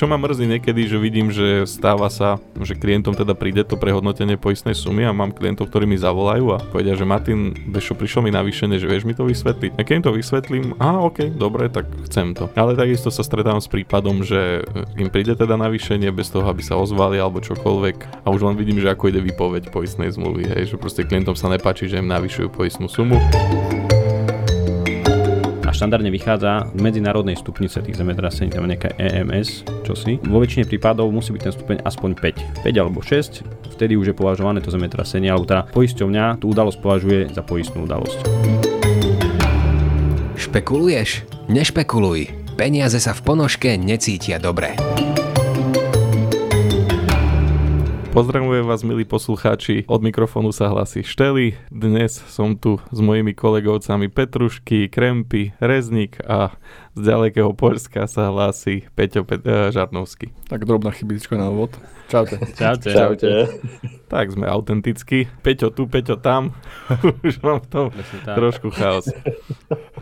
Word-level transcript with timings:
Čo 0.00 0.08
ma 0.08 0.16
mrzí 0.16 0.48
niekedy, 0.48 0.88
že 0.88 0.96
vidím, 0.96 1.28
že 1.28 1.68
stáva 1.68 2.08
sa, 2.08 2.40
že 2.56 2.72
klientom 2.72 3.12
teda 3.12 3.36
príde 3.36 3.68
to 3.68 3.76
prehodnotenie 3.76 4.40
poistnej 4.40 4.72
sumy 4.72 5.04
a 5.04 5.12
mám 5.12 5.28
klientov, 5.28 5.68
ktorí 5.68 5.84
mi 5.84 6.00
zavolajú 6.00 6.56
a 6.56 6.64
povedia, 6.72 6.96
že 6.96 7.04
Martin, 7.04 7.52
vieš 7.68 7.92
čo, 7.92 8.00
prišlo 8.00 8.24
mi 8.24 8.32
navýšenie, 8.32 8.80
že 8.80 8.88
vieš 8.88 9.04
mi 9.04 9.12
to 9.12 9.28
vysvetliť. 9.28 9.76
A 9.76 9.84
keď 9.84 9.94
im 10.00 10.04
to 10.08 10.16
vysvetlím, 10.16 10.72
a 10.80 11.04
ok, 11.04 11.36
dobre, 11.36 11.68
tak 11.68 11.84
chcem 12.08 12.32
to. 12.32 12.48
Ale 12.56 12.80
takisto 12.80 13.12
sa 13.12 13.20
stretávam 13.20 13.60
s 13.60 13.68
prípadom, 13.68 14.24
že 14.24 14.64
im 14.96 15.12
príde 15.12 15.36
teda 15.36 15.60
navýšenie 15.60 16.08
bez 16.16 16.32
toho, 16.32 16.48
aby 16.48 16.64
sa 16.64 16.80
ozvali 16.80 17.20
alebo 17.20 17.44
čokoľvek 17.44 18.24
a 18.24 18.32
už 18.32 18.40
len 18.40 18.56
vidím, 18.56 18.80
že 18.80 18.88
ako 18.88 19.12
ide 19.12 19.20
vypoveď 19.20 19.68
poistnej 19.68 20.08
zmluvy, 20.16 20.48
hej, 20.48 20.72
že 20.72 20.76
proste 20.80 21.04
klientom 21.04 21.36
sa 21.36 21.52
nepáči, 21.52 21.92
že 21.92 22.00
im 22.00 22.08
navyšujú 22.08 22.48
poistnú 22.48 22.88
sumu 22.88 23.20
štandardne 25.80 26.12
vychádza 26.12 26.68
z 26.76 26.80
medzinárodnej 26.84 27.40
stupnice 27.40 27.80
tých 27.80 27.96
zemetrasení, 27.96 28.52
tam 28.52 28.68
nejaká 28.68 29.00
EMS, 29.00 29.64
čo 29.80 29.96
si. 29.96 30.20
Vo 30.28 30.36
väčšine 30.36 30.68
prípadov 30.68 31.08
musí 31.08 31.32
byť 31.32 31.40
ten 31.40 31.52
stupeň 31.56 31.76
aspoň 31.88 32.10
5. 32.60 32.68
5 32.68 32.82
alebo 32.84 33.00
6, 33.00 33.72
vtedy 33.80 33.96
už 33.96 34.12
je 34.12 34.14
považované 34.20 34.60
to 34.60 34.68
zemetrasenie, 34.68 35.32
alebo 35.32 35.48
teda 35.48 35.64
poisťovňa 35.72 36.44
tú 36.44 36.52
udalosť 36.52 36.78
považuje 36.84 37.32
za 37.32 37.40
poistnú 37.40 37.88
udalosť. 37.88 38.20
Špekuluješ? 40.36 41.24
Nešpekuluj. 41.48 42.28
Peniaze 42.60 43.00
sa 43.00 43.16
v 43.16 43.24
ponožke 43.24 43.80
necítia 43.80 44.36
dobre. 44.36 44.76
Pozdravujem 48.10 48.66
vás, 48.66 48.82
milí 48.82 49.06
poslucháči. 49.06 49.86
Od 49.86 50.02
mikrofónu 50.02 50.50
sa 50.50 50.66
hlasí 50.66 51.06
Šteli. 51.06 51.54
Dnes 51.70 52.18
som 52.26 52.58
tu 52.58 52.82
s 52.90 52.98
mojimi 52.98 53.38
kolegovcami 53.38 54.10
Petrušky, 54.10 54.90
Krempy, 54.90 55.54
Reznik 55.62 56.18
a 56.26 56.50
z 56.94 57.00
ďalekého 57.06 57.54
Polska 57.54 58.10
sa 58.10 58.34
hlási 58.34 58.82
Peťo 58.98 59.22
Pet- 59.22 59.46
uh, 59.46 59.70
Žarnovský. 59.70 60.34
Tak 60.50 60.66
drobná 60.66 60.90
chybička 60.90 61.38
na 61.38 61.46
úvod. 61.48 61.74
Čaute. 62.10 62.42
Čaute. 62.58 62.90
Čaute. 62.90 63.30
Tak 64.10 64.34
sme 64.34 64.50
autentickí. 64.50 65.30
Peťo 65.46 65.70
tu, 65.70 65.86
Peťo 65.86 66.18
tam. 66.18 66.50
Už 67.26 67.38
mám 67.46 67.62
v 67.62 67.68
tom 67.70 67.86
trošku 68.26 68.74
chaos. 68.74 69.06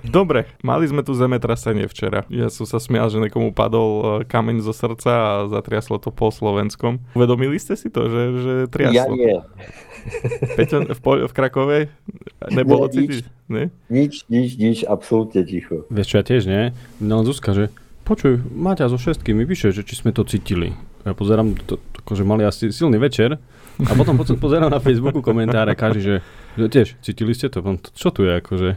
Dobre, 0.01 0.49
mali 0.65 0.89
sme 0.89 1.05
tu 1.05 1.13
zemetrasenie 1.13 1.85
včera. 1.85 2.25
Ja 2.33 2.49
som 2.49 2.65
sa 2.65 2.81
smial, 2.81 3.13
že 3.13 3.21
nekomu 3.21 3.53
padol 3.53 4.25
e, 4.25 4.25
kameň 4.25 4.65
zo 4.65 4.73
srdca 4.73 5.13
a 5.13 5.33
zatriaslo 5.53 6.01
to 6.01 6.09
po 6.09 6.33
Slovenskom. 6.33 7.05
Uvedomili 7.13 7.61
ste 7.61 7.77
si 7.77 7.93
to, 7.93 8.09
že, 8.09 8.23
že 8.41 8.53
triaslo? 8.73 8.97
Ja 8.97 9.05
nie. 9.13 9.37
Peťo, 10.57 10.89
v, 10.89 11.01
po- 11.05 11.21
v 11.29 11.33
Krakove 11.37 11.93
nebolo 12.49 12.89
Nie, 12.89 12.93
cítiť? 12.97 13.25
Nie? 13.49 13.65
Nič, 13.93 14.25
nič, 14.33 14.57
nič, 14.57 14.79
absolútne 14.85 15.45
ticho. 15.45 15.85
Vieš 15.93 16.07
čo, 16.09 16.17
ja 16.21 16.25
tiež 16.25 16.43
nie. 16.49 16.65
No 16.99 17.23
Zuzka, 17.23 17.55
že 17.55 17.71
počuj, 18.03 18.41
Maťa 18.41 18.89
so 18.89 18.97
všetkými 18.97 19.45
píše, 19.45 19.71
že 19.71 19.85
či 19.85 19.95
sme 19.95 20.11
to 20.11 20.25
cítili. 20.25 20.73
Ja 21.07 21.13
pozerám, 21.15 21.55
to, 21.65 21.79
akože 22.03 22.25
mali 22.25 22.43
asi 22.43 22.73
silný 22.73 22.97
večer 22.99 23.37
a 23.79 23.93
potom 23.95 24.19
po- 24.19 24.27
pozerám 24.45 24.73
na 24.73 24.81
Facebooku 24.83 25.21
komentáre, 25.21 25.77
každý, 25.77 26.01
že, 26.01 26.17
že 26.57 26.67
tiež, 26.67 26.89
cítili 27.05 27.37
ste 27.37 27.53
to? 27.53 27.61
Čo 27.95 28.09
tu 28.11 28.25
je, 28.27 28.33
akože? 28.41 28.71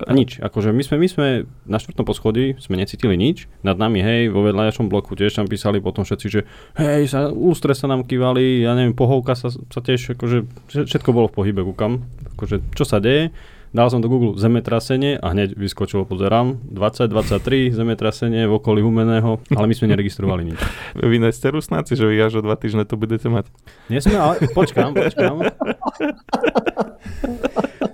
A 0.00 0.16
nič, 0.16 0.40
akože 0.40 0.72
my 0.72 0.80
sme, 0.80 0.96
my 0.96 1.08
sme 1.12 1.26
na 1.68 1.76
štvrtom 1.76 2.08
poschodí 2.08 2.56
sme 2.56 2.80
necítili 2.80 3.20
nič, 3.20 3.52
nad 3.60 3.76
nami, 3.76 4.00
hej, 4.00 4.32
vo 4.32 4.40
vedľajšom 4.48 4.88
bloku 4.88 5.12
tiež 5.12 5.36
tam 5.36 5.44
písali 5.44 5.76
potom 5.76 6.08
všetci, 6.08 6.26
že 6.32 6.48
hej, 6.80 7.04
sa, 7.04 7.28
ústre 7.28 7.76
sa 7.76 7.84
nám 7.84 8.08
kývali, 8.08 8.64
ja 8.64 8.72
neviem, 8.72 8.96
pohovka 8.96 9.36
sa, 9.36 9.52
sa 9.52 9.80
tiež, 9.84 10.16
akože 10.16 10.48
vše- 10.72 10.86
všetko 10.88 11.08
bolo 11.12 11.28
v 11.28 11.36
pohybe, 11.36 11.60
kúkam, 11.68 12.08
akože 12.32 12.64
čo 12.72 12.88
sa 12.88 12.96
deje, 12.96 13.28
Dal 13.70 13.86
som 13.86 14.02
do 14.02 14.10
Google 14.10 14.34
zemetrasenie 14.34 15.14
a 15.14 15.30
hneď 15.30 15.54
vyskočilo, 15.54 16.02
pozerám, 16.02 16.58
2023 16.74 17.70
zemetrasenie 17.70 18.50
v 18.50 18.58
okolí 18.58 18.82
Humeného, 18.82 19.38
ale 19.46 19.66
my 19.70 19.74
sme 19.78 19.94
neregistrovali 19.94 20.42
nič. 20.42 20.58
Vy 20.98 21.22
ste 21.30 21.54
rusnáci, 21.54 21.94
že 21.94 22.02
vy 22.02 22.18
až 22.18 22.38
o 22.38 22.42
dva 22.42 22.58
týždne 22.58 22.82
to 22.82 22.98
budete 22.98 23.30
mať. 23.30 23.46
Nie 23.86 24.02
sme, 24.02 24.18
ale 24.18 24.42
počkám, 24.50 24.90
počkám. 24.90 25.54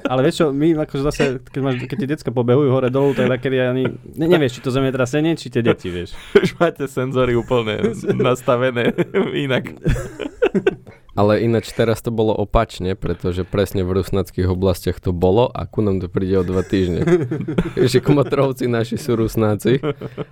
Ale 0.07 0.21
vieš 0.25 0.41
čo, 0.41 0.47
my 0.49 0.81
akože 0.81 1.03
zase, 1.05 1.23
keď, 1.45 1.61
máš, 1.61 1.77
keď 1.85 1.99
tie 2.01 2.09
decka 2.09 2.31
pobehujú 2.33 2.73
hore 2.73 2.89
dolu, 2.89 3.13
tak 3.13 3.29
takedy 3.29 3.61
ani, 3.61 3.85
ne, 4.17 4.27
nevieš, 4.33 4.57
či 4.57 4.61
to 4.65 4.73
zemetrasenie, 4.73 5.37
či 5.37 5.53
tie 5.53 5.61
deti, 5.61 5.93
vieš. 5.93 6.17
Už 6.41 6.57
máte 6.57 6.89
senzory 6.89 7.37
úplne 7.37 7.93
nastavené 8.17 8.97
inak. 9.37 9.77
Ale 11.17 11.43
ináč 11.43 11.73
teraz 11.73 12.05
to 12.05 12.13
bolo 12.13 12.37
opačne, 12.37 12.93
pretože 12.93 13.49
presne 13.49 13.83
v 13.83 14.01
rusnackých 14.01 14.47
oblastiach 14.47 15.01
to 15.01 15.17
bolo 15.17 15.49
a 15.49 15.65
ku 15.65 15.81
nám 15.81 16.05
to 16.05 16.13
príde 16.13 16.37
o 16.37 16.45
dva 16.45 16.61
týždne. 16.61 17.03
že 17.91 18.05
Kmotrovci 18.05 18.69
naši 18.69 19.01
sú 19.01 19.17
rusnáci 19.17 19.81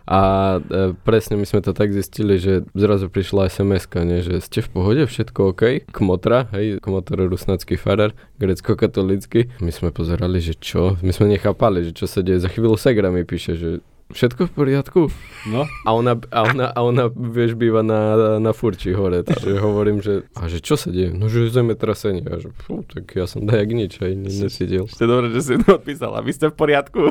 a 0.04 0.20
e, 0.60 0.92
presne 1.02 1.40
my 1.40 1.48
sme 1.48 1.64
to 1.64 1.72
tak 1.72 1.90
zistili, 1.96 2.36
že 2.36 2.68
zrazu 2.76 3.08
prišla 3.08 3.48
sms 3.48 3.88
že 4.24 4.34
ste 4.44 4.60
v 4.60 4.68
pohode, 4.68 5.02
všetko 5.08 5.40
OK? 5.56 5.62
Kmotra, 5.88 6.52
hej, 6.52 6.78
Kmotr 6.84 7.24
rusnacký 7.24 7.80
farar, 7.80 8.12
grecko-katolický. 8.36 9.56
My 9.64 9.72
sme 9.72 9.88
pozerali, 9.88 10.38
že 10.44 10.54
čo? 10.54 11.00
My 11.00 11.16
sme 11.16 11.32
nechápali, 11.32 11.88
že 11.88 11.92
čo 11.96 12.04
sa 12.04 12.20
deje. 12.20 12.44
Za 12.44 12.52
chvíľu 12.52 12.76
Segra 12.76 13.08
mi 13.08 13.24
píše, 13.24 13.56
že 13.56 13.68
všetko 14.12 14.48
v 14.48 14.52
poriadku? 14.52 15.00
No, 15.48 15.64
A 15.88 15.90
ona, 15.96 16.18
a 16.28 16.40
ona, 16.44 16.66
a 16.68 16.78
ona 16.84 17.04
vieš, 17.08 17.56
býva 17.56 17.80
na, 17.80 18.36
na 18.36 18.52
Furči 18.52 18.92
hore, 18.92 19.24
takže 19.24 19.56
hovorím, 19.60 20.04
že, 20.04 20.28
a 20.36 20.48
že 20.50 20.60
čo 20.60 20.76
sa 20.76 20.92
deje? 20.92 21.16
No, 21.16 21.32
že 21.32 21.48
zemetrasenie. 21.48 22.24
A 22.28 22.36
že, 22.42 22.52
fú, 22.52 22.84
tak 22.84 23.08
ja 23.16 23.24
som 23.24 23.48
dajak 23.48 23.70
nič, 23.72 23.92
aj 24.04 24.12
ne, 24.12 24.28
nesidel. 24.28 24.84
Ste 24.90 25.08
dobre, 25.08 25.32
že 25.32 25.40
si 25.40 25.52
to 25.60 25.80
odpísala. 25.80 26.20
Vy 26.20 26.32
ste 26.36 26.52
v 26.52 26.56
poriadku? 26.56 27.08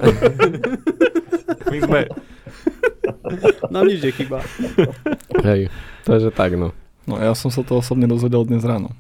My 1.74 1.78
sme... 1.82 2.00
nám 3.74 3.86
nič 3.90 4.00
nechyba. 4.06 4.46
Hej, 5.42 5.74
takže 6.06 6.30
tak 6.30 6.54
no. 6.54 6.76
No 7.10 7.20
ja 7.20 7.34
som 7.36 7.50
sa 7.52 7.66
to 7.66 7.82
osobne 7.82 8.06
dozvedel 8.08 8.46
dnes 8.46 8.64
ráno. 8.64 8.94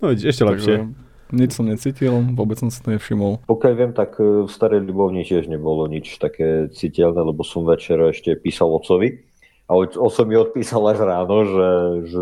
No, 0.00 0.14
ešte 0.14 0.46
lepšie. 0.46 0.86
Takže 0.86 1.09
nič 1.30 1.56
som 1.56 1.66
necítil, 1.66 2.22
vôbec 2.34 2.58
som 2.58 2.70
si 2.70 2.78
to 2.82 2.94
nevšimol. 2.94 3.42
Pokiaľ 3.46 3.74
viem, 3.74 3.92
tak 3.94 4.18
e, 4.18 4.46
v 4.46 4.50
Starej 4.50 4.86
Ľubovni 4.86 5.26
tiež 5.26 5.46
nebolo 5.46 5.86
nič 5.86 6.18
také 6.18 6.70
citeľné, 6.70 7.22
lebo 7.22 7.42
som 7.46 7.66
večer 7.66 7.98
ešte 8.10 8.36
písal 8.38 8.70
ocovi. 8.70 9.22
A 9.70 9.78
oc- 9.78 9.98
oco 9.98 10.20
mi 10.26 10.34
odpísal 10.34 10.82
až 10.90 11.06
ráno, 11.06 11.36
že, 11.46 11.70
že 12.10 12.20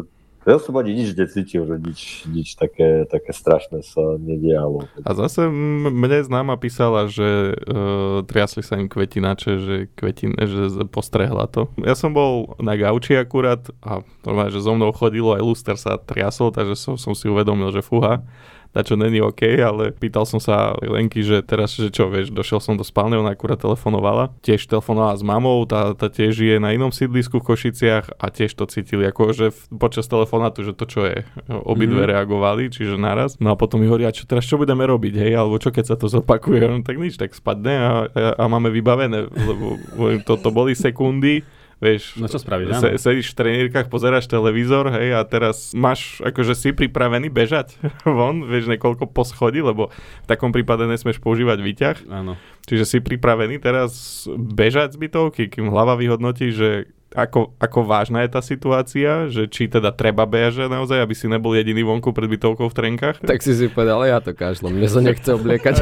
ja 0.49 0.57
som 0.57 0.81
ani 0.81 0.97
nič 0.97 1.13
necítil, 1.13 1.69
že 1.69 1.77
nič, 1.77 2.01
nič 2.33 2.49
také, 2.57 3.05
také 3.05 3.37
strašné 3.37 3.85
sa 3.85 4.17
nedialo. 4.17 4.89
A 5.05 5.11
zase 5.13 5.45
mne 5.45 6.25
známa 6.25 6.57
písala, 6.57 7.05
že 7.05 7.53
uh, 7.53 8.25
triasli 8.25 8.65
sa 8.65 8.81
im 8.81 8.89
kvetinače, 8.89 9.53
že, 9.61 9.77
kvetin, 9.93 10.33
že 10.41 10.89
postrehla 10.89 11.53
to. 11.53 11.69
Ja 11.85 11.93
som 11.93 12.17
bol 12.17 12.57
na 12.65 12.81
gauči 12.81 13.21
akurát 13.21 13.61
a 13.85 14.01
normálne, 14.25 14.49
že 14.49 14.65
so 14.65 14.73
mnou 14.73 14.89
chodilo, 14.97 15.37
aj 15.37 15.45
luster 15.45 15.77
sa 15.77 16.01
triasol, 16.01 16.49
takže 16.49 16.81
som, 16.81 16.95
som 16.97 17.13
si 17.13 17.29
uvedomil, 17.29 17.69
že 17.69 17.85
fúha 17.85 18.25
na 18.71 18.81
čo 18.81 18.95
není 18.95 19.19
OK, 19.19 19.43
ale 19.57 19.91
pýtal 19.91 20.23
som 20.23 20.39
sa 20.39 20.57
Lenky, 20.79 21.21
že 21.21 21.41
teraz, 21.41 21.73
že 21.73 21.89
čo, 21.89 22.07
vieš, 22.07 22.29
došiel 22.29 22.59
som 22.59 22.75
do 22.75 22.83
spálne, 22.83 23.15
ona 23.15 23.31
akurát 23.31 23.57
telefonovala. 23.57 24.31
Tiež 24.39 24.65
telefonovala 24.65 25.15
s 25.15 25.23
mamou, 25.23 25.65
tá, 25.65 25.93
tá 25.93 26.07
tiež 26.07 26.37
je 26.37 26.57
na 26.57 26.71
inom 26.71 26.89
sídlisku 26.89 27.39
v 27.39 27.49
Košiciach 27.49 28.15
a 28.15 28.27
tiež 28.29 28.53
to 28.53 28.65
cítili, 28.65 29.05
akože 29.05 29.47
v- 29.49 29.61
počas 29.75 30.05
telefonátu, 30.05 30.63
že 30.63 30.73
to 30.73 30.85
čo 30.85 31.03
je, 31.03 31.25
obidve 31.49 32.01
Mhm. 32.01 32.11
reagovali, 32.11 32.63
čiže 32.69 32.95
naraz. 32.95 33.35
No 33.37 33.51
a 33.51 33.57
potom 33.57 33.79
mi 33.79 33.87
hovoria, 33.87 34.09
čo 34.09 34.25
teraz, 34.25 34.45
čo 34.45 34.57
budeme 34.57 34.83
robiť, 34.83 35.15
hej, 35.17 35.33
alebo 35.35 35.57
čo 35.57 35.69
keď 35.69 35.85
sa 35.85 35.97
to 35.97 36.07
zopakuje, 36.07 36.61
no, 36.63 36.81
tak 36.81 36.95
nič, 36.95 37.17
tak 37.17 37.33
spadne 37.33 37.75
a, 37.75 37.91
a, 38.05 38.23
a 38.37 38.45
máme 38.47 38.69
vybavené, 38.69 39.27
lebo 39.27 39.81
to, 40.21 40.35
to 40.35 40.49
boli 40.49 40.73
sekundy, 40.73 41.41
Vieš, 41.79 42.19
No 42.19 42.27
čo 42.27 42.37
spraviť, 42.37 42.67
áno. 42.69 42.81
se, 42.81 42.89
sedíš 42.99 43.31
v 43.31 43.39
trenírkach, 43.39 43.87
pozeráš 43.87 44.27
televízor, 44.27 44.91
hej, 44.91 45.15
a 45.15 45.23
teraz 45.23 45.71
máš, 45.71 46.19
akože 46.21 46.53
si 46.53 46.69
pripravený 46.71 47.31
bežať 47.31 47.79
von, 48.05 48.43
vieš, 48.43 48.67
niekoľko 48.67 49.07
poschodí, 49.07 49.63
lebo 49.63 49.95
v 49.95 50.27
takom 50.27 50.51
prípade 50.51 50.83
nesmieš 50.85 51.19
používať 51.19 51.59
výťah, 51.59 51.97
Áno. 52.11 52.35
čiže 52.67 52.83
si 52.85 52.99
pripravený 52.99 53.59
teraz 53.59 53.95
bežať 54.29 54.95
z 54.95 55.01
bytovky, 55.01 55.43
kým 55.49 55.71
hlava 55.71 55.95
vyhodnotí, 55.95 56.51
že 56.51 56.71
ako, 57.09 57.57
ako 57.57 57.79
vážna 57.87 58.21
je 58.21 58.31
tá 58.31 58.43
situácia, 58.43 59.11
že 59.27 59.47
či 59.47 59.65
teda 59.65 59.89
treba 59.91 60.27
bežať 60.27 60.69
naozaj, 60.69 60.99
aby 60.99 61.15
si 61.15 61.25
nebol 61.25 61.55
jediný 61.55 61.81
vonku 61.81 62.13
pred 62.13 62.29
bytovkou 62.29 62.67
v 62.67 62.75
trenkách. 62.75 63.23
Tak 63.23 63.41
si 63.41 63.55
si 63.55 63.65
povedal, 63.67 64.03
ale 64.03 64.13
ja 64.13 64.21
to 64.21 64.37
kašlom, 64.37 64.75
mne 64.75 64.85
sa 64.85 65.01
nechce 65.01 65.25
obliekať. 65.25 65.75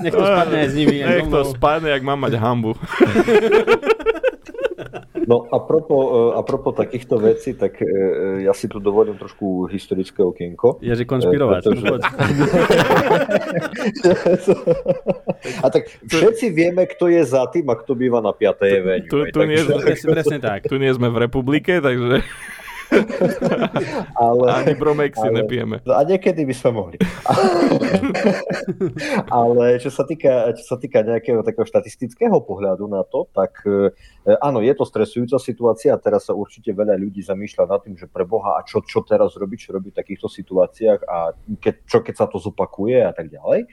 Nech 0.00 0.10
to 0.10 0.24
spadne 0.24 0.56
aj 0.58 0.68
s 0.68 0.74
nimi. 0.74 0.96
Nech 0.98 1.28
to 1.28 1.40
spadne, 1.46 1.92
ak 1.92 2.02
mám 2.02 2.18
mať 2.18 2.34
hambu. 2.36 2.74
No 5.26 5.42
a 5.50 5.58
propo, 5.58 5.96
a 6.38 6.40
propo 6.46 6.70
takýchto 6.70 7.18
vecí, 7.18 7.58
tak 7.58 7.82
e, 7.82 7.84
e, 7.84 7.90
ja 8.46 8.54
si 8.54 8.70
tu 8.70 8.78
dovolím 8.78 9.18
trošku 9.18 9.66
historické 9.66 10.22
okienko. 10.22 10.78
Je, 10.78 10.94
že 10.94 11.02
konšpirovať. 11.02 11.62
E, 11.62 11.66
pretože- 11.66 12.00
a 15.64 15.70
tak 15.70 15.90
všetci 16.06 16.46
vieme, 16.54 16.86
kto 16.86 17.10
je 17.10 17.22
za 17.26 17.42
tým 17.50 17.66
a 17.70 17.74
kto 17.74 17.98
býva 17.98 18.22
na 18.22 18.30
5. 18.30 18.62
Avenue. 18.62 19.10
Tu, 19.10 19.16
hej, 19.26 19.30
tu, 19.34 19.38
nie 19.42 19.62
presne 20.06 20.38
tak. 20.38 20.70
tu 20.70 20.78
nie 20.78 20.94
sme 20.94 21.10
v 21.10 21.26
republike, 21.26 21.82
takže 21.82 22.22
ale, 24.26 24.46
Ani 24.52 24.74
bromexy 24.74 25.26
ale- 25.26 25.42
nepijeme. 25.42 25.82
a 25.82 26.00
niekedy 26.06 26.46
by 26.46 26.54
sme 26.54 26.70
mohli. 26.72 26.96
ale 29.42 29.78
čo 29.82 29.90
sa, 29.90 30.06
týka, 30.06 30.54
čo 30.54 30.64
sa 30.64 30.76
týka 30.78 31.02
nejakého 31.02 31.42
takého 31.42 31.66
štatistického 31.66 32.38
pohľadu 32.42 32.86
na 32.86 33.02
to, 33.02 33.26
tak 33.34 33.62
e, 33.66 33.90
áno, 34.40 34.62
je 34.62 34.72
to 34.74 34.84
stresujúca 34.86 35.38
situácia 35.42 35.94
a 35.94 36.00
teraz 36.00 36.30
sa 36.30 36.34
určite 36.34 36.70
veľa 36.72 36.96
ľudí 36.98 37.22
zamýšľa 37.22 37.64
nad 37.66 37.80
tým, 37.82 37.96
že 37.98 38.06
pre 38.06 38.22
Boha 38.22 38.58
a 38.58 38.64
čo, 38.66 38.82
čo 38.82 39.02
teraz 39.02 39.34
robiť, 39.34 39.58
čo 39.58 39.70
robiť 39.76 39.90
v 39.92 40.00
takýchto 40.00 40.28
situáciách 40.30 41.00
a 41.06 41.34
keď, 41.58 41.74
čo 41.86 41.98
keď 42.02 42.14
sa 42.14 42.26
to 42.30 42.38
zopakuje 42.38 43.02
a 43.02 43.12
tak 43.12 43.30
ďalej. 43.30 43.68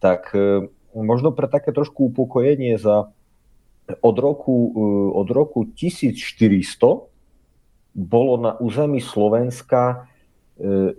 Tak 0.00 0.32
e, 0.32 0.68
možno 0.96 1.32
pre 1.32 1.48
také 1.50 1.72
trošku 1.72 2.12
upokojenie 2.12 2.80
za 2.80 3.12
od 4.00 4.16
roku, 4.16 4.72
e, 4.72 4.80
od 5.12 5.28
roku 5.28 5.68
1400 5.76 7.13
bolo 7.94 8.34
na 8.42 8.52
území 8.58 8.98
Slovenska 8.98 10.10
e, 10.58 10.92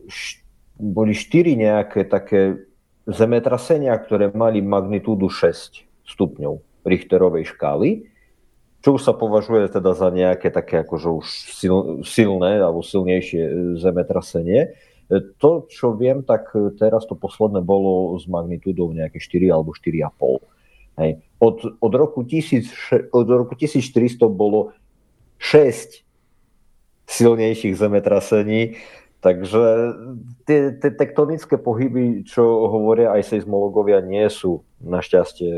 boli 0.80 1.12
štyri 1.12 1.60
nejaké 1.60 2.08
také 2.08 2.64
zemetrasenia, 3.06 3.94
ktoré 4.00 4.32
mali 4.32 4.64
magnitúdu 4.64 5.28
6 5.28 6.08
stupňov 6.08 6.64
Richterovej 6.88 7.52
škály, 7.54 8.08
čo 8.80 8.96
už 8.96 9.02
sa 9.04 9.14
považuje 9.14 9.68
teda 9.68 9.92
za 9.92 10.10
nejaké 10.10 10.50
také 10.50 10.88
akože 10.88 11.10
už 11.12 11.26
sil, 11.60 11.76
silné 12.08 12.64
alebo 12.64 12.80
silnejšie 12.80 13.44
e, 13.44 13.52
zemetrasenie. 13.76 14.62
E, 14.64 15.20
To, 15.36 15.68
čo 15.68 15.94
viem, 16.00 16.24
tak 16.24 16.56
teraz 16.80 17.04
to 17.06 17.20
posledné 17.20 17.60
bolo 17.60 18.16
s 18.16 18.24
magnitúdou 18.26 18.96
nejaké 18.96 19.20
4 19.20 19.52
alebo 19.52 19.76
4,5. 19.76 20.56
Hej. 20.96 21.12
Od, 21.44 21.58
od, 21.84 21.94
roku 21.94 22.24
1000, 22.24 23.12
od 23.12 23.28
roku 23.28 23.60
1400 23.60 24.32
bolo 24.32 24.72
6 25.44 26.05
silnejších 27.06 27.78
zemetrasení, 27.78 28.78
takže 29.22 29.62
tie, 30.46 30.74
tie 30.78 30.92
tektonické 30.94 31.58
pohyby, 31.58 32.26
čo 32.26 32.70
hovoria 32.70 33.14
aj 33.14 33.34
seizmologovia, 33.34 34.02
nie 34.02 34.26
sú 34.30 34.66
našťastie 34.82 35.50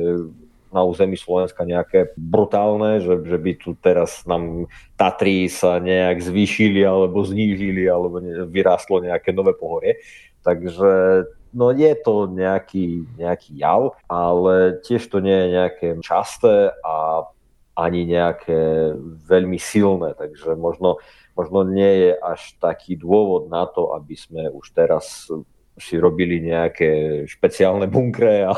na 0.67 0.83
území 0.83 1.15
Slovenska 1.15 1.63
nejaké 1.63 2.11
brutálne, 2.19 2.99
že, 2.99 3.23
že 3.23 3.37
by 3.39 3.51
tu 3.55 3.73
teraz 3.79 4.27
nám 4.27 4.67
Tatry 4.99 5.47
sa 5.47 5.79
nejak 5.79 6.19
zvýšili 6.19 6.83
alebo 6.83 7.23
znížili 7.23 7.87
alebo 7.87 8.19
ne, 8.19 8.43
vyrástlo 8.51 8.99
nejaké 8.99 9.31
nové 9.31 9.55
pohorie. 9.55 10.03
Takže 10.43 11.23
no 11.55 11.71
je 11.71 11.93
to 12.03 12.27
nejaký, 12.31 13.07
nejaký 13.15 13.55
jav, 13.55 13.95
ale 14.11 14.79
tiež 14.83 15.07
to 15.07 15.23
nie 15.23 15.33
je 15.33 15.47
nejaké 15.55 15.87
časté 16.03 16.71
a 16.83 17.25
ani 17.77 18.09
nejaké 18.09 18.91
veľmi 19.29 19.61
silné, 19.61 20.17
takže 20.17 20.57
možno, 20.57 20.97
možno 21.37 21.61
nie 21.61 22.09
je 22.09 22.11
až 22.17 22.57
taký 22.57 22.97
dôvod 22.97 23.53
na 23.53 23.69
to, 23.69 23.93
aby 23.93 24.17
sme 24.17 24.49
už 24.49 24.73
teraz 24.73 25.29
si 25.77 25.93
robili 26.01 26.41
nejaké 26.41 27.23
špeciálne 27.29 27.85
bunkre 27.85 28.49
a, 28.49 28.53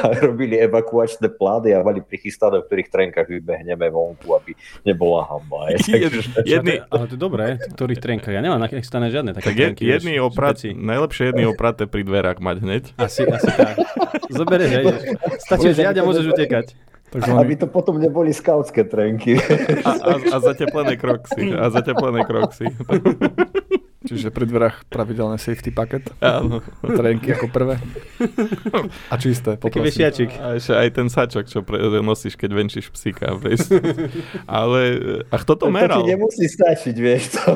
a 0.00 0.04
robili 0.24 0.56
evakuačné 0.56 1.28
plány 1.36 1.76
a 1.76 1.84
mali 1.84 2.00
prichystané, 2.00 2.64
v 2.64 2.66
ktorých 2.66 2.88
trenkách 2.88 3.28
vybehneme 3.28 3.92
vonku, 3.92 4.32
aby 4.32 4.56
nebola 4.80 5.28
hamba. 5.28 5.68
hej. 5.70 5.84
Takže, 6.08 6.20
Jedný, 6.48 6.80
Ale 6.88 7.04
to 7.04 7.14
je 7.14 7.20
dobré, 7.20 7.60
v 7.60 7.72
ktorých 7.76 8.00
trenkách. 8.00 8.32
Ja 8.32 8.40
nemám 8.40 8.64
nachystané 8.64 9.12
žiadne 9.12 9.36
také 9.36 9.52
tak 9.52 9.56
je, 9.60 9.64
trenky. 9.70 9.82
jedný 9.84 10.16
vieš, 10.16 10.28
oprat, 10.32 10.56
najlepšie 10.64 11.24
jedný 11.30 11.44
opraté 11.52 11.84
pri 11.84 12.02
dverách 12.02 12.40
mať 12.40 12.56
hneď. 12.64 12.84
Asi, 12.96 13.28
asi 13.28 13.50
tak. 13.52 13.76
Zoberieš 14.32 14.72
a 14.72 14.80
ideš. 14.80 15.00
Stačí 15.44 15.68
žiať 15.76 16.00
a 16.00 16.02
môžeš 16.02 16.24
utekať. 16.32 16.66
Takže 17.14 17.30
aby 17.30 17.54
oni, 17.54 17.62
to 17.62 17.66
potom 17.70 17.94
neboli 18.02 18.34
skautské 18.34 18.90
trenky. 18.90 19.38
A, 19.86 19.90
a, 20.02 20.12
a 20.34 20.36
zateplené 20.42 20.98
kroxy. 20.98 21.54
A 21.54 21.70
zateplené 21.70 22.26
kroxy. 22.26 22.66
čiže 24.04 24.28
pri 24.28 24.44
dverách 24.44 24.86
pravidelné 24.86 25.36
safety 25.36 25.68
packet, 25.68 26.12
Áno. 26.20 26.60
trenky 26.84 27.32
ako 27.32 27.48
prvé. 27.48 27.80
A 29.08 29.14
čisté, 29.16 29.56
Taký 29.56 29.80
poprosím. 29.80 29.84
vešiačik. 29.88 30.30
A 30.38 30.46
ešte 30.54 30.72
aj 30.72 30.88
ten 30.92 31.08
sačok, 31.08 31.44
čo 31.44 31.60
pre, 31.60 31.76
nosíš, 31.98 32.36
keď 32.36 32.50
venčíš 32.52 32.88
psíka. 32.88 33.34
Ale, 34.46 34.80
a 35.26 35.36
kto 35.36 35.52
to 35.56 35.66
To 35.66 35.72
meral? 35.72 35.98
ti 35.98 36.12
nemusí 36.12 36.44
stačiť, 36.44 36.96
vieš 36.96 37.24
to. 37.34 37.48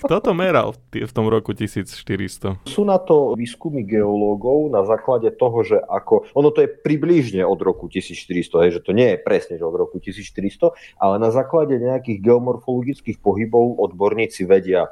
Kto 0.00 0.16
to 0.22 0.32
meral 0.32 0.72
v 0.88 1.12
tom 1.12 1.28
roku 1.28 1.52
1400? 1.52 2.64
Sú 2.64 2.82
na 2.82 2.96
to 2.96 3.36
výskumy 3.36 3.84
geológov 3.84 4.70
na 4.70 4.80
základe 4.82 5.28
toho, 5.30 5.60
že 5.60 5.76
ako, 5.76 6.24
ono 6.32 6.48
to 6.48 6.64
je 6.64 6.70
približne 6.70 7.42
od 7.42 7.58
roku 7.60 7.86
1400, 7.86 8.64
hej, 8.64 8.70
že 8.76 8.80
to 8.80 8.94
nie 8.94 9.12
je 9.12 9.18
presne, 9.20 9.58
že 9.58 9.64
od 9.64 9.76
roku 9.76 10.00
1400, 10.00 10.72
ale 10.96 11.14
na 11.20 11.28
základe 11.28 11.76
nejakých 11.76 12.22
geomorfologických 12.22 13.18
pohybov 13.20 13.76
odborníci 13.78 14.48
vedia 14.48 14.88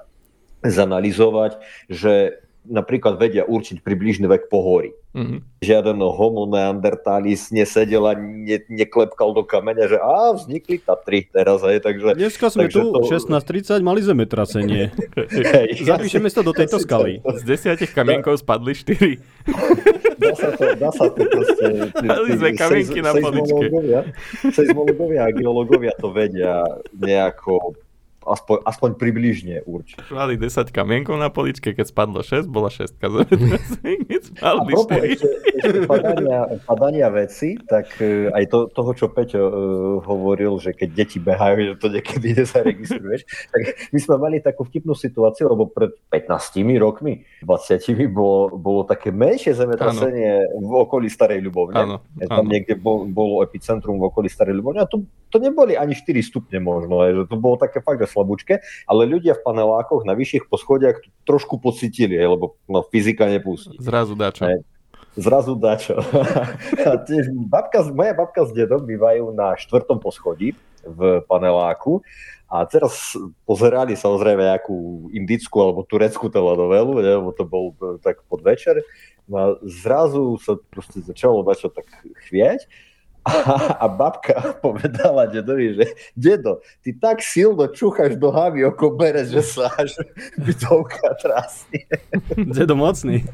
zanalizovať, 0.63 1.59
že 1.87 2.39
napríklad 2.69 3.17
vedia 3.17 3.49
určiť 3.49 3.81
približný 3.81 4.29
vek 4.29 4.53
pohory. 4.53 4.93
Mhm. 5.17 5.41
Žiaden 5.59 5.99
homo 6.05 6.45
neandertalis 6.45 7.49
nesedel 7.49 8.05
a 8.05 8.13
ne, 8.13 8.61
neklepkal 8.69 9.33
do 9.33 9.41
kameňa, 9.41 9.89
že 9.89 9.97
á, 9.97 10.37
vznikli 10.37 10.77
Tatry 10.79 11.25
teraz, 11.25 11.65
hej, 11.65 11.81
takže... 11.81 12.13
Dneska 12.13 12.53
sme 12.53 12.69
Takže 12.69 12.77
tu, 12.77 12.93
to- 12.93 13.09
16.30, 13.09 13.81
mali 13.81 13.99
zemetrasenie. 13.99 14.93
Hej, 15.57 15.81
Zapíšeme 15.81 16.29
sa 16.29 16.45
do 16.45 16.53
tejto 16.53 16.77
skaly. 16.77 17.25
Z 17.25 17.43
desiatich 17.43 17.91
kamienkov 17.91 18.37
spadli 18.37 18.77
štyri. 18.77 19.17
Dá 20.19 20.33
sa 20.37 20.49
to, 20.53 20.65
dá 20.77 20.91
sa 20.93 21.05
to 21.09 21.25
proste... 21.25 21.65
tí 21.97 22.33
sme 22.37 22.51
kamienky 22.53 23.01
na 23.01 23.13
poličke. 23.17 23.65
seizmológovia- 23.65 24.07
Seizmológovia 24.53 25.21
a 25.25 25.31
geológovia 25.33 25.93
to 25.97 26.13
vedia 26.13 26.63
nejako 26.93 27.75
aspoň, 28.31 28.57
aspoň 28.65 28.91
približne 29.01 29.57
určiť. 29.65 30.13
Mali 30.13 30.37
10 30.37 30.69
kamienkov 30.69 31.17
na 31.17 31.33
poličke, 31.33 31.73
keď 31.73 31.87
spadlo 31.89 32.21
6, 32.21 32.49
bola 32.49 32.69
6 32.69 32.97
zemetrasení, 33.25 34.05
keď 34.05 34.21
spadli 34.29 34.73
propos 34.73 35.01
4. 35.01 35.13
ešte, 35.13 35.29
ešte 35.29 35.48
padania, 35.87 36.41
padania 36.67 37.09
veci, 37.09 37.57
tak 37.65 37.95
e, 38.03 38.29
aj 38.33 38.45
to, 38.51 38.59
toho, 38.73 38.91
čo 38.93 39.07
Peťo 39.09 39.41
uh, 39.41 39.53
hovoril, 40.05 40.59
že 40.59 40.75
keď 40.75 40.89
deti 40.93 41.19
behajú, 41.23 41.73
že 41.73 41.75
to 41.79 41.89
niekedy 41.89 42.35
nezaregistruješ, 42.39 43.23
tak 43.53 43.63
my 43.95 43.99
sme 43.99 44.17
mali 44.19 44.37
takú 44.43 44.67
vtipnú 44.67 44.93
situáciu, 44.93 45.49
lebo 45.49 45.71
pred 45.71 45.95
15 46.11 46.61
rokmi, 46.79 47.25
20 47.47 48.11
bolo, 48.11 48.55
bolo 48.57 48.83
také 48.85 49.15
menšie 49.15 49.55
zemetrasenie 49.55 50.59
v 50.59 50.73
okolí 50.73 51.07
Starej 51.09 51.41
Ľubovne. 51.45 51.79
Áno, 51.79 51.97
E, 52.19 52.27
Tam 52.27 52.45
áno. 52.47 52.51
niekde 52.51 52.75
bol, 52.75 53.07
bolo 53.07 53.45
epicentrum 53.47 54.01
v 54.01 54.11
okolí 54.11 54.27
Starej 54.27 54.59
Ľubovne 54.59 54.83
a 54.83 54.89
to, 54.91 55.07
to 55.31 55.39
neboli 55.39 55.79
ani 55.79 55.95
4 55.95 56.19
stupne 56.25 56.59
možno, 56.59 56.99
že 57.05 57.25
to 57.31 57.37
bolo 57.39 57.61
také 57.61 57.79
fakt, 57.79 58.03
slabúčke, 58.09 58.63
ale 58.89 59.03
ľudia 59.07 59.37
v 59.39 59.45
panelákoch 59.45 60.03
na 60.09 60.17
vyšších 60.17 60.49
poschodiach 60.49 61.03
trošku 61.29 61.61
pocitili, 61.61 62.17
lebo 62.19 62.57
no, 62.67 62.83
fyzika 62.87 63.29
nepustí. 63.29 63.77
Zrazu 63.79 64.17
dačo. 64.17 64.49
Hej. 64.49 64.65
Zrazu 65.17 65.57
dačo. 65.57 65.99
A 66.89 67.01
tiež 67.01 67.33
babka, 67.49 67.87
moja 67.91 68.13
babka 68.13 68.45
s 68.45 68.53
dedom 68.53 68.85
bývajú 68.85 69.33
na 69.33 69.57
štvrtom 69.57 70.03
poschodí 70.03 70.53
v 70.85 71.21
paneláku 71.27 72.01
a 72.49 72.65
teraz 72.65 73.13
pozerali 73.45 73.93
samozrejme 73.93 74.41
nejakú 74.41 75.11
indickú 75.13 75.61
alebo 75.61 75.85
tureckú 75.85 76.33
telenovelu, 76.33 76.93
lebo 76.97 77.29
to 77.37 77.45
bol 77.45 77.77
e, 77.77 78.01
tak 78.01 78.25
podvečer. 78.25 78.81
No 79.29 79.37
a 79.37 79.47
zrazu 79.69 80.41
sa 80.41 80.57
proste 80.73 81.05
začalo 81.05 81.45
dačo 81.45 81.69
tak 81.69 81.85
chvieť 82.25 82.65
a, 83.29 83.85
a 83.85 83.87
babka 83.89 84.57
povedala 84.65 85.29
dedovi, 85.29 85.77
že 85.77 85.85
dedo, 86.17 86.65
ty 86.81 86.97
tak 86.97 87.21
silno 87.21 87.69
čúchaš 87.69 88.17
do 88.17 88.33
havy 88.33 88.65
oko 88.65 88.97
berec, 88.97 89.29
že 89.29 89.45
sa 89.45 89.69
až 89.77 90.01
bytovka 90.41 91.13
trasie. 91.21 91.85
Dedo 92.35 92.73
mocný. 92.73 93.29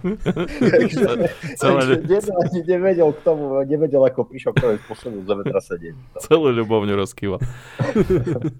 Takže, 0.59 1.31
Celé, 1.61 1.79
takže 1.79 1.97
dedo 2.03 2.33
ani 2.43 2.61
nevedel 2.67 3.11
k 3.15 3.21
tomu, 3.23 3.63
nevedel 3.63 4.03
ako 4.03 4.27
prišiel 4.27 4.53
k 4.57 4.83
spôsobu 4.83 5.23
zemetrasenie. 5.23 5.95
celú 6.19 6.51
ľubovňu 6.51 6.95
rozkýval. 6.99 7.39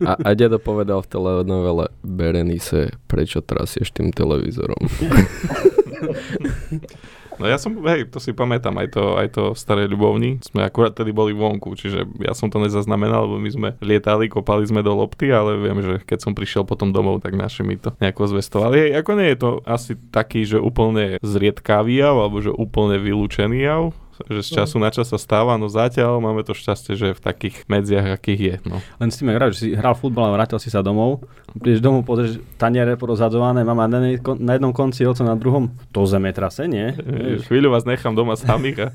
A, 0.07 0.13
a 0.15 0.29
dedo 0.39 0.63
povedal 0.63 1.03
v 1.03 1.11
telenovele 1.11 1.91
Berenice, 2.07 2.95
prečo 3.11 3.43
trasieš 3.43 3.91
tým 3.91 4.15
televízorom. 4.15 4.87
No 7.39 7.51
ja 7.51 7.59
som, 7.59 7.75
hej, 7.91 8.07
to 8.11 8.23
si 8.23 8.31
pamätám, 8.31 8.75
aj 8.79 8.89
to, 8.95 9.05
aj 9.19 9.29
to 9.35 9.43
v 9.55 9.59
Starej 9.59 9.91
Ľubovni. 9.91 10.39
Sme 10.43 10.63
akurát 10.63 10.95
tedy 10.95 11.11
boli 11.11 11.35
vonku, 11.35 11.75
čiže 11.75 12.07
ja 12.23 12.33
som 12.33 12.47
to 12.51 12.63
nezaznamenal, 12.63 13.27
lebo 13.27 13.43
my 13.43 13.51
sme 13.51 13.69
lietali, 13.83 14.31
kopali 14.31 14.63
sme 14.67 14.87
do 14.87 14.95
lopty, 14.95 15.35
ale 15.35 15.59
viem, 15.59 15.79
že 15.83 15.95
keď 16.07 16.19
som 16.23 16.33
prišiel 16.33 16.63
potom 16.63 16.95
domov, 16.95 17.23
tak 17.25 17.35
naši 17.35 17.67
mi 17.67 17.75
to 17.75 17.95
nejako 17.99 18.39
zvestovali. 18.39 18.89
Hej, 18.89 18.91
ako 19.03 19.11
nie 19.19 19.29
je 19.35 19.39
to 19.39 19.51
asi 19.67 19.93
taký, 20.15 20.47
že 20.47 20.63
úplne 20.63 21.19
zriedkavý 21.23 21.99
jav, 21.99 22.15
alebo 22.15 22.39
že 22.39 22.55
úplne 22.55 23.03
vylúčený 23.03 23.59
jav, 23.67 23.91
že 24.31 24.41
z 24.43 24.49
času 24.63 24.77
na 24.79 24.91
čas 24.95 25.11
sa 25.11 25.19
stáva, 25.19 25.59
no 25.59 25.67
zatiaľ 25.67 26.23
máme 26.23 26.47
to 26.47 26.55
šťastie, 26.55 26.95
že 26.95 27.07
je 27.13 27.15
v 27.19 27.23
takých 27.23 27.57
medziach, 27.67 28.15
akých 28.15 28.41
je. 28.41 28.55
No. 28.69 28.79
Len 29.03 29.09
s 29.11 29.19
tým, 29.21 29.35
hráš, 29.35 29.59
že 29.59 29.61
si 29.61 29.69
hral 29.75 29.99
futbal 29.99 30.31
a 30.31 30.35
vrátil 30.35 30.59
si 30.63 30.71
sa 30.71 30.81
domov, 30.81 31.27
prídeš 31.59 31.83
domov, 31.83 32.07
pozrieš 32.07 32.39
taniere 32.59 32.95
porozhadzované, 32.99 33.67
mama 33.67 33.91
na, 33.91 34.17
kon- 34.19 34.39
na 34.39 34.55
jednom 34.57 34.75
konci, 34.75 35.07
oco 35.07 35.23
na 35.27 35.35
druhom, 35.39 35.71
to 35.91 36.07
zemetrasenie. 36.07 36.95
E, 36.95 37.43
Chvíľu 37.47 37.75
vás 37.75 37.87
nechám 37.87 38.15
doma 38.15 38.39
samých 38.39 38.77
a, 38.79 38.89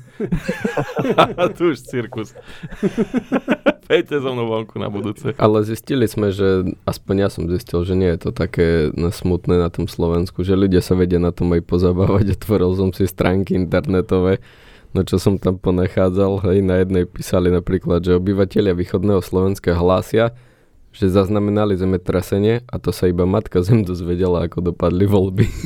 a 1.24 1.42
tu 1.56 1.72
už 1.72 1.84
cirkus. 1.84 2.32
Ejte 3.90 4.22
so 4.22 4.30
mnou 4.30 4.46
vonku 4.46 4.78
na 4.78 4.86
budúce. 4.86 5.34
Ale 5.34 5.66
zistili 5.66 6.06
sme, 6.06 6.30
že 6.30 6.62
aspoň 6.86 7.14
ja 7.26 7.28
som 7.28 7.50
zistil, 7.50 7.82
že 7.82 7.98
nie 7.98 8.06
je 8.14 8.22
to 8.22 8.30
také 8.30 8.94
smutné 8.94 9.58
na 9.58 9.66
tom 9.66 9.90
Slovensku, 9.90 10.46
že 10.46 10.54
ľudia 10.54 10.78
sa 10.78 10.94
vedia 10.94 11.18
na 11.18 11.34
tom 11.34 11.50
aj 11.50 11.66
pozabávať. 11.66 12.38
Otvoril 12.38 12.70
som 12.78 12.94
si 12.94 13.10
stránky 13.10 13.58
internetové, 13.58 14.38
no 14.94 15.00
čo 15.06 15.16
som 15.22 15.38
tam 15.38 15.56
ponachádzal, 15.56 16.50
hej, 16.50 16.58
na 16.64 16.82
jednej 16.82 17.04
písali 17.06 17.50
napríklad, 17.50 18.02
že 18.02 18.18
obyvateľia 18.18 18.74
východného 18.74 19.22
Slovenska 19.22 19.74
hlásia, 19.74 20.34
že 20.90 21.06
zaznamenali 21.06 21.78
zemetrasenie 21.78 22.66
a 22.66 22.76
to 22.82 22.90
sa 22.90 23.06
iba 23.06 23.22
matka 23.22 23.62
zem 23.62 23.86
dozvedela, 23.86 24.46
ako 24.46 24.74
dopadli 24.74 25.06
voľby. 25.06 25.46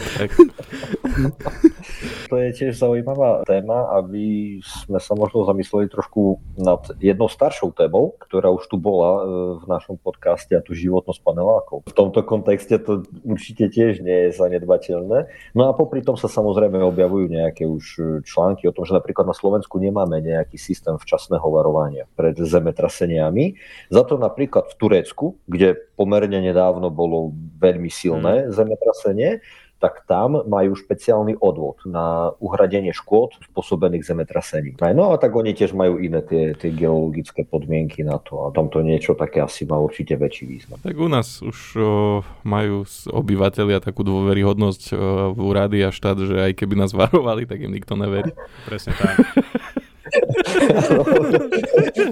Tak, 0.00 0.30
To 2.30 2.38
je 2.38 2.54
tiež 2.54 2.78
zaujímavá 2.78 3.42
téma, 3.42 3.90
aby 3.98 4.58
sme 4.62 5.02
sa 5.02 5.18
možno 5.18 5.42
zamysleli 5.42 5.90
trošku 5.90 6.38
nad 6.54 6.78
jednou 7.02 7.26
staršou 7.26 7.74
témou, 7.74 8.14
ktorá 8.22 8.54
už 8.54 8.70
tu 8.70 8.78
bola 8.78 9.10
e, 9.18 9.22
v 9.58 9.64
našom 9.66 9.98
podcaste 9.98 10.54
a 10.54 10.62
tu 10.62 10.70
životnosť 10.70 11.20
panelákov. 11.26 11.90
V 11.90 11.94
tomto 11.96 12.22
kontexte 12.22 12.78
to 12.78 13.02
určite 13.26 13.74
tiež 13.74 13.98
nie 14.06 14.30
je 14.30 14.38
zanedbateľné. 14.38 15.26
No 15.58 15.62
a 15.66 15.74
popri 15.74 16.06
tom 16.06 16.14
sa 16.14 16.30
samozrejme 16.30 16.78
objavujú 16.78 17.26
nejaké 17.26 17.66
už 17.66 18.22
články 18.22 18.70
o 18.70 18.74
tom, 18.74 18.86
že 18.86 18.94
napríklad 18.94 19.26
na 19.26 19.34
Slovensku 19.34 19.82
nemáme 19.82 20.22
nejaký 20.22 20.54
systém 20.54 20.94
včasného 20.94 21.44
varovania 21.44 22.06
pred 22.14 22.38
zemetraseniami. 22.38 23.58
Za 23.90 24.06
to 24.06 24.16
napríklad 24.22 24.70
v 24.70 24.78
Turecku, 24.78 25.26
kde 25.50 25.74
pomerne 25.98 26.38
nedávno 26.38 26.88
bolo 26.94 27.34
veľmi 27.58 27.90
silné 27.90 28.54
zemetrasenie, 28.54 29.42
tak 29.80 30.04
tam 30.04 30.44
majú 30.44 30.76
špeciálny 30.76 31.40
odvod 31.40 31.80
na 31.88 32.36
uhradenie 32.36 32.92
škôd 32.92 33.40
spôsobených 33.50 34.04
zemetrasením. 34.04 34.76
No 34.92 35.10
a 35.10 35.16
tak 35.16 35.32
oni 35.32 35.56
tiež 35.56 35.72
majú 35.72 35.96
iné 35.96 36.20
tie, 36.20 36.52
tie 36.52 36.68
geologické 36.68 37.48
podmienky 37.48 38.04
na 38.04 38.20
to 38.20 38.44
a 38.44 38.52
tamto 38.52 38.84
niečo 38.84 39.16
také 39.16 39.40
asi 39.40 39.64
má 39.64 39.80
určite 39.80 40.20
väčší 40.20 40.44
význam. 40.44 40.78
tak 40.84 40.94
u 41.00 41.08
nás 41.08 41.40
už 41.40 41.58
o, 41.80 41.80
majú 42.44 42.84
obyvateľia 43.08 43.80
takú 43.80 44.04
dôveryhodnosť 44.04 44.82
o, 44.92 44.96
v 45.32 45.38
úrady 45.40 45.78
a 45.82 45.90
štát, 45.90 46.20
že 46.20 46.36
aj 46.36 46.52
keby 46.60 46.76
nás 46.76 46.92
varovali, 46.92 47.48
tak 47.48 47.64
im 47.64 47.72
nikto 47.72 47.96
neverí. 47.96 48.36
Presne 48.68 48.92
tak. 48.92 49.16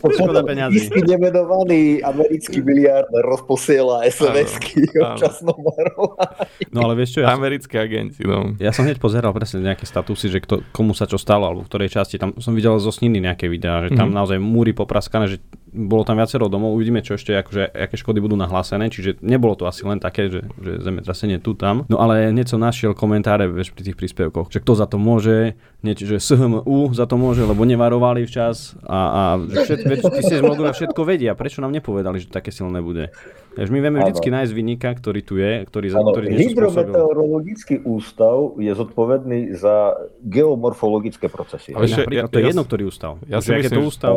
Škoda 0.09 0.43
peňazí. 0.45 0.77
Istý 0.79 1.01
nemenovaný 1.07 2.03
americký 2.03 2.61
miliardár 2.61 3.25
rozposiela 3.25 4.05
SMS-ky 4.05 4.89
o 4.99 5.15
áno. 5.15 5.19
časnom 5.19 5.57
varovaní. 5.57 6.69
No 6.71 6.85
ale 6.85 6.93
vieš 6.99 7.19
čo, 7.19 7.21
ja 7.25 7.33
som, 7.33 7.41
Americké 7.41 7.77
agenti, 7.79 8.23
no. 8.25 8.55
ja 8.59 8.71
som 8.75 8.85
hneď 8.85 8.99
pozeral 8.99 9.33
presne 9.33 9.63
nejaké 9.63 9.85
statusy, 9.85 10.29
že 10.29 10.39
kto, 10.43 10.63
komu 10.71 10.93
sa 10.93 11.07
čo 11.07 11.17
stalo, 11.17 11.49
alebo 11.49 11.63
v 11.65 11.71
ktorej 11.71 11.91
časti. 11.93 12.21
Tam 12.21 12.37
som 12.39 12.53
videl 12.53 12.77
zo 12.79 12.91
sniny 12.91 13.23
nejaké 13.23 13.47
videá, 13.49 13.87
že 13.87 13.95
tam 13.95 14.11
Mhm. 14.11 14.17
naozaj 14.17 14.39
múry 14.41 14.73
popraskané, 14.73 15.29
že 15.29 15.39
bolo 15.69 16.01
tam 16.01 16.17
viacero 16.17 16.49
domov, 16.49 16.73
uvidíme 16.73 17.05
čo 17.05 17.13
ešte, 17.15 17.37
akože, 17.37 17.69
aké 17.69 18.01
škody 18.01 18.25
budú 18.25 18.41
nahlásené, 18.41 18.89
čiže 18.89 19.21
nebolo 19.21 19.53
to 19.53 19.69
asi 19.69 19.85
len 19.85 20.01
také, 20.01 20.33
že, 20.33 20.41
že 20.57 20.81
zemetrasenie 20.81 21.37
tu 21.45 21.53
tam. 21.53 21.85
No 21.93 22.01
ale 22.01 22.33
som 22.49 22.57
našiel 22.57 22.97
komentáre 22.97 23.45
vieš, 23.53 23.77
pri 23.77 23.85
tých 23.85 23.97
príspevkoch, 24.01 24.49
že 24.49 24.65
kto 24.65 24.73
za 24.73 24.89
to 24.89 24.97
môže, 24.97 25.61
niečo, 25.85 26.09
že 26.09 26.17
SHMU 26.17 26.97
za 26.97 27.05
to 27.05 27.21
môže, 27.21 27.45
lebo 27.45 27.69
nevarovali 28.09 28.25
včas 28.25 28.57
a, 28.81 28.99
a 28.99 29.23
že 29.39 29.57
všet, 29.63 29.81
veď, 29.91 29.99
tí 30.09 30.23
seizmológovia 30.25 30.73
všetko 30.73 31.01
vedia, 31.05 31.33
prečo 31.35 31.61
nám 31.61 31.71
nepovedali, 31.71 32.19
že 32.19 32.29
také 32.29 32.49
silné 32.49 32.81
bude. 32.81 33.13
Takže 33.51 33.69
my 33.69 33.81
vieme 33.81 33.99
vždycky 34.01 34.29
nájsť 34.31 34.53
vynika, 34.55 34.89
ktorý 34.95 35.21
tu 35.21 35.35
je, 35.37 35.67
ktorý, 35.67 35.87
za, 35.91 35.99
Áno, 35.99 36.15
ktorý 36.15 36.25
niečo. 36.31 36.49
Hydrometeorologický 36.55 37.77
ústav 37.83 38.55
je 38.57 38.71
zodpovedný 38.71 39.41
za 39.53 39.99
geomorfologické 40.23 41.27
procesy. 41.27 41.75
Ale 41.75 41.85
ešte- 41.85 42.07
ja- 42.09 42.25
to 42.25 42.39
je 42.39 42.45
ja 42.47 42.49
jedno, 42.49 42.63
ktorý 42.63 42.87
ústav. 42.87 43.19
ja 43.27 43.43
si 43.43 43.51
Že 43.51 43.55
myslím, 43.59 43.69
to 43.69 43.83
že- 43.83 43.89
ústav. 43.89 44.13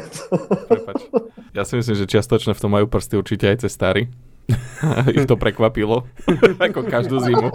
Prepač. 0.70 0.98
Ja 1.50 1.62
si 1.66 1.74
myslím, 1.76 1.96
že 1.98 2.06
čiastočne 2.06 2.54
v 2.54 2.60
tom 2.60 2.70
majú 2.70 2.86
prsty 2.86 3.18
určite 3.18 3.44
aj 3.46 3.66
cestári. 3.66 4.06
Ich 5.12 5.26
to 5.26 5.36
prekvapilo, 5.36 6.08
ako 6.58 6.82
každú 6.82 7.20
zimu. 7.20 7.52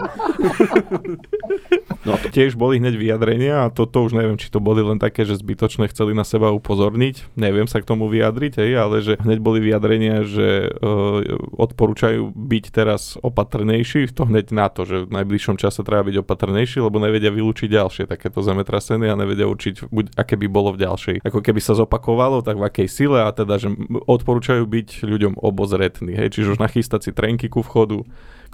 No, 2.05 2.21
tiež 2.21 2.53
boli 2.53 2.77
hneď 2.77 3.01
vyjadrenia 3.01 3.65
a 3.65 3.73
toto 3.73 4.05
už 4.05 4.13
neviem, 4.13 4.37
či 4.37 4.53
to 4.53 4.61
boli 4.61 4.85
len 4.85 5.01
také, 5.01 5.25
že 5.25 5.41
zbytočne 5.41 5.89
chceli 5.89 6.13
na 6.13 6.21
seba 6.21 6.53
upozorniť. 6.53 7.33
Neviem 7.33 7.65
sa 7.65 7.81
k 7.81 7.89
tomu 7.89 8.05
vyjadriť, 8.13 8.61
hej, 8.61 8.71
ale 8.77 9.01
že 9.01 9.17
hneď 9.17 9.41
boli 9.41 9.57
vyjadrenia, 9.57 10.21
že 10.21 10.69
uh, 10.69 11.25
odporúčajú 11.57 12.29
byť 12.29 12.65
teraz 12.69 13.17
opatrnejší, 13.25 14.13
to 14.13 14.29
hneď 14.29 14.53
na 14.53 14.69
to, 14.69 14.85
že 14.85 15.09
v 15.09 15.17
najbližšom 15.17 15.57
čase 15.57 15.81
treba 15.81 16.05
byť 16.05 16.21
opatrnejší, 16.21 16.77
lebo 16.85 17.01
nevedia 17.01 17.33
vylúčiť 17.33 17.73
ďalšie 17.73 18.03
takéto 18.05 18.45
zemetrasenie 18.45 19.09
a 19.09 19.17
nevedia 19.17 19.49
určiť, 19.49 19.89
buď, 19.89 20.05
aké 20.13 20.37
by 20.37 20.45
bolo 20.45 20.77
v 20.77 20.85
ďalšej. 20.85 21.25
Ako 21.25 21.41
keby 21.41 21.57
sa 21.57 21.73
zopakovalo, 21.73 22.45
tak 22.45 22.61
v 22.61 22.69
akej 22.69 22.87
sile 22.87 23.25
a 23.25 23.33
teda, 23.33 23.57
že 23.57 23.73
odporúčajú 24.05 24.61
byť 24.61 25.01
ľuďom 25.01 25.41
obozretní, 25.41 26.13
hej, 26.13 26.37
čiže 26.37 26.53
už 26.53 26.61
nachystať 26.61 27.09
si 27.09 27.11
trenky 27.17 27.49
ku 27.49 27.65
vchodu, 27.65 28.05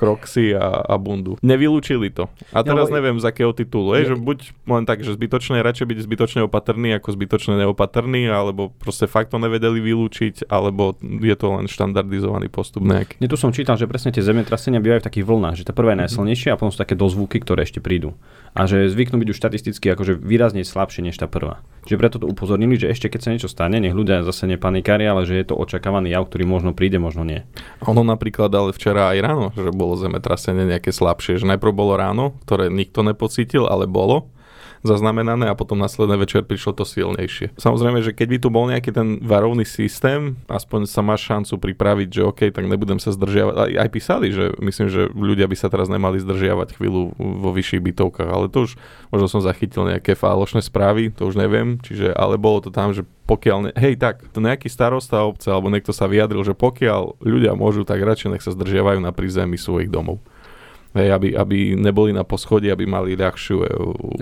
kroxy 0.01 0.57
a, 0.57 0.81
a 0.81 0.97
bundu. 0.97 1.37
Nevylúčili 1.45 2.09
to. 2.09 2.25
A 2.49 2.65
teraz 2.65 2.89
ale- 2.89 2.97
neviem 2.97 3.21
z 3.21 3.29
akého 3.29 3.53
titulu, 3.53 3.93
hej, 3.93 4.09
že 4.09 4.15
buď 4.17 4.37
len 4.65 4.83
tak, 4.83 5.05
že 5.05 5.13
zbytočne, 5.13 5.61
radšej 5.61 5.85
byť 5.85 5.97
zbytočne 6.01 6.39
opatrný 6.41 6.97
ako 6.97 7.13
zbytočne 7.13 7.61
neopatrný, 7.61 8.25
alebo 8.25 8.73
proste 8.73 9.05
fakt 9.05 9.29
to 9.29 9.37
nevedeli 9.37 9.77
vylúčiť, 9.77 10.49
alebo 10.49 10.97
je 11.01 11.35
to 11.37 11.47
len 11.53 11.69
štandardizovaný 11.69 12.49
postup 12.49 12.81
nejaký. 12.81 13.21
Nie, 13.21 13.29
tu 13.29 13.37
som 13.37 13.53
čítal, 13.53 13.77
že 13.77 13.85
presne 13.85 14.09
tie 14.09 14.25
zemetrasenia 14.25 14.81
bývajú 14.81 15.05
v 15.05 15.07
takých 15.07 15.25
vlnách, 15.27 15.55
že 15.55 15.63
tá 15.63 15.71
prvá 15.71 15.93
Mhm. 15.93 15.95
je 15.95 16.01
najsilnejšia 16.07 16.49
a 16.49 16.57
potom 16.57 16.73
sú 16.73 16.79
také 16.79 16.97
dozvuky, 16.97 17.37
ktoré 17.37 17.61
ešte 17.61 17.77
prídu. 17.77 18.17
A 18.51 18.65
že 18.65 18.89
zvyknú 18.89 19.15
byť 19.15 19.29
už 19.29 19.37
štatisticky 19.37 19.85
akože 19.91 20.17
výrazne 20.17 20.65
slabšie 20.65 21.05
než 21.05 21.15
tá 21.15 21.27
prvá. 21.27 21.61
Čiže 21.83 21.97
preto 21.97 22.15
to 22.19 22.27
upozornili, 22.27 22.75
že 22.75 22.91
ešte 22.91 23.07
keď 23.07 23.19
sa 23.21 23.29
niečo 23.31 23.47
stane, 23.47 23.79
nech 23.79 23.91
ľudia 23.91 24.23
zase 24.23 24.43
nepanikária, 24.43 25.11
ale 25.11 25.23
že 25.23 25.39
je 25.39 25.45
to 25.47 25.55
očakávaný 25.55 26.11
jav, 26.11 26.27
ktorý 26.27 26.43
možno 26.43 26.71
príde, 26.71 26.99
možno 26.99 27.23
nie. 27.23 27.47
Ono 27.83 28.03
napríklad 28.03 28.51
ale 28.51 28.71
včera 28.71 29.11
aj 29.11 29.19
ráno, 29.19 29.45
že 29.51 29.71
bolo 29.71 29.90
zemetrasenie 29.99 30.67
nejaké 30.67 30.91
slabšie, 30.91 31.39
že 31.39 31.49
najprv 31.49 31.73
bolo 31.75 31.93
ráno, 31.95 32.37
ktoré 32.47 32.67
nikto 32.67 33.03
nepocítil, 33.05 33.67
ale 33.67 33.87
bolo 33.87 34.31
zaznamenané 34.81 35.49
a 35.49 35.57
potom 35.57 35.77
následný 35.77 36.17
večer 36.17 36.45
prišlo 36.45 36.77
to 36.77 36.85
silnejšie. 36.85 37.53
Samozrejme, 37.57 38.01
že 38.01 38.11
keď 38.13 38.27
by 38.27 38.37
tu 38.41 38.47
bol 38.49 38.65
nejaký 38.69 38.91
ten 38.93 39.21
varovný 39.21 39.65
systém, 39.65 40.37
aspoň 40.49 40.89
sa 40.89 41.05
máš 41.05 41.25
šancu 41.25 41.57
pripraviť, 41.71 42.09
že 42.09 42.21
OK, 42.25 42.41
tak 42.49 42.65
nebudem 42.65 42.97
sa 42.97 43.13
zdržiavať. 43.13 43.55
Aj, 43.55 43.71
aj 43.87 43.89
písali, 43.93 44.27
že 44.33 44.53
myslím, 44.57 44.87
že 44.89 45.09
ľudia 45.13 45.45
by 45.45 45.55
sa 45.57 45.69
teraz 45.69 45.87
nemali 45.87 46.17
zdržiavať 46.19 46.77
chvíľu 46.77 47.13
vo 47.17 47.49
vyšších 47.53 47.81
bytovkách, 47.81 48.29
ale 48.29 48.49
to 48.49 48.65
už 48.69 48.77
možno 49.13 49.27
som 49.29 49.41
zachytil 49.41 49.85
nejaké 49.85 50.17
falošné 50.17 50.65
správy, 50.65 51.13
to 51.13 51.29
už 51.29 51.37
neviem, 51.37 51.77
čiže 51.81 52.13
ale 52.17 52.41
bolo 52.41 52.65
to 52.65 52.69
tam, 52.73 52.91
že 52.91 53.05
pokiaľ, 53.29 53.57
ne, 53.63 53.71
hej 53.79 53.95
tak, 53.95 54.27
to 54.35 54.43
nejaký 54.43 54.67
starosta 54.67 55.23
obce 55.23 55.47
alebo 55.47 55.71
niekto 55.71 55.95
sa 55.95 56.09
vyjadril, 56.09 56.43
že 56.43 56.51
pokiaľ 56.51 57.23
ľudia 57.23 57.55
môžu, 57.55 57.87
tak 57.87 58.03
radšej 58.03 58.35
nech 58.35 58.43
sa 58.43 58.51
zdržiavajú 58.51 58.99
na 58.99 59.15
prízemí 59.15 59.55
svojich 59.55 59.87
domov. 59.87 60.19
Hej, 60.91 61.07
aby, 61.07 61.27
aby 61.31 61.57
neboli 61.79 62.11
na 62.11 62.27
poschodí, 62.27 62.67
aby 62.67 62.83
mali 62.83 63.15
ľahšiu, 63.15 63.57
e, 63.63 63.67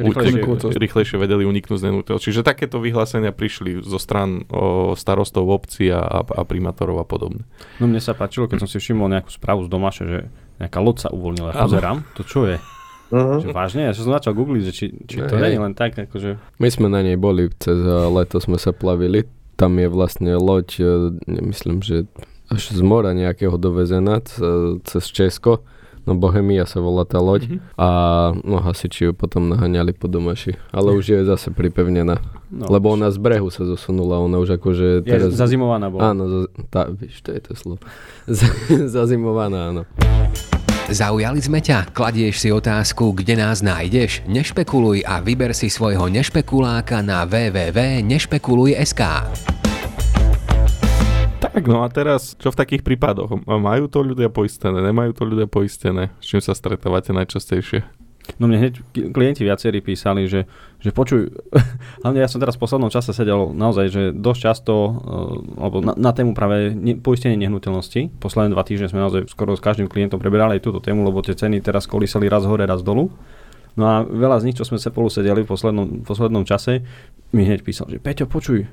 Rýchlejšie- 0.05 0.45
utek- 0.45 0.77
rýchlejšie 0.77 1.17
vedeli 1.17 1.41
uniknúť 1.41 1.81
z 1.81 1.85
nenúteľ. 1.89 2.21
Čiže 2.21 2.45
takéto 2.45 2.77
vyhlásenia 2.77 3.33
prišli 3.33 3.81
zo 3.81 3.97
stran 3.97 4.45
o, 4.53 4.93
starostov 4.93 5.49
obcí 5.49 5.89
a, 5.89 5.97
a, 5.97 6.21
a 6.21 6.41
primátorov 6.45 7.01
a 7.01 7.05
podobne. 7.09 7.41
No 7.81 7.89
mne 7.89 7.97
sa 7.97 8.13
páčilo, 8.13 8.45
keď 8.45 8.61
som 8.61 8.69
si 8.69 8.77
všimol 8.77 9.09
nejakú 9.09 9.33
správu 9.33 9.65
z 9.65 9.69
domaše, 9.73 10.03
že 10.05 10.19
nejaká 10.61 10.77
loď 10.77 10.97
sa 11.01 11.09
uvoľnila. 11.09 11.57
Áno. 11.57 11.65
Pozerám, 11.65 11.97
to 12.13 12.21
čo 12.21 12.45
je? 12.45 12.61
Mhm. 13.09 13.35
Že 13.41 13.47
vážne? 13.49 13.81
Ja 13.89 13.93
som 13.97 14.13
začal 14.13 14.37
googliť, 14.37 14.63
že 14.69 14.73
či, 14.73 14.85
či 15.09 15.17
to 15.25 15.41
nie 15.41 15.57
je 15.57 15.61
len 15.65 15.73
tak, 15.73 15.97
akože... 15.97 16.37
My 16.61 16.69
sme 16.69 16.93
na 16.93 17.01
nej 17.01 17.17
boli, 17.17 17.49
cez 17.57 17.81
eh, 17.81 17.89
leto 18.13 18.37
sme 18.37 18.61
sa 18.61 18.69
plavili. 18.69 19.25
Tam 19.57 19.73
je 19.73 19.89
vlastne 19.89 20.37
loď, 20.37 20.67
eh, 20.77 21.17
myslím, 21.25 21.81
že 21.81 22.05
až 22.45 22.77
z 22.77 22.81
mora 22.85 23.17
nejakého 23.17 23.57
dovezená 23.57 24.21
cez 24.85 25.03
Česko. 25.09 25.65
No 26.09 26.17
Bohemia 26.17 26.65
sa 26.65 26.81
volá 26.81 27.05
tá 27.05 27.21
loď. 27.21 27.45
Mhm. 27.45 27.59
A 27.77 27.87
no 28.41 28.57
hasiči 28.57 29.05
ju 29.05 29.13
potom 29.13 29.45
naháňali 29.45 29.93
po 29.93 30.09
domaši. 30.09 30.57
Ale 30.73 30.97
už 30.97 31.05
je 31.05 31.19
zase 31.21 31.53
pripevnená. 31.53 32.17
No, 32.49 32.65
Lebo 32.65 32.89
ona 32.89 33.13
z 33.13 33.21
brehu 33.21 33.53
sa 33.53 33.61
zosunula. 33.61 34.17
Ona 34.17 34.41
už 34.41 34.57
akože 34.57 35.05
je 35.05 35.13
teraz... 35.13 35.37
zazimovaná 35.37 35.93
bola. 35.93 36.17
Áno, 36.17 36.23
za, 36.25 36.39
tá, 36.73 36.89
víš, 36.89 37.21
to 37.21 37.29
je 37.29 37.41
to 37.45 37.53
slovo. 37.53 37.77
Z- 38.25 38.89
Zazimovaná, 38.89 39.69
áno. 39.69 39.85
Zaujali 40.89 41.37
sme 41.37 41.61
ťa? 41.61 41.93
Kladieš 41.93 42.41
si 42.41 42.49
otázku, 42.49 43.13
kde 43.13 43.37
nás 43.37 43.61
nájdeš? 43.61 44.25
Nešpekuluj 44.25 45.05
a 45.05 45.21
vyber 45.21 45.53
si 45.53 45.69
svojho 45.69 46.09
nešpekuláka 46.09 47.05
na 47.05 47.29
www.nešpekuluj.sk 47.29 49.01
Tak, 51.59 51.67
no 51.67 51.83
a 51.83 51.91
teraz, 51.91 52.39
čo 52.39 52.55
v 52.55 52.59
takých 52.63 52.87
prípadoch? 52.87 53.43
Majú 53.43 53.91
to 53.91 53.99
ľudia 53.99 54.31
poistené, 54.31 54.79
nemajú 54.79 55.11
to 55.11 55.27
ľudia 55.27 55.43
poistené? 55.43 56.07
S 56.23 56.31
čím 56.31 56.39
sa 56.39 56.55
stretávate 56.55 57.11
najčastejšie? 57.11 57.83
No 58.39 58.47
mne 58.47 58.63
hneď 58.63 58.79
klienti 59.11 59.43
viacerí 59.43 59.83
písali, 59.83 60.23
že, 60.23 60.47
že 60.79 60.95
počuj, 60.95 61.27
hlavne 62.07 62.23
ja 62.23 62.31
som 62.31 62.39
teraz 62.39 62.55
v 62.55 62.63
poslednom 62.63 62.87
čase 62.87 63.11
sedel 63.11 63.51
naozaj, 63.51 63.85
že 63.91 64.03
dosť 64.15 64.39
často, 64.39 64.71
uh, 64.71 64.95
alebo 65.59 65.83
na, 65.83 65.99
na 65.99 66.15
tému 66.15 66.31
práve 66.31 66.71
ne, 66.71 66.95
poistenie 66.95 67.35
nehnuteľnosti, 67.35 68.23
posledné 68.23 68.55
dva 68.55 68.63
týždne 68.63 68.87
sme 68.87 69.03
naozaj 69.03 69.27
skoro 69.27 69.51
s 69.51 69.59
každým 69.59 69.91
klientom 69.91 70.15
preberali 70.15 70.55
aj 70.55 70.63
túto 70.63 70.79
tému, 70.79 71.03
lebo 71.03 71.19
tie 71.19 71.35
ceny 71.35 71.59
teraz 71.59 71.91
kolísali 71.91 72.31
raz 72.31 72.47
hore, 72.47 72.63
raz 72.63 72.79
dolu. 72.79 73.11
No 73.75 73.83
a 73.83 74.07
veľa 74.07 74.39
z 74.39 74.47
nich, 74.47 74.55
čo 74.55 74.63
sme 74.63 74.79
spolu 74.79 75.11
sedeli 75.11 75.43
v 75.43 75.49
poslednom, 75.51 75.87
v 75.99 76.05
poslednom 76.07 76.47
čase, 76.47 76.87
mi 77.35 77.43
hneď 77.43 77.67
písal, 77.67 77.91
že 77.91 77.99
Peťo, 77.99 78.31
počuj, 78.31 78.63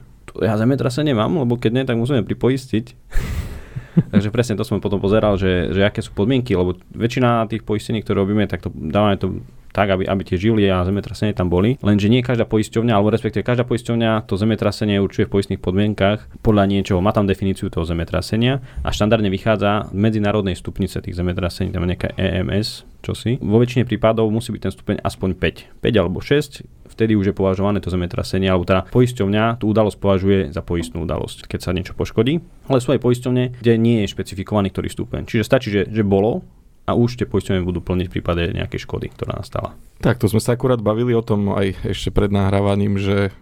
ja 0.43 0.57
zemetrasenie 0.57 1.13
mám, 1.13 1.37
lebo 1.37 1.57
keď 1.57 1.71
nie, 1.73 1.85
tak 1.89 1.97
musíme 1.97 2.25
pripoistiť. 2.25 2.85
Takže 4.13 4.29
presne 4.29 4.61
to 4.61 4.65
som 4.65 4.83
potom 4.83 5.01
pozeral, 5.01 5.41
že, 5.41 5.73
že 5.73 5.81
aké 5.81 6.05
sú 6.05 6.13
podmienky, 6.13 6.53
lebo 6.53 6.77
väčšina 6.93 7.49
tých 7.49 7.65
poistení, 7.65 8.05
ktoré 8.05 8.21
robíme, 8.21 8.45
tak 8.45 8.61
to 8.61 8.69
dávame 8.73 9.17
to 9.17 9.41
tak, 9.77 9.93
aby, 9.93 10.09
aby 10.09 10.23
tie 10.25 10.41
žily 10.41 10.65
a 10.73 10.81
zemetrasenie 10.89 11.37
tam 11.37 11.53
boli. 11.53 11.77
Lenže 11.85 12.09
nie 12.09 12.25
každá 12.25 12.49
poisťovňa, 12.49 12.97
alebo 12.97 13.13
respektíve 13.13 13.45
každá 13.45 13.69
poisťovňa 13.69 14.25
to 14.25 14.41
zemetrasenie 14.41 14.97
určuje 15.05 15.29
v 15.29 15.37
poistných 15.37 15.61
podmienkach 15.61 16.25
podľa 16.41 16.65
niečoho. 16.65 17.05
Má 17.05 17.13
tam 17.13 17.29
definíciu 17.29 17.69
toho 17.69 17.85
zemetrasenia 17.85 18.65
a 18.81 18.89
štandardne 18.89 19.29
vychádza 19.29 19.93
z 19.93 19.97
medzinárodnej 20.01 20.57
stupnice 20.57 21.05
tých 21.05 21.13
zemetrasení, 21.13 21.77
tam 21.77 21.85
je 21.85 21.93
nejaká 21.93 22.17
EMS, 22.17 22.89
čosi. 23.05 23.37
Vo 23.45 23.61
väčšine 23.61 23.85
prípadov 23.85 24.33
musí 24.33 24.57
byť 24.57 24.63
ten 24.65 24.73
stupeň 24.73 24.97
aspoň 25.05 25.31
5. 25.37 25.85
5 25.85 26.01
alebo 26.01 26.25
6, 26.25 26.86
vtedy 26.97 27.13
už 27.13 27.31
je 27.31 27.35
považované 27.37 27.85
to 27.85 27.93
zemetrasenie, 27.93 28.49
alebo 28.49 28.65
teda 28.65 28.89
poisťovňa 28.89 29.61
tú 29.61 29.69
udalosť 29.69 29.97
považuje 30.01 30.39
za 30.49 30.65
poistnú 30.65 31.05
udalosť, 31.05 31.45
keď 31.45 31.61
sa 31.61 31.77
niečo 31.77 31.93
poškodí. 31.93 32.41
Ale 32.73 32.81
sú 32.81 32.97
aj 32.97 33.05
poisťovne, 33.05 33.61
kde 33.61 33.73
nie 33.77 34.01
je 34.03 34.17
špecifikovaný 34.17 34.73
ktorý 34.73 34.89
stupeň. 34.89 35.29
Čiže 35.29 35.45
stačí, 35.45 35.69
že, 35.69 35.85
že 35.93 36.01
bolo 36.01 36.41
a 36.89 36.97
už 36.97 37.21
tie 37.21 37.29
poisťovne 37.29 37.67
budú 37.67 37.85
plniť 37.85 38.07
v 38.09 38.15
prípade 38.17 38.43
nejakej 38.57 38.89
škody, 38.89 39.13
ktorá 39.13 39.37
nastala. 39.37 39.77
Tak, 40.01 40.17
to 40.17 40.31
sme 40.31 40.41
sa 40.41 40.57
akurát 40.57 40.81
bavili 40.81 41.13
o 41.13 41.21
tom 41.21 41.53
aj 41.53 41.85
ešte 41.85 42.15
pred 42.15 42.33
nahrávaním, 42.33 42.97
že 42.97 43.35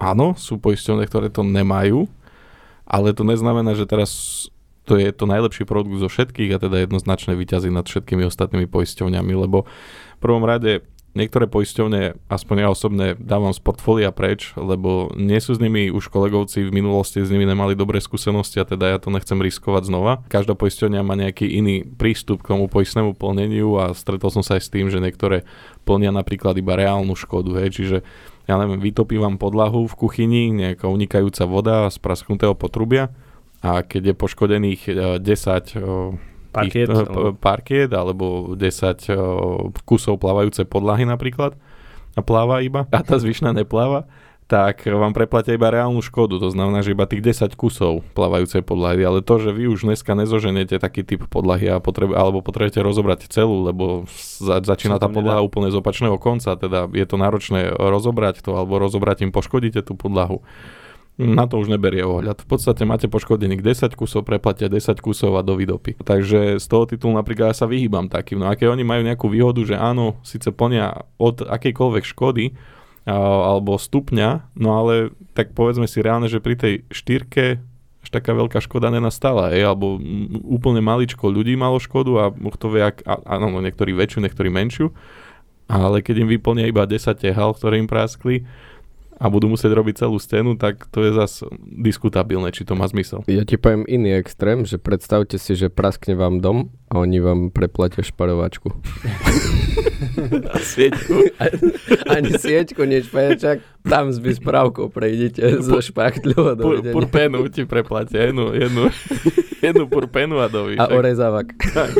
áno, 0.00 0.34
sú 0.34 0.56
poisťovne, 0.56 1.04
ktoré 1.04 1.28
to 1.28 1.44
nemajú, 1.44 2.08
ale 2.88 3.14
to 3.14 3.22
neznamená, 3.22 3.76
že 3.76 3.86
teraz 3.86 4.10
to 4.88 4.96
je 4.96 5.12
to 5.12 5.28
najlepší 5.28 5.68
produkt 5.68 6.02
zo 6.02 6.08
všetkých 6.08 6.56
a 6.56 6.58
teda 6.58 6.82
jednoznačne 6.82 7.36
vyťazí 7.36 7.70
nad 7.70 7.86
všetkými 7.86 8.26
ostatnými 8.26 8.66
poisťovňami, 8.66 9.32
lebo 9.46 9.68
v 10.16 10.18
prvom 10.18 10.42
rade 10.42 10.82
niektoré 11.14 11.50
poisťovne, 11.50 12.30
aspoň 12.30 12.56
ja 12.62 12.68
osobne 12.70 13.06
dávam 13.18 13.50
z 13.50 13.58
portfólia 13.58 14.14
preč, 14.14 14.54
lebo 14.54 15.10
nie 15.18 15.42
sú 15.42 15.58
s 15.58 15.60
nimi 15.60 15.90
už 15.90 16.06
kolegovci 16.06 16.62
v 16.62 16.70
minulosti, 16.70 17.26
s 17.26 17.34
nimi 17.34 17.42
nemali 17.42 17.74
dobré 17.74 17.98
skúsenosti 17.98 18.62
a 18.62 18.68
teda 18.68 18.94
ja 18.94 18.98
to 19.02 19.10
nechcem 19.10 19.42
riskovať 19.42 19.90
znova. 19.90 20.22
Každá 20.30 20.54
poisťovňa 20.54 21.00
má 21.02 21.18
nejaký 21.18 21.50
iný 21.50 21.82
prístup 21.82 22.46
k 22.46 22.54
tomu 22.54 22.70
poistnému 22.70 23.18
plneniu 23.18 23.74
a 23.82 23.90
stretol 23.90 24.30
som 24.30 24.46
sa 24.46 24.54
aj 24.58 24.62
s 24.62 24.72
tým, 24.72 24.86
že 24.86 25.02
niektoré 25.02 25.42
plnia 25.82 26.14
napríklad 26.14 26.54
iba 26.62 26.78
reálnu 26.78 27.18
škodu, 27.18 27.58
hej, 27.58 27.74
čiže 27.74 27.96
ja 28.46 28.54
neviem, 28.58 28.78
vytopí 28.78 29.18
vám 29.18 29.38
podlahu 29.38 29.90
v 29.90 29.94
kuchyni, 29.94 30.50
nejaká 30.54 30.86
unikajúca 30.86 31.42
voda 31.46 31.76
z 31.90 31.98
prasknutého 31.98 32.54
potrubia 32.54 33.10
a 33.60 33.82
keď 33.82 34.10
je 34.10 34.14
poškodených 34.14 34.82
10 35.20 36.29
Parkiet, 36.50 36.90
ich, 36.90 36.94
alebo- 36.94 37.32
parkiet 37.38 37.90
alebo 37.94 38.54
10 38.58 39.10
o, 39.14 39.70
kusov 39.86 40.18
plávajúcej 40.18 40.66
podlahy 40.66 41.06
napríklad 41.06 41.54
a 42.18 42.20
pláva 42.26 42.58
iba 42.60 42.90
a 42.90 43.00
tá 43.06 43.16
zvyšná 43.22 43.54
nepláva, 43.54 44.10
tak 44.50 44.82
vám 44.82 45.14
preplatia 45.14 45.54
iba 45.54 45.70
reálnu 45.70 46.02
škodu. 46.02 46.42
To 46.42 46.50
znamená, 46.50 46.82
že 46.82 46.90
iba 46.90 47.06
tých 47.06 47.22
10 47.22 47.54
kusov 47.54 48.02
plávajúcej 48.18 48.66
podlahy. 48.66 48.98
Ale 49.06 49.22
to, 49.22 49.38
že 49.38 49.54
vy 49.54 49.70
už 49.70 49.86
dneska 49.86 50.10
nezoženete 50.18 50.82
taký 50.82 51.06
typ 51.06 51.30
podlahy 51.30 51.70
a 51.70 51.78
potrebu, 51.78 52.18
alebo 52.18 52.42
potrebujete 52.42 52.82
rozobrať 52.82 53.30
celú, 53.30 53.62
lebo 53.62 54.10
za, 54.42 54.58
začína 54.58 54.98
tá 54.98 55.06
podlaha 55.06 55.38
nedá. 55.38 55.46
úplne 55.46 55.70
z 55.70 55.78
opačného 55.78 56.18
konca, 56.18 56.58
teda 56.58 56.90
je 56.90 57.06
to 57.06 57.14
náročné 57.14 57.70
rozobrať 57.78 58.42
to, 58.42 58.58
alebo 58.58 58.82
rozobrať 58.82 59.22
im 59.22 59.30
poškodíte 59.30 59.86
tú 59.86 59.94
podlahu. 59.94 60.42
Na 61.18 61.44
to 61.44 61.60
už 61.60 61.68
neberie 61.68 62.00
ohľad. 62.00 62.44
V 62.44 62.48
podstate 62.48 62.88
máte 62.88 63.04
poškodených 63.04 63.60
10 63.60 63.92
kusov, 63.92 64.24
preplatia 64.24 64.72
10 64.72 65.04
kusov 65.04 65.36
a 65.36 65.44
dovidopy. 65.44 66.00
Takže 66.00 66.56
z 66.56 66.66
toho 66.68 66.88
titulu 66.88 67.12
napríklad 67.12 67.52
ja 67.52 67.56
sa 67.56 67.68
vyhýbam 67.68 68.08
takým. 68.08 68.40
No 68.40 68.48
a 68.48 68.56
keď 68.56 68.72
oni 68.72 68.88
majú 68.88 69.04
nejakú 69.04 69.28
výhodu, 69.28 69.60
že 69.60 69.76
áno, 69.76 70.16
síce 70.24 70.48
plnia 70.48 71.04
od 71.20 71.44
akejkoľvek 71.44 72.04
škody 72.08 72.56
alebo 73.04 73.76
stupňa, 73.76 74.54
no 74.56 74.68
ale 74.80 75.12
tak 75.36 75.52
povedzme 75.56 75.88
si 75.88 76.00
reálne, 76.00 76.28
že 76.28 76.40
pri 76.40 76.56
tej 76.56 76.74
štyrke 76.92 77.60
až 78.00 78.08
taká 78.08 78.32
veľká 78.32 78.60
škoda 78.64 78.88
nenastala, 78.88 79.52
ej, 79.52 79.68
alebo 79.68 80.00
úplne 80.48 80.80
maličko 80.80 81.28
ľudí 81.28 81.52
malo 81.52 81.76
škodu 81.76 82.12
a 82.16 82.24
kto 82.32 82.66
vie, 82.72 82.80
ak, 82.80 83.04
áno, 83.04 83.52
no, 83.52 83.60
niektorí 83.60 83.92
väčšiu, 83.92 84.24
niektorí 84.24 84.48
menšiu, 84.48 84.92
ale 85.68 86.00
keď 86.00 86.24
im 86.24 86.28
vyplnia 86.32 86.64
iba 86.68 86.88
10 86.88 87.12
tehal, 87.20 87.52
ktoré 87.52 87.76
im 87.76 87.88
praskli, 87.88 88.48
a 89.20 89.28
budú 89.28 89.52
musieť 89.52 89.76
robiť 89.76 90.08
celú 90.08 90.16
stenu, 90.16 90.56
tak 90.56 90.88
to 90.88 91.04
je 91.04 91.12
zase 91.12 91.44
diskutabilné, 91.60 92.56
či 92.56 92.64
to 92.64 92.72
má 92.72 92.88
zmysel. 92.88 93.20
Ja 93.28 93.44
ti 93.44 93.60
poviem 93.60 93.84
iný 93.84 94.16
extrém, 94.16 94.64
že 94.64 94.80
predstavte 94.80 95.36
si, 95.36 95.52
že 95.52 95.68
praskne 95.68 96.16
vám 96.16 96.40
dom 96.40 96.72
a 96.88 97.04
oni 97.04 97.20
vám 97.20 97.52
preplatia 97.52 98.00
šparovačku. 98.00 98.72
Sieťku. 100.56 101.14
Ani 102.14 102.32
sieťku, 102.32 102.82
nie 102.82 103.00
špajačak, 103.00 103.60
tam 103.82 104.08
s 104.08 104.16
vysprávkou 104.16 104.88
prejdete 104.88 105.40
zo 105.58 105.78
špachtľu 105.78 106.36
a 106.42 106.52
Pur, 106.52 106.80
dovidenia. 106.80 106.94
purpenu 106.94 107.44
ti 107.46 107.64
preplatia, 107.64 108.26
jednu, 108.26 108.52
jednu, 108.52 108.88
jednu 109.66 109.84
purpenu 109.86 110.36
a 110.36 110.46
dovíš. 110.46 110.78
A 110.78 110.88
orezávak. 110.88 111.52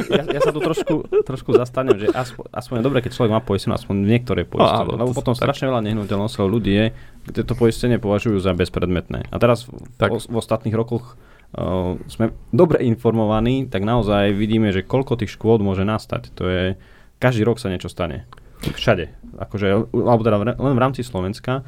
ja, 0.09 0.23
ja 0.29 0.41
sa 0.41 0.51
tu 0.51 0.59
trošku, 0.59 0.95
trošku 1.23 1.51
zastanem, 1.53 1.97
že 1.97 2.09
aspoň, 2.09 2.45
aspoň 2.51 2.75
je 2.75 2.85
dobré, 2.85 2.99
keď 3.01 3.13
človek 3.13 3.33
má 3.33 3.41
poistenú, 3.41 3.73
aspoň 3.73 3.97
niektoré 3.99 4.43
poistenie. 4.43 4.87
áno, 4.87 4.97
Lebo 4.97 5.13
to- 5.13 5.19
potom 5.19 5.33
tak. 5.33 5.45
strašne 5.45 5.69
veľa 5.69 5.83
nehnuteľností 5.83 6.41
ľudí 6.41 6.73
je, 6.73 6.87
kde 7.27 7.43
to 7.43 7.55
poistenie 7.55 7.97
považujú 7.97 8.39
za 8.39 8.53
bezpredmetné. 8.53 9.29
A 9.29 9.37
teraz 9.37 9.65
v, 9.65 9.77
Tak. 9.97 10.11
v, 10.11 10.25
v 10.27 10.37
ostatných 10.37 10.73
rokoch 10.73 11.17
uh, 11.53 11.97
sme 12.07 12.33
dobre 12.51 12.81
informovaní, 12.83 13.65
tak 13.67 13.83
naozaj 13.83 14.33
vidíme, 14.33 14.69
že 14.69 14.81
koľko 14.81 15.17
tých 15.17 15.31
škôd 15.31 15.61
môže 15.61 15.83
nastať. 15.83 16.33
To 16.35 16.45
je, 16.45 16.65
každý 17.21 17.45
rok 17.45 17.61
sa 17.61 17.69
niečo 17.69 17.93
stane. 17.93 18.25
Všade. 18.65 19.13
Akože, 19.37 19.93
alebo 19.93 20.23
teda 20.25 20.37
len 20.41 20.75
v 20.77 20.83
rámci 20.83 21.05
Slovenska 21.05 21.63
uh, 21.63 21.65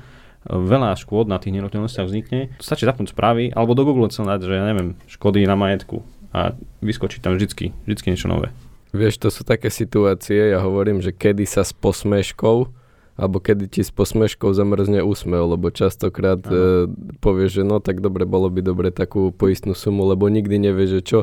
veľa 0.49 0.99
škôd 0.99 1.31
na 1.31 1.39
tých 1.39 1.55
nehnuteľnostiach 1.55 2.09
vznikne. 2.09 2.51
Stačí 2.59 2.83
zapnúť 2.83 3.15
správy, 3.15 3.55
alebo 3.55 3.79
do 3.79 3.87
Google 3.87 4.11
celé 4.11 4.35
dať, 4.35 4.51
že 4.51 4.55
ja 4.59 4.65
neviem, 4.67 4.99
škody 5.07 5.47
na 5.47 5.55
majetku 5.55 6.03
a 6.35 6.57
vyskočí 6.83 7.23
tam 7.23 7.39
vždycky, 7.39 7.71
vždycky 7.87 8.07
niečo 8.11 8.27
nové. 8.27 8.51
Vieš, 8.93 9.23
to 9.23 9.29
sú 9.33 9.47
také 9.47 9.73
situácie, 9.73 10.53
ja 10.53 10.61
hovorím, 10.61 11.01
že 11.01 11.15
kedy 11.15 11.49
sa 11.49 11.65
s 11.65 11.73
posmeškou 11.73 12.69
alebo 13.13 13.45
kedy 13.45 13.69
ti 13.69 13.85
s 13.85 13.93
posmeškou 13.93 14.57
zamrzne 14.57 15.05
úsmev, 15.05 15.45
lebo 15.45 15.69
častokrát 15.69 16.41
e, 16.49 16.89
povieš, 17.21 17.61
že 17.61 17.63
no 17.63 17.77
tak 17.77 18.01
dobre, 18.01 18.25
bolo 18.25 18.49
by 18.49 18.65
dobre 18.65 18.89
takú 18.89 19.29
poistnú 19.37 19.77
sumu, 19.77 20.09
lebo 20.09 20.33
nikdy 20.33 20.57
nevieš, 20.57 20.91
že 20.97 21.03
čo. 21.05 21.19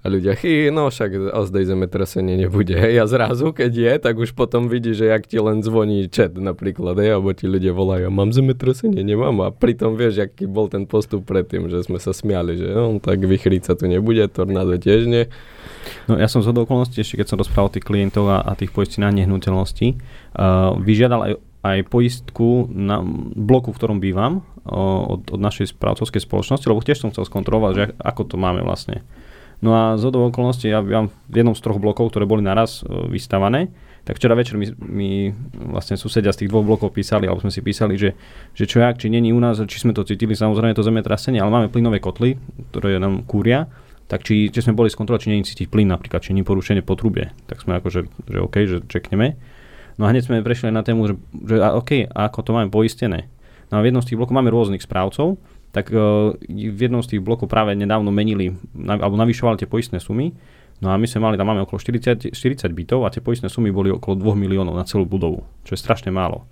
A 0.00 0.08
ľudia, 0.08 0.32
chy, 0.32 0.72
no 0.72 0.88
však 0.88 1.12
ozdej 1.36 1.68
zemetrasenie 1.68 2.40
nebude. 2.40 2.72
Hej, 2.72 3.04
a 3.04 3.04
zrazu, 3.04 3.52
keď 3.52 3.72
je, 3.76 3.92
tak 4.00 4.16
už 4.16 4.32
potom 4.32 4.72
vidíš, 4.72 5.04
že 5.04 5.06
jak 5.12 5.28
ti 5.28 5.36
len 5.36 5.60
zvoní 5.60 6.08
chat 6.08 6.32
napríklad, 6.40 6.96
hej, 6.96 7.20
alebo 7.20 7.36
ti 7.36 7.44
ľudia 7.44 7.76
volajú, 7.76 8.08
mám 8.08 8.32
zemetrasenie, 8.32 9.04
nemám. 9.04 9.44
A 9.44 9.52
pritom 9.52 10.00
vieš, 10.00 10.24
aký 10.24 10.48
bol 10.48 10.72
ten 10.72 10.88
postup 10.88 11.28
predtým, 11.28 11.68
že 11.68 11.84
sme 11.84 12.00
sa 12.00 12.16
smiali, 12.16 12.56
že 12.56 12.72
no, 12.72 12.96
tak 12.96 13.20
vychríť 13.20 13.68
sa 13.68 13.76
tu 13.76 13.92
nebude, 13.92 14.24
tornádo 14.32 14.80
tiež 14.80 15.04
nie. 15.04 15.28
No 16.08 16.16
ja 16.16 16.32
som 16.32 16.40
z 16.40 16.48
okolností, 16.48 17.04
ešte 17.04 17.20
keď 17.20 17.36
som 17.36 17.40
rozprával 17.40 17.68
tých 17.68 17.84
klientov 17.84 18.24
a, 18.32 18.40
a 18.40 18.56
tých 18.56 18.72
poistinách 18.72 19.12
nehnuteľností, 19.20 20.00
uh, 20.00 20.80
vyžiadal 20.80 21.20
aj, 21.28 21.32
aj 21.60 21.78
poistku 21.92 22.72
na 22.72 23.04
bloku, 23.36 23.76
v 23.76 23.76
ktorom 23.76 24.00
bývam 24.00 24.40
uh, 24.64 25.12
od, 25.12 25.28
od 25.28 25.40
našej 25.40 25.76
správcovskej 25.76 26.24
spoločnosti, 26.24 26.64
lebo 26.64 26.80
tiež 26.80 27.04
som 27.04 27.12
chcel 27.12 27.28
skontrolovať, 27.28 27.72
že 27.76 27.84
ako 28.00 28.22
to 28.24 28.36
máme 28.40 28.64
vlastne. 28.64 29.04
No 29.60 29.76
a 29.76 30.00
z 30.00 30.08
hodou 30.08 30.32
okolností 30.32 30.72
ja 30.72 30.80
bývam 30.80 31.12
v 31.28 31.44
jednom 31.44 31.52
z 31.52 31.60
troch 31.60 31.76
blokov, 31.76 32.12
ktoré 32.12 32.24
boli 32.24 32.40
naraz 32.40 32.80
uh, 32.80 33.04
vystavané, 33.08 33.68
tak 34.08 34.16
včera 34.16 34.32
večer 34.32 34.56
mi, 34.56 34.72
mi 34.80 35.10
vlastne 35.52 36.00
susedia 36.00 36.32
z 36.32 36.44
tých 36.44 36.50
dvoch 36.50 36.64
blokov 36.64 36.96
písali, 36.96 37.28
alebo 37.28 37.44
sme 37.44 37.52
si 37.52 37.60
písali, 37.60 38.00
že, 38.00 38.16
že 38.56 38.64
čo 38.64 38.80
jak, 38.80 38.96
či 38.96 39.12
není 39.12 39.36
u 39.36 39.40
nás, 39.40 39.60
či 39.60 39.76
sme 39.76 39.92
to 39.92 40.08
cítili, 40.08 40.32
samozrejme 40.32 40.72
to 40.72 40.80
zemetrasenie, 40.80 41.36
ale 41.36 41.52
máme 41.52 41.68
plynové 41.68 42.00
kotly, 42.00 42.40
ktoré 42.72 42.96
nám 42.96 43.28
kúria, 43.28 43.68
tak 44.08 44.24
či, 44.24 44.48
či 44.48 44.64
sme 44.64 44.74
boli 44.74 44.88
skontrolovať, 44.88 45.20
či 45.22 45.28
je 45.30 45.48
cítiť 45.54 45.66
plyn 45.70 45.86
napríklad, 45.92 46.24
či 46.24 46.34
je 46.34 46.42
porušenie 46.42 46.82
potrubie. 46.82 47.30
Tak 47.46 47.62
sme 47.62 47.78
akože, 47.78 48.00
že 48.26 48.38
OK, 48.42 48.56
že 48.66 48.76
čekneme. 48.88 49.38
No 50.00 50.08
a 50.08 50.10
hneď 50.10 50.26
sme 50.26 50.42
prešli 50.42 50.72
na 50.72 50.82
tému, 50.82 51.06
že, 51.06 51.14
že 51.46 51.62
OK, 51.62 52.10
a 52.10 52.26
ako 52.26 52.40
to 52.42 52.50
máme 52.56 52.72
poistené. 52.72 53.30
No 53.70 53.78
a 53.78 53.80
v 53.84 53.92
jednom 53.92 54.02
z 54.02 54.10
tých 54.10 54.18
blokov 54.18 54.34
máme 54.34 54.50
rôznych 54.50 54.82
správcov, 54.82 55.38
tak 55.70 55.94
uh, 55.94 56.34
v 56.50 56.78
jednom 56.78 57.02
z 57.02 57.16
tých 57.16 57.22
blokov 57.22 57.46
práve 57.46 57.78
nedávno 57.78 58.10
menili, 58.10 58.54
alebo 58.74 59.14
navyšovali 59.14 59.62
tie 59.62 59.70
poistné 59.70 60.02
sumy. 60.02 60.34
No 60.80 60.90
a 60.90 60.96
my 60.96 61.04
sme 61.04 61.28
mali, 61.28 61.36
tam 61.36 61.52
máme 61.52 61.68
okolo 61.68 61.76
40, 61.76 62.32
40 62.32 62.64
bytov 62.72 63.04
a 63.04 63.12
tie 63.12 63.20
poistné 63.20 63.52
sumy 63.52 63.68
boli 63.68 63.92
okolo 63.92 64.16
2 64.16 64.32
miliónov 64.32 64.72
na 64.72 64.88
celú 64.88 65.04
budovu, 65.04 65.44
čo 65.62 65.76
je 65.76 65.80
strašne 65.80 66.08
málo. 66.08 66.48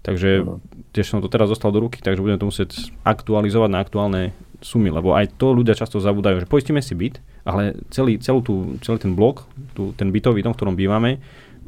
Takže 0.00 0.48
tiež 0.96 1.06
som 1.06 1.20
to 1.20 1.28
teraz 1.28 1.52
dostal 1.52 1.70
do 1.70 1.84
ruky, 1.84 2.00
takže 2.00 2.24
budeme 2.24 2.40
to 2.40 2.48
musieť 2.48 2.90
aktualizovať 3.04 3.70
na 3.70 3.78
aktuálne 3.84 4.22
sumy, 4.60 4.88
lebo 4.88 5.12
aj 5.12 5.36
to 5.36 5.52
ľudia 5.52 5.76
často 5.76 6.00
zabúdajú, 6.00 6.44
že 6.44 6.50
poistíme 6.50 6.80
si 6.80 6.96
byt, 6.96 7.20
ale 7.44 7.76
celý, 7.92 8.16
celú 8.20 8.40
tú, 8.40 8.76
celý 8.84 9.00
ten 9.00 9.12
blok, 9.12 9.44
tú, 9.72 9.92
ten 9.96 10.08
bytový 10.08 10.40
dom, 10.40 10.52
v 10.52 10.58
ktorom 10.58 10.76
bývame, 10.76 11.20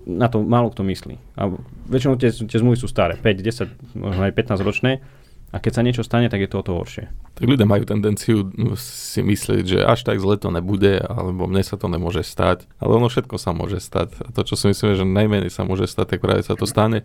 na 0.03 0.27
to 0.27 0.43
málo 0.43 0.73
kto 0.75 0.83
myslí. 0.83 1.15
A 1.39 1.49
väčšinou 1.87 2.19
tie, 2.19 2.35
tie 2.35 2.59
zmluvy 2.59 2.77
sú 2.81 2.91
staré, 2.91 3.15
5, 3.21 4.01
10, 4.01 4.01
možno 4.01 4.23
aj 4.27 4.35
15 4.35 4.67
ročné 4.67 4.99
a 5.53 5.61
keď 5.61 5.73
sa 5.77 5.85
niečo 5.85 6.01
stane, 6.01 6.33
tak 6.33 6.41
je 6.41 6.49
to 6.49 6.65
o 6.65 6.65
to 6.65 6.73
horšie. 6.73 7.13
Tak 7.37 7.45
ľudia 7.45 7.69
majú 7.69 7.85
tendenciu 7.85 8.49
no, 8.57 8.73
si 8.81 9.21
myslieť, 9.21 9.65
že 9.69 9.79
až 9.85 10.01
tak 10.09 10.17
zle 10.17 10.41
to 10.41 10.49
nebude, 10.49 11.05
alebo 11.05 11.45
mne 11.45 11.61
sa 11.61 11.77
to 11.77 11.93
nemôže 11.93 12.25
stať. 12.25 12.65
Ale 12.81 12.97
ono 12.97 13.13
všetko 13.13 13.37
sa 13.37 13.53
môže 13.53 13.77
stať. 13.85 14.17
A 14.25 14.33
to, 14.33 14.49
čo 14.49 14.57
si 14.57 14.73
myslím, 14.73 14.97
že 14.97 15.05
najmenej 15.05 15.53
sa 15.53 15.69
môže 15.69 15.85
stať, 15.85 16.17
tak 16.17 16.25
práve 16.25 16.41
sa 16.41 16.57
to 16.57 16.65
stane. 16.65 17.05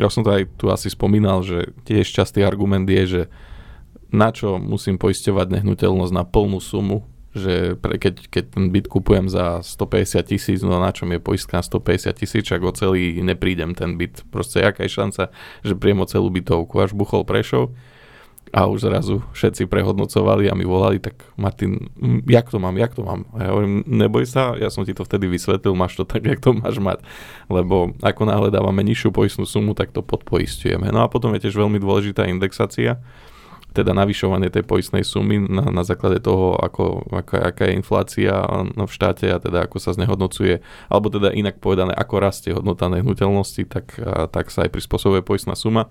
Ja 0.00 0.08
som 0.08 0.24
to 0.24 0.32
aj 0.32 0.48
tu 0.56 0.72
asi 0.72 0.88
spomínal, 0.88 1.44
že 1.44 1.76
tiež 1.84 2.08
častý 2.08 2.40
argument 2.40 2.88
je, 2.88 3.04
že 3.04 3.22
na 4.08 4.32
čo 4.32 4.56
musím 4.56 4.96
poisťovať 4.96 5.60
nehnuteľnosť 5.60 6.12
na 6.16 6.24
plnú 6.24 6.64
sumu, 6.64 7.04
že 7.34 7.74
pre, 7.74 7.98
keď, 7.98 8.30
keď 8.30 8.44
ten 8.54 8.70
byt 8.70 8.86
kupujem 8.86 9.26
za 9.26 9.60
150 9.60 10.22
tisíc, 10.30 10.62
no 10.62 10.78
na 10.78 10.94
čom 10.94 11.10
je 11.10 11.18
poistka 11.18 11.58
na 11.58 11.66
150 11.66 12.14
tisíc, 12.14 12.46
ak 12.46 12.62
o 12.62 12.70
celý 12.70 13.18
neprídem 13.20 13.74
ten 13.74 13.98
byt. 13.98 14.22
Proste 14.30 14.62
aká 14.62 14.86
je 14.86 14.94
šanca, 14.94 15.34
že 15.66 15.74
príjem 15.74 16.06
celú 16.06 16.30
bytovku, 16.30 16.78
až 16.78 16.94
buchol 16.94 17.26
Prešov 17.26 17.74
a 18.54 18.70
už 18.70 18.86
zrazu 18.86 19.18
všetci 19.34 19.66
prehodnocovali 19.66 20.46
a 20.46 20.54
mi 20.54 20.62
volali, 20.62 21.02
tak 21.02 21.26
Martin, 21.34 21.90
jak 22.22 22.46
to 22.46 22.62
mám, 22.62 22.78
jak 22.78 22.94
to 22.94 23.02
mám? 23.02 23.26
A 23.34 23.36
ja 23.42 23.50
hovorím, 23.50 23.82
neboj 23.82 24.22
sa, 24.30 24.54
ja 24.54 24.70
som 24.70 24.86
ti 24.86 24.94
to 24.94 25.02
vtedy 25.02 25.26
vysvetlil, 25.26 25.74
máš 25.74 25.98
to 25.98 26.06
tak, 26.06 26.22
jak 26.22 26.38
to 26.38 26.54
máš 26.54 26.78
mať. 26.78 27.02
Lebo 27.50 27.90
ako 27.98 28.22
náhle 28.30 28.54
dávame 28.54 28.86
nižšiu 28.86 29.10
poistnú 29.10 29.42
sumu, 29.42 29.74
tak 29.74 29.90
to 29.90 30.06
podpoistujeme. 30.06 30.86
No 30.94 31.02
a 31.02 31.10
potom 31.10 31.34
je 31.34 31.48
tiež 31.48 31.58
veľmi 31.58 31.82
dôležitá 31.82 32.30
indexácia, 32.30 33.02
teda 33.74 33.90
navyšovanie 33.90 34.54
tej 34.54 34.62
poistnej 34.62 35.02
sumy 35.02 35.42
na, 35.42 35.66
na 35.74 35.82
základe 35.82 36.22
toho, 36.22 36.54
ako, 36.54 37.10
aká, 37.10 37.50
aká 37.50 37.66
je 37.66 37.74
inflácia 37.74 38.30
v 38.70 38.86
štáte 38.86 39.26
a 39.26 39.42
teda 39.42 39.66
ako 39.66 39.82
sa 39.82 39.90
znehodnocuje, 39.98 40.62
alebo 40.86 41.10
teda 41.10 41.34
inak 41.34 41.58
povedané, 41.58 41.90
ako 41.90 42.14
rastie 42.22 42.54
hodnota 42.54 42.86
nehnuteľnosti, 42.86 43.66
tak, 43.66 43.98
a, 43.98 44.30
tak 44.30 44.54
sa 44.54 44.64
aj 44.64 44.70
prispôsobuje 44.70 45.26
poistná 45.26 45.58
suma. 45.58 45.90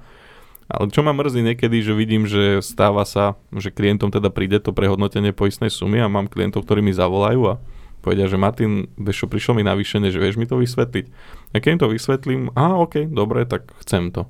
Ale 0.72 0.88
čo 0.96 1.04
ma 1.04 1.12
mrzí 1.12 1.43
niekedy, 1.43 1.84
že 1.84 1.91
vidím, 1.91 2.24
že 2.24 2.63
stáva 2.63 3.04
sa, 3.04 3.36
že 3.52 3.67
klientom 3.67 4.15
teda 4.15 4.32
príde 4.32 4.63
to 4.63 4.72
prehodnotenie 4.72 5.36
poistnej 5.36 5.67
sumy 5.67 6.00
a 6.00 6.08
mám 6.08 6.32
klientov, 6.32 6.63
ktorí 6.63 6.80
mi 6.80 6.96
zavolajú 6.96 7.41
a 7.52 7.60
povedia, 8.00 8.32
že 8.32 8.39
Martin, 8.39 8.88
vieš 9.00 9.24
čo, 9.24 9.28
prišlo 9.32 9.60
mi 9.60 9.63
navýšenie, 9.63 10.12
že 10.12 10.19
vieš 10.19 10.36
mi 10.36 10.48
to 10.48 10.60
vysvetliť. 10.60 11.06
A 11.52 11.60
keď 11.60 11.69
im 11.72 11.82
to 11.84 11.91
vysvetlím, 11.91 12.41
a 12.56 12.80
OK, 12.80 13.08
dobre, 13.12 13.43
tak 13.43 13.72
chcem 13.84 14.12
to. 14.12 14.28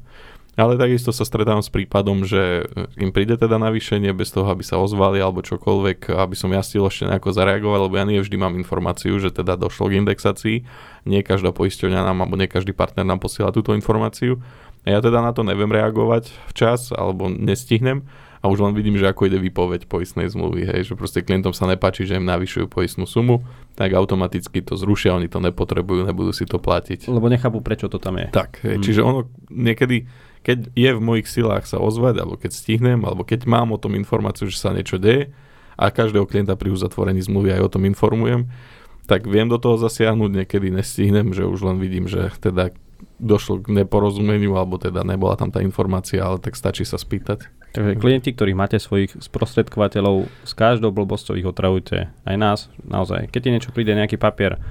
Ale 0.53 0.77
takisto 0.77 1.09
sa 1.09 1.25
stretávam 1.25 1.65
s 1.65 1.73
prípadom, 1.73 2.21
že 2.21 2.69
im 3.01 3.09
príde 3.09 3.33
teda 3.41 3.57
navýšenie 3.57 4.13
bez 4.13 4.29
toho, 4.29 4.45
aby 4.53 4.61
sa 4.61 4.77
ozvali 4.77 5.17
alebo 5.17 5.41
čokoľvek, 5.41 6.13
aby 6.13 6.35
som 6.37 6.53
ja 6.53 6.61
stiel 6.61 6.85
ešte 6.85 7.09
nejako 7.09 7.33
zareagoval, 7.33 7.89
lebo 7.89 7.97
ja 7.97 8.05
nie 8.05 8.21
vždy 8.21 8.37
mám 8.37 8.53
informáciu, 8.53 9.17
že 9.17 9.33
teda 9.33 9.57
došlo 9.57 9.89
k 9.89 9.97
indexácii. 10.05 10.61
Nie 11.09 11.25
každá 11.25 11.49
poisťovňa 11.57 12.05
nám 12.05 12.21
alebo 12.21 12.37
nie 12.37 12.45
každý 12.45 12.69
partner 12.69 13.01
nám 13.01 13.17
posiela 13.17 13.49
túto 13.49 13.73
informáciu. 13.73 14.37
A 14.85 14.93
ja 14.93 14.99
teda 15.01 15.25
na 15.25 15.33
to 15.33 15.41
neviem 15.41 15.73
reagovať 15.73 16.29
včas 16.53 16.93
alebo 16.93 17.33
nestihnem 17.33 18.05
a 18.43 18.51
už 18.51 18.59
len 18.59 18.75
vidím, 18.75 18.99
že 18.99 19.07
ako 19.07 19.31
ide 19.31 19.39
výpoveď 19.39 19.87
poistnej 19.87 20.27
zmluvy, 20.27 20.67
hej, 20.67 20.91
že 20.91 20.99
proste 20.99 21.23
klientom 21.23 21.55
sa 21.55 21.63
nepáči, 21.63 22.03
že 22.03 22.19
im 22.19 22.27
navyšujú 22.27 22.67
poistnú 22.67 23.07
sumu, 23.07 23.47
tak 23.79 23.95
automaticky 23.95 24.59
to 24.59 24.75
zrušia, 24.75 25.15
oni 25.15 25.31
to 25.31 25.39
nepotrebujú, 25.39 26.03
nebudú 26.03 26.35
si 26.35 26.43
to 26.43 26.59
platiť. 26.59 27.07
Lebo 27.07 27.31
nechápu, 27.31 27.63
prečo 27.63 27.87
to 27.87 28.03
tam 28.03 28.19
je. 28.19 28.27
Tak, 28.35 28.67
hej, 28.67 28.77
mm. 28.77 28.83
čiže 28.83 28.99
ono 28.99 29.31
niekedy 29.47 30.03
keď 30.43 30.75
je 30.75 30.91
v 30.91 31.01
mojich 31.01 31.27
silách 31.31 31.65
sa 31.65 31.79
ozvať, 31.79 32.19
alebo 32.19 32.35
keď 32.35 32.51
stihnem, 32.51 33.01
alebo 33.07 33.23
keď 33.23 33.47
mám 33.47 33.71
o 33.71 33.79
tom 33.79 33.95
informáciu, 33.95 34.51
že 34.51 34.59
sa 34.59 34.75
niečo 34.75 34.99
deje 34.99 35.31
a 35.79 35.89
každého 35.89 36.27
klienta 36.27 36.59
pri 36.59 36.69
uzatvorení 36.75 37.23
zmluvy 37.23 37.55
aj 37.55 37.61
o 37.65 37.71
tom 37.71 37.87
informujem, 37.87 38.51
tak 39.07 39.27
viem 39.27 39.47
do 39.47 39.59
toho 39.59 39.79
zasiahnuť, 39.79 40.43
niekedy 40.43 40.71
nestihnem, 40.71 41.31
že 41.31 41.47
už 41.47 41.63
len 41.63 41.77
vidím, 41.79 42.07
že 42.07 42.31
teda 42.39 42.71
došlo 43.19 43.63
k 43.63 43.83
neporozumeniu, 43.83 44.55
alebo 44.55 44.79
teda 44.79 45.03
nebola 45.03 45.39
tam 45.39 45.51
tá 45.51 45.63
informácia, 45.63 46.23
ale 46.23 46.39
tak 46.39 46.59
stačí 46.59 46.83
sa 46.83 46.99
spýtať. 46.99 47.47
Takže 47.73 47.97
klienti, 47.97 48.29
ktorých 48.31 48.59
máte 48.59 48.77
svojich 48.77 49.17
sprostredkovateľov, 49.17 50.29
s 50.45 50.53
každou 50.53 50.93
blbosťou 50.93 51.39
ich 51.39 51.47
otravujte. 51.47 52.13
Aj 52.13 52.37
nás, 52.37 52.69
naozaj. 52.85 53.33
Keď 53.33 53.41
ti 53.41 53.49
niečo 53.49 53.73
príde, 53.73 53.97
nejaký 53.97 54.21
papier, 54.21 54.61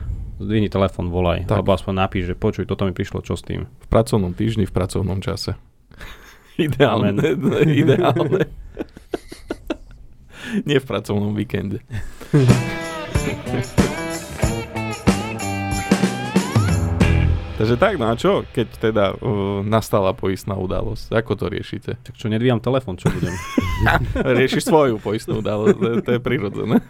zdvihni 0.42 0.68
telefón, 0.68 1.08
volaj, 1.08 1.46
tak. 1.46 1.62
alebo 1.62 1.72
aspoň 1.72 1.94
napíš, 2.06 2.32
že 2.32 2.34
počuj, 2.34 2.64
toto 2.66 2.84
mi 2.84 2.92
prišlo, 2.92 3.22
čo 3.22 3.38
s 3.38 3.42
tým. 3.46 3.66
V 3.66 3.86
pracovnom 3.88 4.34
týždni, 4.34 4.66
v 4.66 4.74
pracovnom 4.74 5.22
čase. 5.22 5.54
Ideálne. 6.58 7.16
Ideálne. 7.82 8.50
Nie 10.68 10.82
v 10.82 10.86
pracovnom 10.86 11.32
víkende. 11.32 11.80
Takže 17.62 17.78
tak, 17.78 17.94
no 17.94 18.10
a 18.10 18.18
čo, 18.18 18.42
keď 18.50 18.68
teda 18.82 19.04
uh, 19.22 19.62
nastala 19.62 20.10
poistná 20.18 20.58
udalosť? 20.58 21.14
Ako 21.14 21.38
to 21.38 21.46
riešite? 21.46 21.94
Tak 21.94 22.18
čo, 22.18 22.26
nedvíjam 22.26 22.58
telefon, 22.58 22.98
čo 22.98 23.06
budem? 23.06 23.30
Riešiš 24.18 24.66
svoju 24.66 24.98
poistnú 24.98 25.38
udalosť, 25.38 25.76
to, 25.78 25.88
to 26.02 26.10
je 26.18 26.20
prirodzené. 26.20 26.82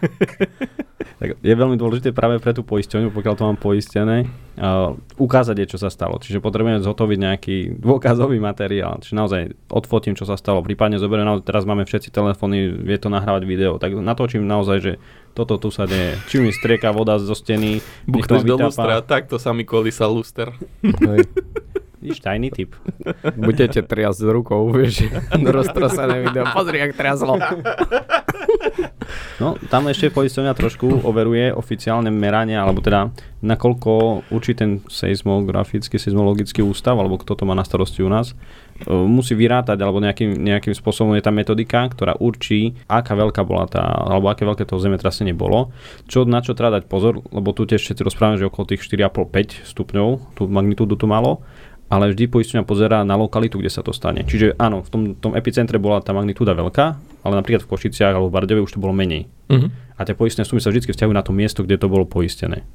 Tak 1.23 1.39
je 1.39 1.55
veľmi 1.55 1.79
dôležité 1.79 2.11
práve 2.11 2.35
pre 2.43 2.51
tú 2.51 2.67
poisťovňu, 2.67 3.15
pokiaľ 3.15 3.33
to 3.39 3.47
mám 3.47 3.55
poistené, 3.55 4.27
uh, 4.59 4.91
ukázať 5.15 5.55
je, 5.63 5.71
čo 5.71 5.79
sa 5.79 5.87
stalo. 5.87 6.19
Čiže 6.19 6.43
potrebujeme 6.43 6.83
zhotoviť 6.83 7.15
nejaký 7.15 7.57
dôkazový 7.79 8.43
materiál. 8.43 8.99
Čiže 8.99 9.15
naozaj 9.15 9.41
odfotím, 9.71 10.19
čo 10.19 10.27
sa 10.27 10.35
stalo. 10.35 10.59
Prípadne 10.59 10.99
zoberiem, 10.99 11.23
naozaj, 11.23 11.47
teraz 11.47 11.63
máme 11.63 11.87
všetci 11.87 12.11
telefóny, 12.11 12.75
vie 12.75 12.99
to 12.99 13.07
nahrávať 13.07 13.47
video. 13.47 13.79
Tak 13.79 13.95
natočím 13.95 14.43
naozaj, 14.43 14.77
že 14.83 14.93
toto 15.31 15.55
tu 15.55 15.71
sa 15.71 15.87
deje. 15.87 16.19
Či 16.27 16.43
mi 16.43 16.51
strieka 16.51 16.91
voda 16.91 17.15
zo 17.15 17.39
steny. 17.39 17.79
Buchneš 18.03 18.43
do 18.43 18.59
lustra, 18.59 18.99
takto 18.99 19.39
sa 19.39 19.55
mi 19.55 19.63
kolísa 19.63 20.11
luster. 20.11 20.51
Vidíš, 22.03 22.19
tajný 22.19 22.51
tip. 22.51 22.75
Budete 23.39 23.79
triasť 23.79 24.19
s 24.19 24.27
rukou, 24.27 24.67
vieš, 24.75 25.07
roztrasené 25.55 26.27
video. 26.27 26.43
Pozri, 26.51 26.83
jak 26.83 26.99
triaslo. 26.99 27.39
No, 29.39 29.55
tam 29.71 29.87
ešte 29.87 30.11
poisťovňa 30.11 30.51
trošku 30.51 31.07
overuje 31.07 31.55
oficiálne 31.55 32.11
merania, 32.11 32.59
alebo 32.59 32.83
teda 32.83 33.07
nakoľko 33.39 33.91
určí 34.35 34.51
ten 34.51 34.83
seismografický, 34.91 35.95
seismologický 35.95 36.59
ústav, 36.59 36.99
alebo 36.99 37.15
kto 37.15 37.39
to 37.39 37.43
má 37.47 37.55
na 37.55 37.63
starosti 37.63 38.03
u 38.03 38.11
nás, 38.11 38.35
e, 38.35 38.91
musí 38.91 39.31
vyrátať, 39.35 39.79
alebo 39.79 40.03
nejakým, 40.03 40.35
nejakým 40.43 40.75
spôsobom 40.75 41.15
je 41.15 41.23
tam 41.23 41.39
metodika, 41.39 41.87
ktorá 41.87 42.19
určí, 42.19 42.75
aká 42.87 43.15
veľká 43.15 43.47
bola 43.47 43.67
tá, 43.67 43.83
alebo 43.83 44.27
aké 44.27 44.43
veľké 44.43 44.67
to 44.67 44.75
zemetrasenie 44.79 45.31
bolo. 45.31 45.71
Čo, 46.07 46.27
na 46.27 46.43
čo 46.43 46.51
treba 46.51 46.79
dať 46.79 46.87
pozor, 46.87 47.23
lebo 47.31 47.55
tu 47.55 47.63
tiež 47.63 47.79
všetci 47.79 48.03
rozprávame, 48.03 48.39
že 48.39 48.47
okolo 48.47 48.75
tých 48.75 48.83
4,5-5 48.83 49.71
stupňov, 49.71 50.35
tú 50.35 50.51
magnitúdu 50.51 50.99
tu 50.99 51.07
malo 51.07 51.43
ale 51.93 52.09
vždy 52.09 52.25
poisťovňa 52.25 52.65
pozerá 52.65 53.05
na 53.05 53.13
lokalitu, 53.13 53.61
kde 53.61 53.69
sa 53.69 53.85
to 53.85 53.93
stane. 53.93 54.25
Čiže 54.25 54.57
áno, 54.57 54.81
v 54.81 54.89
tom, 54.89 55.01
tom 55.13 55.37
epicentre 55.37 55.77
bola 55.77 56.01
tá 56.01 56.09
magnitúda 56.09 56.57
veľká, 56.57 56.85
ale 57.21 57.33
napríklad 57.37 57.61
v 57.61 57.69
Košiciach 57.69 58.17
alebo 58.17 58.33
v 58.33 58.35
Bardeve 58.41 58.65
už 58.65 58.73
to 58.73 58.81
bolo 58.81 58.97
menej. 58.97 59.29
Uh-huh. 59.53 59.69
A 59.69 60.01
tie 60.01 60.17
poistné 60.17 60.41
sumy 60.41 60.57
sa 60.57 60.73
vždy 60.73 60.89
vzťahujú 60.89 61.13
na 61.13 61.21
to 61.21 61.29
miesto, 61.29 61.61
kde 61.61 61.77
to 61.77 61.85
bolo 61.85 62.09
poistené. 62.09 62.65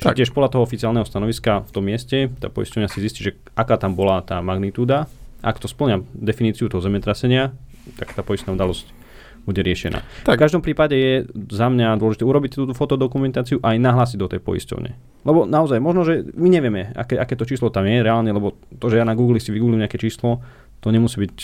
Čiže 0.00 0.08
tak. 0.08 0.16
tiež 0.16 0.30
podľa 0.32 0.56
toho 0.56 0.62
oficiálneho 0.64 1.04
stanoviska 1.04 1.68
v 1.68 1.70
tom 1.70 1.84
mieste 1.84 2.32
tá 2.40 2.48
poisťovňa 2.48 2.88
si 2.88 2.98
zistí, 3.04 3.20
že 3.20 3.36
aká 3.52 3.76
tam 3.76 3.92
bola 3.92 4.24
tá 4.24 4.40
magnitúda. 4.40 5.12
Ak 5.44 5.60
to 5.60 5.68
splňa 5.68 6.00
definíciu 6.16 6.72
toho 6.72 6.80
zemetrasenia, 6.80 7.52
tak 8.00 8.16
tá 8.16 8.24
poistná 8.24 8.56
udalosť 8.56 9.03
bude 9.44 9.60
riešená. 9.60 10.00
Tak. 10.24 10.36
V 10.36 10.42
každom 10.42 10.64
prípade 10.64 10.96
je 10.96 11.14
za 11.52 11.68
mňa 11.68 12.00
dôležité 12.00 12.24
urobiť 12.24 12.50
túto 12.56 12.74
fotodokumentáciu 12.74 13.60
a 13.60 13.76
aj 13.76 13.78
nahlásiť 13.78 14.18
do 14.18 14.28
tej 14.28 14.40
poisťovne. 14.40 14.90
Lebo 15.24 15.48
naozaj, 15.48 15.80
možno, 15.80 16.04
že 16.04 16.24
my 16.36 16.48
nevieme, 16.52 16.92
aké, 16.92 17.16
aké 17.16 17.36
to 17.36 17.48
číslo 17.48 17.72
tam 17.72 17.88
je 17.88 18.04
reálne, 18.04 18.28
lebo 18.28 18.56
to, 18.76 18.92
že 18.92 19.00
ja 19.00 19.04
na 19.08 19.16
Google 19.16 19.40
si 19.40 19.52
vygooglím 19.52 19.80
nejaké 19.80 19.96
číslo, 19.96 20.44
to 20.84 20.92
nemusí 20.92 21.16
byť 21.20 21.36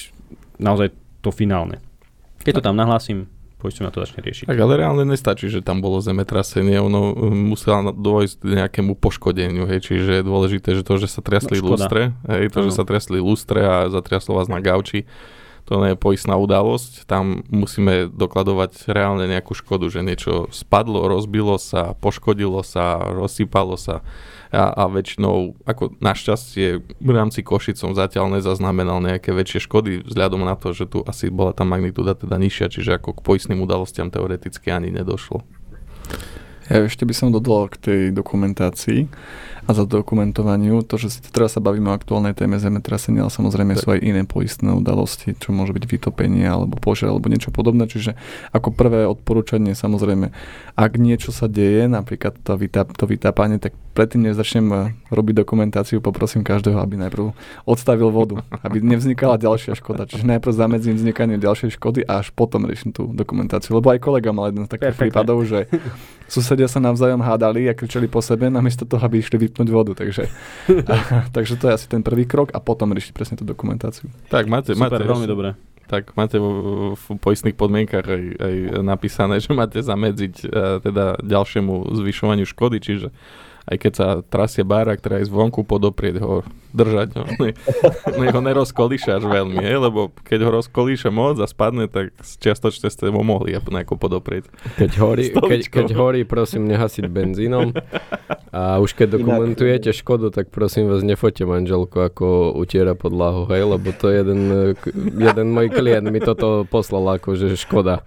naozaj 0.60 0.92
to 1.24 1.32
finálne. 1.32 1.80
Keď 2.44 2.60
to 2.60 2.64
tam 2.64 2.76
nahlásim, 2.76 3.28
poisťovňa 3.60 3.92
to 3.92 4.00
začne 4.00 4.20
riešiť. 4.24 4.44
Tak 4.48 4.56
ale 4.56 4.80
reálne 4.80 5.04
nestačí, 5.04 5.52
že 5.52 5.60
tam 5.60 5.84
bolo 5.84 6.00
zemetrasenie, 6.00 6.80
ono 6.80 7.12
um, 7.12 7.52
muselo 7.52 7.92
dôjsť 7.92 8.36
k 8.40 8.52
nejakému 8.64 8.96
poškodeniu, 8.96 9.68
hej, 9.68 9.84
čiže 9.84 10.20
je 10.20 10.24
dôležité, 10.24 10.72
že 10.72 10.82
to, 10.82 10.96
že 10.96 11.12
sa 11.12 11.20
triasli 11.20 11.60
no, 11.60 11.76
lustre, 11.76 12.16
hej, 12.24 12.48
to, 12.48 12.64
ano. 12.64 12.66
že 12.72 12.72
sa 12.72 12.84
triasli 12.88 13.20
lustre 13.20 13.60
a 13.60 13.92
zatriaslo 13.92 14.40
vás 14.40 14.48
na 14.48 14.64
gauči, 14.64 15.04
to 15.64 15.80
nie 15.80 15.94
je 15.94 15.98
poistná 15.98 16.34
udalosť, 16.36 17.04
tam 17.06 17.42
musíme 17.48 18.10
dokladovať 18.10 18.90
reálne 18.90 19.26
nejakú 19.28 19.54
škodu, 19.54 19.86
že 19.88 20.04
niečo 20.04 20.50
spadlo, 20.50 21.06
rozbilo 21.06 21.56
sa, 21.60 21.94
poškodilo 21.98 22.64
sa, 22.66 23.00
rozsypalo 23.14 23.76
sa. 23.78 24.02
A, 24.50 24.66
a 24.74 24.84
väčšinou, 24.90 25.54
ako 25.62 25.94
našťastie 26.02 26.82
v 26.82 27.10
rámci 27.14 27.46
Košic 27.46 27.78
som 27.78 27.94
zatiaľ 27.94 28.34
nezaznamenal 28.34 28.98
nejaké 28.98 29.30
väčšie 29.30 29.70
škody 29.70 30.02
vzhľadom 30.02 30.42
na 30.42 30.58
to, 30.58 30.74
že 30.74 30.90
tu 30.90 31.06
asi 31.06 31.30
bola 31.30 31.54
tá 31.54 31.62
magnitúda 31.62 32.18
teda 32.18 32.34
nižšia, 32.34 32.66
čiže 32.66 32.98
ako 32.98 33.14
k 33.14 33.20
poistným 33.22 33.62
udalostiam 33.62 34.10
teoreticky 34.10 34.74
ani 34.74 34.90
nedošlo. 34.90 35.46
Ja 36.66 36.86
ešte 36.86 37.02
by 37.02 37.14
som 37.14 37.34
dodal 37.34 37.66
k 37.70 37.76
tej 37.78 38.00
dokumentácii 38.14 39.10
a 39.70 39.72
za 39.72 39.86
dokumentovaniu. 39.86 40.82
To, 40.82 40.98
že 40.98 41.14
si 41.14 41.18
teraz 41.30 41.54
sa 41.54 41.62
bavíme 41.62 41.94
o 41.94 41.94
aktuálnej 41.94 42.34
téme 42.34 42.58
zemetrasenia, 42.58 43.22
ale 43.22 43.30
samozrejme 43.30 43.78
tak. 43.78 43.82
sú 43.86 43.88
aj 43.94 44.00
iné 44.02 44.26
poistné 44.26 44.74
udalosti, 44.74 45.38
čo 45.38 45.54
môže 45.54 45.70
byť 45.70 45.84
vytopenie 45.86 46.42
alebo 46.42 46.74
požiar 46.74 47.14
alebo 47.14 47.30
niečo 47.30 47.54
podobné. 47.54 47.86
Čiže 47.86 48.18
ako 48.50 48.74
prvé 48.74 49.06
odporúčanie 49.06 49.78
samozrejme, 49.78 50.34
ak 50.74 50.92
niečo 50.98 51.30
sa 51.30 51.46
deje, 51.46 51.86
napríklad 51.86 52.34
to, 52.42 52.58
vytáp, 52.58 52.90
to 52.98 53.06
vytápanie, 53.06 53.62
tak 53.62 53.78
predtým, 53.94 54.22
než 54.26 54.38
začnem 54.38 54.66
eh, 54.72 54.80
robiť 55.10 55.44
dokumentáciu, 55.44 55.98
poprosím 56.02 56.46
každého, 56.46 56.78
aby 56.78 56.96
najprv 57.06 57.34
odstavil 57.66 58.08
vodu, 58.08 58.42
aby 58.66 58.82
nevznikala 58.82 59.36
ďalšia 59.36 59.76
škoda. 59.76 60.06
Čiže 60.06 60.26
najprv 60.26 60.52
zamedzím 60.54 60.94
vznikanie 60.96 61.36
ďalšej 61.38 61.76
škody 61.76 62.06
a 62.06 62.22
až 62.22 62.32
potom 62.34 62.66
riešim 62.66 62.94
tú 62.94 63.10
dokumentáciu. 63.10 63.76
Lebo 63.76 63.90
aj 63.90 64.00
kolega 64.00 64.30
mal 64.32 64.50
jeden 64.50 64.66
z 64.66 64.70
takých 64.72 64.94
Perfect. 64.94 65.02
prípadov, 65.02 65.38
že 65.44 65.66
susedia 66.30 66.70
sa 66.70 66.78
navzájom 66.78 67.20
hádali 67.20 67.66
a 67.66 67.74
kričali 67.74 68.06
po 68.06 68.22
sebe, 68.22 68.48
namiesto 68.48 68.86
toho, 68.86 69.02
aby 69.02 69.18
išli 69.18 69.36
vypnúť 69.60 69.68
vodu. 69.76 69.92
Takže, 69.92 70.32
a, 70.92 71.28
takže 71.28 71.60
to 71.60 71.68
je 71.68 71.72
asi 71.76 71.86
ten 71.92 72.00
prvý 72.00 72.24
krok 72.24 72.56
a 72.56 72.58
potom 72.64 72.96
riešiť 72.96 73.12
presne 73.12 73.36
tú 73.36 73.44
dokumentáciu. 73.44 74.08
Tak, 74.32 74.48
máte, 74.48 74.72
Super, 74.72 74.96
máte 74.96 75.04
veľmi 75.04 75.28
dobré. 75.28 75.52
tak 75.84 76.16
máte 76.16 76.40
v, 76.40 76.48
v 76.96 77.04
poistných 77.20 77.58
podmienkach 77.58 78.08
aj, 78.08 78.24
aj 78.40 78.54
napísané, 78.80 79.36
že 79.44 79.52
máte 79.52 79.84
zamedziť 79.84 80.34
uh, 80.48 80.80
teda 80.80 81.20
ďalšiemu 81.20 81.92
zvyšovaniu 82.00 82.48
škody, 82.48 82.80
čiže 82.80 83.12
aj 83.68 83.76
keď 83.76 83.92
sa 83.92 84.08
trasie 84.24 84.64
bára, 84.64 84.96
ktorá 84.96 85.20
je 85.20 85.28
zvonku, 85.28 85.62
podoprieť 85.68 86.24
ho, 86.24 86.40
držať 86.72 87.08
ho. 87.18 87.24
Ne, 87.40 87.50
ne 88.18 88.26
ho 88.30 88.40
nerozkolíša 88.40 89.20
až 89.20 89.24
veľmi, 89.26 89.62
je, 89.62 89.76
lebo 89.76 90.12
keď 90.24 90.38
ho 90.46 90.50
rozkolíša 90.62 91.10
moc 91.12 91.38
a 91.40 91.46
spadne, 91.46 91.86
tak 91.90 92.14
čiastočne 92.20 92.88
ste 92.92 93.10
ho 93.10 93.22
mohli 93.22 93.56
nejako 93.56 93.96
podoprieť. 93.96 94.50
Keď 94.76 94.90
horí, 94.98 95.24
keď, 95.32 95.60
keď 95.70 95.88
horí, 95.94 96.20
prosím 96.26 96.66
nehasiť 96.70 97.06
benzínom. 97.10 97.74
A 98.50 98.82
už 98.82 98.98
keď 98.98 99.22
dokumentujete 99.22 99.94
škodu, 99.94 100.34
tak 100.34 100.50
prosím 100.50 100.90
vás, 100.90 101.06
nefote 101.06 101.46
manželku, 101.46 102.02
ako 102.02 102.50
utiera 102.58 102.98
podlahu, 102.98 103.46
hej, 103.54 103.62
lebo 103.62 103.94
to 103.94 104.10
jeden, 104.10 104.74
jeden 105.14 105.46
môj 105.54 105.70
klient 105.70 106.10
mi 106.10 106.18
toto 106.18 106.66
poslal 106.66 107.14
ako, 107.14 107.38
že 107.38 107.54
škoda. 107.54 108.02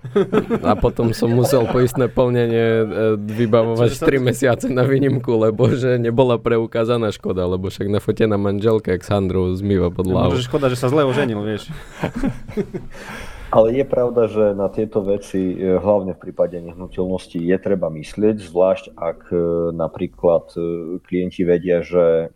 A 0.67 0.75
potom 0.75 1.15
som 1.15 1.31
musel 1.31 1.63
poistné 1.71 2.11
plnenie 2.11 2.67
e, 2.83 2.85
vybavovať 3.15 4.03
3 4.03 4.19
mesiace 4.19 4.65
na 4.67 4.83
výnimku, 4.83 5.31
lebo 5.31 5.71
že 5.71 5.95
nebola 5.95 6.35
preukázaná 6.35 7.15
škoda, 7.15 7.47
lebo 7.47 7.71
však 7.71 7.87
nafotená 7.87 8.35
manželka, 8.35 8.52
jak 8.59 9.01
Sandro 9.07 9.53
zmýva 9.55 9.89
pod 9.89 10.09
hlavu. 10.09 10.35
Môže 10.35 10.45
škoda, 10.45 10.67
že 10.67 10.77
sa 10.77 10.91
zle 10.91 11.07
oženil, 11.07 11.39
vieš. 11.41 11.71
Ale 13.53 13.69
je 13.69 13.85
pravda, 13.85 14.25
že 14.25 14.57
na 14.57 14.65
tieto 14.65 15.05
veci, 15.05 15.53
e, 15.53 15.77
hlavne 15.77 16.17
v 16.17 16.23
prípade 16.25 16.57
nehnuteľnosti, 16.57 17.37
je 17.37 17.57
treba 17.61 17.85
myslieť, 17.93 18.41
zvlášť 18.41 18.97
ak 18.97 19.19
e, 19.29 19.37
napríklad 19.77 20.57
e, 20.57 20.61
klienti 21.05 21.45
vedia, 21.45 21.85
že 21.85 22.33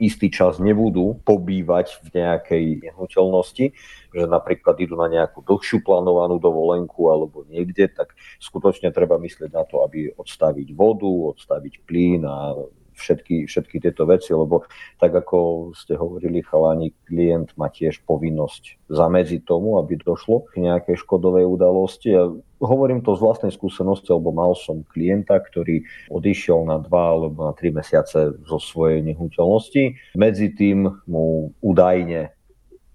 istý 0.00 0.32
čas 0.32 0.62
nebudú 0.62 1.18
pobývať 1.26 2.00
v 2.06 2.22
nejakej 2.22 2.64
nehnuteľnosti, 2.88 3.66
že 4.14 4.24
napríklad 4.24 4.80
idú 4.80 4.96
na 4.96 5.12
nejakú 5.12 5.44
dlhšiu 5.44 5.84
plánovanú 5.84 6.40
dovolenku 6.40 7.12
alebo 7.12 7.44
niekde, 7.50 7.90
tak 7.92 8.16
skutočne 8.40 8.94
treba 8.94 9.20
myslieť 9.20 9.50
na 9.52 9.66
to, 9.68 9.84
aby 9.84 10.08
odstaviť 10.16 10.72
vodu, 10.72 11.10
odstaviť 11.36 11.84
plyn 11.84 12.24
a 12.24 12.56
všetky, 13.00 13.48
všetky 13.48 13.80
tieto 13.80 14.04
veci, 14.04 14.36
lebo 14.36 14.68
tak 15.00 15.16
ako 15.16 15.72
ste 15.72 15.96
hovorili, 15.96 16.44
chalani, 16.44 16.92
klient 17.08 17.56
má 17.56 17.72
tiež 17.72 18.04
povinnosť 18.04 18.92
zamedziť 18.92 19.48
tomu, 19.48 19.80
aby 19.80 19.96
došlo 19.96 20.46
k 20.52 20.60
nejakej 20.60 21.00
škodovej 21.00 21.48
udalosti. 21.48 22.08
Ja 22.12 22.28
hovorím 22.60 23.00
to 23.00 23.16
z 23.16 23.24
vlastnej 23.24 23.52
skúsenosti, 23.56 24.12
lebo 24.12 24.30
mal 24.36 24.52
som 24.52 24.84
klienta, 24.84 25.40
ktorý 25.40 25.88
odišiel 26.12 26.68
na 26.68 26.76
dva 26.76 27.16
alebo 27.16 27.48
na 27.48 27.56
tri 27.56 27.72
mesiace 27.72 28.36
zo 28.44 28.58
svojej 28.60 29.00
nehnuteľnosti. 29.00 30.12
Medzi 30.14 30.52
tým 30.52 30.92
mu 31.08 31.56
údajne 31.64 32.36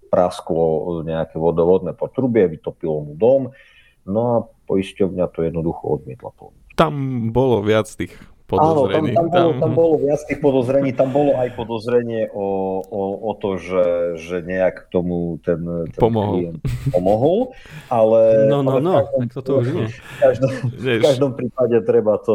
prasklo 0.06 1.02
nejaké 1.02 1.36
vodovodné 1.36 1.92
potrubie, 1.92 2.46
vytopilo 2.46 3.02
mu 3.02 3.12
dom, 3.18 3.50
no 4.06 4.20
a 4.22 4.36
poisťovňa 4.70 5.26
to 5.34 5.44
jednoducho 5.46 6.00
odmietla 6.00 6.30
Tam 6.78 6.94
bolo 7.34 7.60
viac 7.60 7.90
tých 7.90 8.14
podozrení. 8.46 9.12
Áno, 9.12 9.26
tam, 9.26 9.26
tam, 9.26 9.42
bolo, 9.42 9.50
tam 9.58 9.72
bolo 9.74 9.94
viac 9.98 10.20
tých 10.22 10.40
podozrení, 10.40 10.90
tam 10.94 11.10
bolo 11.10 11.34
aj 11.34 11.48
podozrenie 11.58 12.30
o, 12.30 12.78
o, 12.86 13.02
o 13.26 13.32
to, 13.34 13.58
že, 13.58 13.86
že 14.22 14.36
nejak 14.46 14.86
tomu 14.94 15.42
ten, 15.42 15.90
ten 15.90 16.00
pomohol. 16.00 16.34
klient 16.38 16.62
pomohol, 16.94 17.38
ale... 17.90 18.46
No, 18.46 18.62
no, 18.62 18.78
ale 18.78 18.80
no, 18.80 18.92
každom, 19.02 19.20
tak 19.26 19.30
toto 19.34 19.50
už 19.60 19.68
nie. 19.74 19.88
V 20.16 20.20
každom, 20.22 20.50
v 20.72 21.02
každom 21.02 21.32
prípade 21.36 21.76
treba, 21.84 22.16
to, 22.16 22.34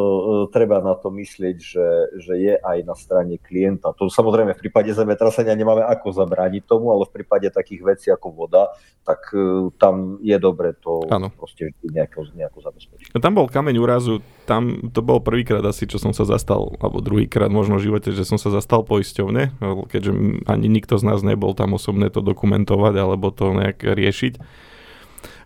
treba 0.54 0.84
na 0.84 0.94
to 0.94 1.10
myslieť, 1.10 1.58
že, 1.58 1.88
že 2.20 2.34
je 2.38 2.54
aj 2.60 2.78
na 2.86 2.94
strane 2.94 3.36
klienta. 3.42 3.96
To 3.98 4.12
samozrejme 4.12 4.54
v 4.54 4.62
prípade 4.62 4.92
zemetrasenia 4.94 5.58
nemáme 5.58 5.82
ako 5.82 6.14
zabrániť 6.14 6.64
tomu, 6.68 6.94
ale 6.94 7.08
v 7.10 7.14
prípade 7.22 7.48
takých 7.50 7.82
vecí 7.82 8.08
ako 8.14 8.28
voda, 8.32 8.70
tak 9.02 9.34
uh, 9.34 9.74
tam 9.82 10.22
je 10.22 10.38
dobre 10.38 10.78
to 10.78 11.02
ano. 11.10 11.34
proste 11.34 11.74
nejako, 11.82 12.30
nejako 12.38 12.60
zabezpečiť. 12.70 13.18
Tam 13.18 13.34
bol 13.34 13.50
kameň 13.50 13.76
úrazu, 13.82 14.22
tam 14.46 14.92
to 14.94 15.02
bol 15.02 15.22
prvýkrát 15.22 15.64
asi, 15.66 15.90
čo 15.90 16.01
som 16.02 16.18
sa 16.18 16.26
zastal, 16.26 16.74
alebo 16.82 17.06
druhýkrát 17.06 17.54
možno 17.54 17.78
v 17.78 17.94
živote, 17.94 18.10
že 18.10 18.26
som 18.26 18.42
sa 18.42 18.50
zastal 18.50 18.82
poisťovne, 18.82 19.54
keďže 19.94 20.12
ani 20.50 20.68
nikto 20.68 20.98
z 20.98 21.04
nás 21.06 21.22
nebol 21.22 21.54
tam 21.54 21.78
osobne 21.78 22.10
to 22.10 22.26
dokumentovať 22.26 22.94
alebo 22.98 23.30
to 23.30 23.54
nejak 23.54 23.86
riešiť 23.86 24.42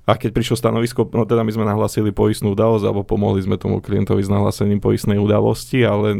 a 0.05 0.13
keď 0.21 0.37
prišlo 0.37 0.55
stanovisko, 0.55 1.09
no 1.17 1.25
teda 1.25 1.41
my 1.41 1.49
sme 1.49 1.65
nahlásili 1.65 2.13
poistnú 2.13 2.53
udalosť 2.53 2.85
alebo 2.85 3.01
pomohli 3.01 3.41
sme 3.41 3.57
tomu 3.57 3.81
klientovi 3.81 4.21
s 4.21 4.29
nahlásením 4.29 4.77
poistnej 4.77 5.17
udalosti, 5.17 5.81
ale 5.81 6.13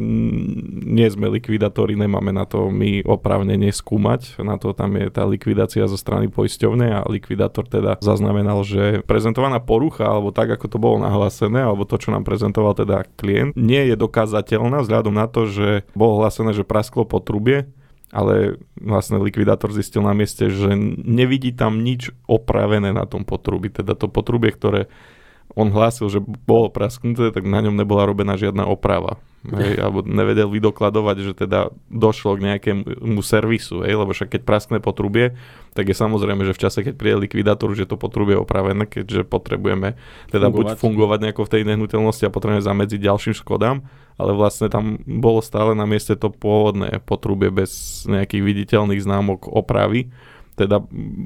nie 0.89 1.05
sme 1.05 1.29
likvidátori, 1.29 1.93
nemáme 1.93 2.33
na 2.33 2.49
to 2.49 2.73
my 2.73 3.05
opravne 3.05 3.53
neskúmať. 3.61 4.41
Na 4.41 4.57
to 4.57 4.73
tam 4.73 4.97
je 4.97 5.13
tá 5.13 5.29
likvidácia 5.29 5.85
zo 5.85 6.01
strany 6.01 6.33
poisťovne 6.33 6.87
a 6.97 7.05
likvidátor 7.05 7.69
teda 7.69 8.01
zaznamenal, 8.01 8.65
že 8.65 9.05
prezentovaná 9.05 9.61
porucha 9.61 10.09
alebo 10.09 10.33
tak, 10.33 10.49
ako 10.57 10.65
to 10.65 10.77
bolo 10.81 10.97
nahlásené, 11.05 11.61
alebo 11.61 11.85
to, 11.85 12.01
čo 12.01 12.09
nám 12.09 12.25
prezentoval 12.25 12.73
teda 12.73 13.05
klient, 13.21 13.53
nie 13.53 13.85
je 13.85 13.93
dokázateľná 13.93 14.81
vzhľadom 14.81 15.13
na 15.13 15.29
to, 15.29 15.45
že 15.45 15.85
bolo 15.93 16.25
hlásené, 16.25 16.57
že 16.57 16.65
prasklo 16.65 17.05
po 17.05 17.21
trubie, 17.21 17.69
ale 18.15 18.55
vlastne 18.79 19.19
likvidátor 19.19 19.75
zistil 19.75 19.99
na 19.99 20.15
mieste, 20.15 20.47
že 20.47 20.71
nevidí 21.03 21.51
tam 21.51 21.83
nič 21.83 22.15
opravené 22.31 22.95
na 22.95 23.03
tom 23.03 23.27
potrubi. 23.27 23.67
Teda 23.67 23.91
to 23.91 24.07
potrubie, 24.07 24.55
ktoré 24.55 24.87
on 25.51 25.67
hlásil, 25.69 26.07
že 26.07 26.23
bolo 26.23 26.71
prasknuté, 26.71 27.35
tak 27.35 27.43
na 27.43 27.59
ňom 27.59 27.75
nebola 27.75 28.07
robená 28.07 28.39
žiadna 28.39 28.63
oprava. 28.63 29.19
Hej, 29.45 29.77
alebo 29.83 30.01
nevedel 30.01 30.49
vydokladovať, 30.49 31.17
že 31.21 31.33
teda 31.35 31.69
došlo 31.91 32.39
k 32.39 32.45
nejakému 32.55 33.21
servisu, 33.21 33.85
hej, 33.85 33.93
lebo 33.99 34.15
však 34.15 34.39
keď 34.39 34.41
praskne 34.41 34.77
potrubie, 34.81 35.37
tak 35.77 35.91
je 35.91 35.95
samozrejme, 35.95 36.47
že 36.47 36.55
v 36.55 36.61
čase, 36.65 36.81
keď 36.81 36.95
príde 36.97 37.29
likvidátor, 37.29 37.69
že 37.77 37.85
to 37.85 37.99
potrubie 37.99 38.33
opravené, 38.39 38.89
keďže 38.89 39.27
potrebujeme 39.27 39.99
teda 40.33 40.49
fungovať. 40.49 40.55
buď 40.55 40.81
fungovať 40.81 41.19
nejako 41.29 41.41
v 41.45 41.51
tej 41.51 41.63
nehnuteľnosti 41.67 42.23
a 42.25 42.33
potrebujeme 42.33 42.63
zamedziť 42.63 42.99
ďalším 43.05 43.35
škodám, 43.37 43.85
ale 44.15 44.31
vlastne 44.31 44.71
tam 44.71 44.99
bolo 45.03 45.43
stále 45.43 45.75
na 45.75 45.83
mieste 45.83 46.15
to 46.15 46.31
pôvodné 46.31 47.03
potrubie 47.03 47.51
bez 47.51 48.03
nejakých 48.07 48.43
viditeľných 48.43 49.03
známok 49.03 49.51
opravy. 49.51 50.07
Teda 50.55 50.79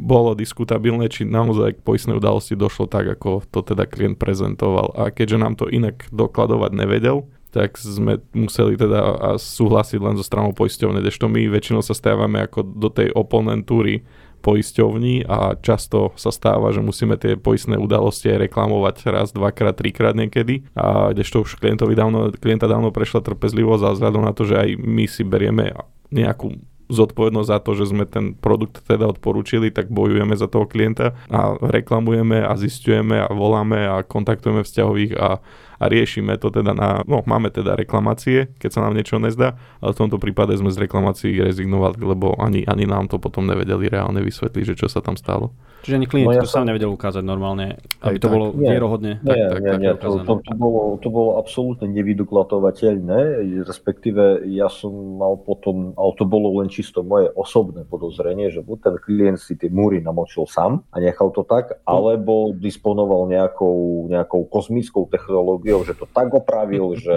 bolo 0.10 0.34
diskutabilné, 0.34 1.06
či 1.06 1.22
naozaj 1.22 1.78
k 1.78 1.86
poistnej 1.86 2.18
udalosti 2.18 2.58
došlo 2.58 2.90
tak, 2.90 3.06
ako 3.14 3.46
to 3.54 3.62
teda 3.62 3.86
klient 3.86 4.18
prezentoval. 4.18 4.90
A 4.98 5.14
keďže 5.14 5.38
nám 5.38 5.54
to 5.54 5.70
inak 5.70 6.10
dokladovať 6.10 6.72
nevedel, 6.74 7.30
tak 7.54 7.78
sme 7.78 8.22
museli 8.34 8.78
teda 8.78 9.38
súhlasiť 9.38 10.00
len 10.02 10.18
so 10.18 10.26
stranou 10.26 10.54
poisťovne, 10.54 11.02
kdežto 11.02 11.30
my 11.30 11.50
väčšinou 11.50 11.82
sa 11.82 11.98
stávame 11.98 12.42
ako 12.46 12.62
do 12.62 12.90
tej 12.90 13.14
oponentúry 13.14 14.06
poisťovní 14.40 15.28
a 15.28 15.60
často 15.60 16.16
sa 16.16 16.32
stáva, 16.32 16.72
že 16.72 16.80
musíme 16.80 17.20
tie 17.20 17.36
poistné 17.36 17.76
udalosti 17.76 18.32
aj 18.32 18.50
reklamovať 18.50 18.96
raz, 19.12 19.28
dvakrát, 19.36 19.76
trikrát 19.76 20.16
niekedy. 20.16 20.66
A 20.74 21.12
kdežto 21.12 21.44
už 21.44 21.60
klientovi 21.60 21.94
dávno, 21.94 22.32
klienta 22.34 22.66
dávno 22.66 22.90
prešla 22.90 23.22
trpezlivosť 23.22 23.84
a 23.84 23.96
vzhľadom 23.96 24.24
na 24.24 24.34
to, 24.34 24.48
že 24.48 24.56
aj 24.56 24.70
my 24.80 25.06
si 25.06 25.22
berieme 25.28 25.76
nejakú 26.10 26.58
zodpovednosť 26.90 27.50
za 27.54 27.60
to, 27.62 27.72
že 27.78 27.86
sme 27.94 28.10
ten 28.10 28.34
produkt 28.34 28.82
teda 28.82 29.06
odporúčili, 29.06 29.70
tak 29.70 29.94
bojujeme 29.94 30.34
za 30.34 30.50
toho 30.50 30.66
klienta 30.66 31.14
a 31.30 31.54
reklamujeme 31.62 32.42
a 32.42 32.58
zistujeme 32.58 33.22
a 33.22 33.30
voláme 33.30 33.86
a 33.86 34.02
kontaktujeme 34.02 34.66
vzťahových 34.66 35.14
a 35.16 35.38
a 35.80 35.88
riešime 35.88 36.36
to 36.36 36.52
teda 36.52 36.76
na, 36.76 37.02
no 37.08 37.24
máme 37.24 37.50
teda 37.50 37.80
reklamácie, 37.80 38.52
keď 38.60 38.70
sa 38.70 38.80
nám 38.84 38.94
niečo 39.00 39.16
nezdá, 39.18 39.56
ale 39.80 39.96
v 39.96 40.00
tomto 40.06 40.20
prípade 40.20 40.52
sme 40.60 40.70
z 40.70 40.84
reklamácií 40.84 41.40
rezignovali, 41.40 42.04
lebo 42.04 42.36
ani, 42.36 42.68
ani 42.68 42.84
nám 42.84 43.08
to 43.08 43.16
potom 43.18 43.48
nevedeli 43.48 43.88
reálne 43.88 44.20
vysvetliť, 44.20 44.76
že 44.76 44.76
čo 44.76 44.88
sa 44.92 45.00
tam 45.00 45.16
stalo. 45.16 45.56
Čiže 45.80 45.96
ani 45.96 46.08
klient 46.12 46.28
no 46.28 46.36
ja 46.36 46.44
to 46.44 46.52
som... 46.52 46.68
sám 46.68 46.76
nevedel 46.76 46.92
ukázať 46.92 47.24
normálne, 47.24 47.80
aby 48.04 48.20
Aj 48.20 48.22
to 48.22 48.28
tak. 48.28 48.36
bolo 48.36 48.46
nie, 48.52 48.68
vierohodne. 48.68 49.12
Nie, 49.24 49.48
tak, 49.48 49.56
tak, 49.56 49.62
nie, 49.64 49.72
tak, 49.72 49.80
nie, 49.80 49.92
to, 49.96 50.08
to, 50.28 50.34
to, 50.44 50.54
bolo, 50.60 50.82
to 51.00 51.08
bolo 51.08 51.30
absolútne 51.40 51.88
nevydokladovateľné, 51.96 53.20
respektíve 53.64 54.44
ja 54.52 54.68
som 54.68 54.92
mal 54.92 55.40
potom, 55.40 55.96
ale 55.96 56.12
to 56.20 56.28
bolo 56.28 56.60
len 56.60 56.68
čisto 56.68 57.00
moje 57.00 57.32
osobné 57.32 57.88
podozrenie, 57.88 58.52
že 58.52 58.60
buď 58.60 58.78
ten 58.84 58.96
klient 59.00 59.40
si 59.40 59.56
tie 59.56 59.72
múry 59.72 60.04
namočil 60.04 60.44
sám 60.52 60.84
a 60.92 61.00
nechal 61.00 61.32
to 61.32 61.48
tak, 61.48 61.80
alebo 61.88 62.52
disponoval 62.52 63.32
nejakou, 63.32 64.10
nejakou 64.12 64.52
kozmickou 64.52 65.08
technológiou, 65.08 65.69
urobil, 65.70 65.86
že 65.86 65.94
to 65.94 66.06
tak 66.10 66.34
opravil, 66.34 66.98
že 66.98 67.16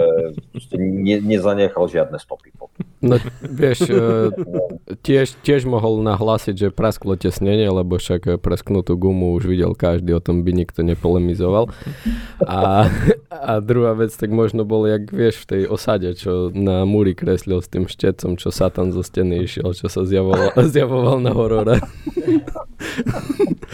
ne, 0.77 1.17
nezanechal 1.21 1.89
žiadne 1.89 2.21
stopy. 2.21 2.53
No 3.03 3.19
vieš, 3.43 3.91
e, 3.91 4.31
tiež, 5.03 5.35
tiež 5.43 5.67
mohol 5.67 5.99
nahlásiť, 6.05 6.55
že 6.55 6.67
prasklo 6.71 7.19
tesnenie, 7.19 7.67
lebo 7.67 7.99
však 7.99 8.39
presknutú 8.39 8.95
gumu 8.95 9.35
už 9.35 9.43
videl 9.49 9.75
každý, 9.75 10.15
o 10.15 10.23
tom 10.23 10.47
by 10.47 10.55
nikto 10.55 10.87
nepolemizoval. 10.87 11.67
A, 12.47 12.87
a 13.27 13.51
druhá 13.59 13.91
vec, 13.97 14.15
tak 14.15 14.31
možno 14.31 14.63
bol, 14.63 14.87
jak 14.87 15.11
vieš, 15.11 15.43
v 15.43 15.49
tej 15.49 15.61
osade, 15.67 16.15
čo 16.15 16.47
na 16.55 16.87
múri 16.87 17.11
kreslil 17.11 17.59
s 17.59 17.67
tým 17.67 17.91
štecom, 17.91 18.39
čo 18.39 18.55
Satan 18.55 18.95
zo 18.95 19.03
steny 19.03 19.43
išiel, 19.43 19.75
čo 19.75 19.91
sa 19.91 20.07
zjavoval, 20.07 20.55
zjavoval 20.73 21.17
na 21.19 21.35
horore. 21.35 21.83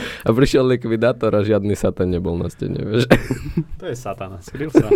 A 0.27 0.29
prišiel 0.31 0.65
likvidátor 0.67 1.31
a 1.35 1.41
žiadny 1.45 1.75
Satan 1.75 2.11
nebol 2.11 2.35
na 2.35 2.51
stene, 2.51 2.81
vieš. 2.83 3.07
To 3.79 3.85
je 3.87 3.95
Satan, 3.95 4.39
skryl 4.43 4.71
sa. 4.71 4.87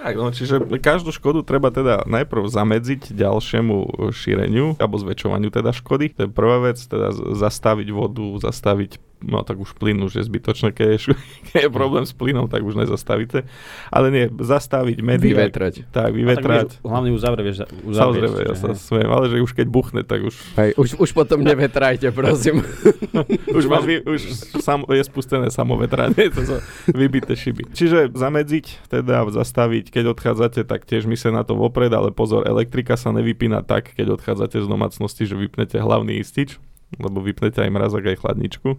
Tak, 0.00 0.16
no 0.16 0.32
čiže 0.32 0.60
každú 0.80 1.12
škodu 1.12 1.44
treba 1.44 1.68
teda 1.68 2.08
najprv 2.08 2.48
zamedziť 2.48 3.12
ďalšiemu 3.12 4.08
šíreniu 4.14 4.78
alebo 4.80 4.96
zväčšovaniu 4.96 5.52
teda 5.52 5.76
škody. 5.76 6.12
To 6.16 6.24
je 6.24 6.30
prvá 6.32 6.72
vec, 6.72 6.80
teda 6.80 7.12
zastaviť 7.12 7.88
vodu, 7.92 8.24
zastaviť 8.40 9.09
no 9.24 9.44
tak 9.44 9.60
už 9.60 9.76
plyn 9.76 10.00
už 10.00 10.20
je 10.20 10.24
zbytočné, 10.24 10.72
keď 10.72 10.88
je, 10.96 10.98
keď 11.52 11.60
je 11.68 11.70
problém 11.70 12.04
s 12.08 12.12
plynom, 12.16 12.48
tak 12.48 12.64
už 12.64 12.76
nezastavíte. 12.76 13.44
Ale 13.92 14.08
nie, 14.08 14.24
zastaviť 14.28 14.98
médiá. 15.04 15.46
Vyvetrať. 15.46 15.88
Tak, 15.92 16.10
vyvetrať. 16.12 16.80
Tak, 16.80 16.84
hlavne 16.84 17.10
uzavre, 17.12 17.40
vieš, 17.44 17.68
uzavrieš. 17.84 18.30
Samozrejme, 18.30 18.38
ja 18.48 18.54
sa 18.56 18.68
smiem, 18.74 19.10
ale 19.10 19.24
že 19.28 19.36
už 19.44 19.52
keď 19.52 19.66
buchne, 19.68 20.02
tak 20.02 20.24
už... 20.24 20.34
Hej, 20.56 20.70
už, 20.76 20.88
už 20.98 21.10
potom 21.12 21.44
nevetrajte, 21.44 22.08
prosím. 22.10 22.64
už, 23.58 23.64
má, 23.68 23.78
vy, 23.84 24.00
už 24.04 24.20
sam, 24.60 24.84
je 24.88 25.04
spustené 25.04 25.52
samovetranie, 25.52 26.32
to 26.32 26.40
sú 26.42 26.56
vybité 26.90 27.36
šiby. 27.36 27.70
Čiže 27.72 28.12
zamedziť, 28.16 28.90
teda 28.90 29.28
zastaviť, 29.28 29.92
keď 29.92 30.04
odchádzate, 30.16 30.60
tak 30.64 30.88
tiež 30.88 31.06
myslíte 31.06 31.34
na 31.34 31.44
to 31.44 31.56
vopred, 31.56 31.92
ale 31.92 32.10
pozor, 32.10 32.48
elektrika 32.48 32.96
sa 32.96 33.12
nevypína 33.12 33.62
tak, 33.62 33.92
keď 33.94 34.16
odchádzate 34.16 34.62
z 34.62 34.66
domácnosti, 34.66 35.28
že 35.28 35.36
vypnete 35.36 35.76
hlavný 35.78 36.20
istič, 36.22 36.56
lebo 36.98 37.22
vypnete 37.22 37.62
aj 37.62 37.70
mrazok, 37.70 38.10
aj 38.10 38.18
chladničku. 38.18 38.70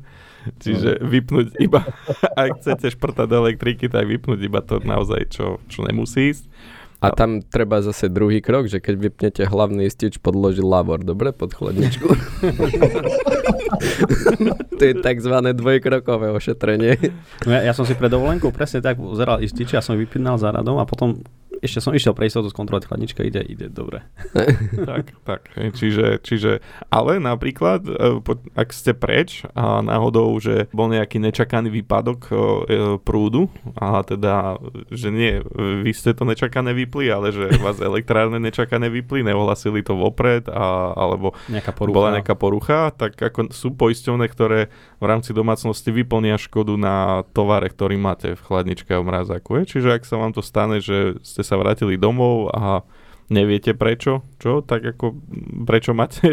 Čiže 0.59 0.99
vypnúť 1.05 1.61
iba, 1.61 1.85
ak 2.41 2.59
chcete 2.59 2.91
šprtať 2.97 3.29
elektriky, 3.29 3.87
tak 3.87 4.09
vypnúť 4.09 4.39
iba 4.41 4.59
to 4.65 4.81
naozaj, 4.81 5.29
čo, 5.31 5.61
čo 5.69 5.85
nemusí 5.85 6.33
ísť. 6.33 6.45
A 7.01 7.09
tam 7.09 7.41
treba 7.41 7.81
zase 7.81 8.13
druhý 8.13 8.45
krok, 8.45 8.69
že 8.69 8.77
keď 8.77 8.95
vypnete 9.09 9.41
hlavný 9.49 9.89
istič, 9.89 10.21
podloží 10.21 10.61
lavor, 10.61 11.01
dobre, 11.01 11.33
pod 11.33 11.49
chladničku. 11.49 12.05
to 14.77 14.83
je 14.85 14.93
tzv. 15.01 15.33
dvojkrokové 15.33 16.29
ošetrenie. 16.29 17.01
No 17.41 17.57
ja, 17.57 17.65
ja 17.65 17.73
som 17.73 17.89
si 17.89 17.97
pred 17.97 18.13
dovolenkou 18.13 18.53
presne 18.53 18.85
tak 18.85 19.01
uzeral 19.01 19.41
istič, 19.41 19.73
ja 19.73 19.81
som 19.81 19.97
vypínal 19.97 20.37
za 20.37 20.53
radom 20.53 20.77
a 20.77 20.85
potom 20.85 21.25
ešte 21.61 21.79
som 21.79 21.93
išiel 21.93 22.17
pre 22.17 22.25
istotu 22.25 22.49
skontrolovať 22.49 22.89
chladnička, 22.89 23.21
ide, 23.21 23.45
ide, 23.45 23.69
dobre. 23.69 24.01
tak, 24.89 25.13
tak. 25.21 25.41
Čiže, 25.53 26.19
čiže, 26.25 26.65
ale 26.89 27.21
napríklad, 27.21 27.85
e, 27.85 28.17
ak 28.57 28.69
ste 28.73 28.97
preč 28.97 29.45
a 29.53 29.85
náhodou, 29.85 30.33
že 30.41 30.65
bol 30.73 30.89
nejaký 30.89 31.21
nečakaný 31.21 31.69
výpadok 31.69 32.19
e, 32.27 32.33
prúdu, 33.05 33.53
a 33.77 34.01
teda, 34.01 34.57
že 34.89 35.13
nie, 35.13 35.37
vy 35.85 35.93
ste 35.93 36.17
to 36.17 36.25
nečakané 36.25 36.73
vypli, 36.73 37.13
ale 37.13 37.29
že 37.29 37.61
vás 37.61 37.77
elektrárne 37.93 38.41
nečakané 38.41 38.89
vypli, 38.89 39.21
neohlasili 39.21 39.85
to 39.85 39.93
vopred, 39.93 40.49
a, 40.49 40.97
alebo 40.97 41.37
nejaká 41.45 41.71
porucha. 41.77 41.93
bola 41.93 42.09
nejaká 42.17 42.33
porucha, 42.33 42.79
tak 42.89 43.21
ako 43.21 43.53
sú 43.53 43.77
poisťovne, 43.77 44.25
ktoré 44.25 44.73
v 44.97 45.05
rámci 45.05 45.29
domácnosti 45.31 45.93
vyplnia 45.93 46.41
škodu 46.41 46.73
na 46.73 47.21
tovare, 47.37 47.69
ktorý 47.69 48.01
máte 48.01 48.33
v 48.33 48.41
chladničke 48.41 48.97
a 48.97 49.01
v 49.01 49.13
mrazáku. 49.13 49.61
Čiže 49.61 50.01
ak 50.01 50.03
sa 50.09 50.17
vám 50.17 50.33
to 50.33 50.41
stane, 50.41 50.81
že 50.81 51.21
ste 51.21 51.43
sa 51.45 51.50
vrátili 51.55 51.95
domov 51.95 52.51
a 52.51 52.83
neviete 53.31 53.71
prečo, 53.71 54.27
čo, 54.43 54.59
tak 54.59 54.83
ako 54.83 55.15
prečo 55.63 55.95
máte 55.95 56.27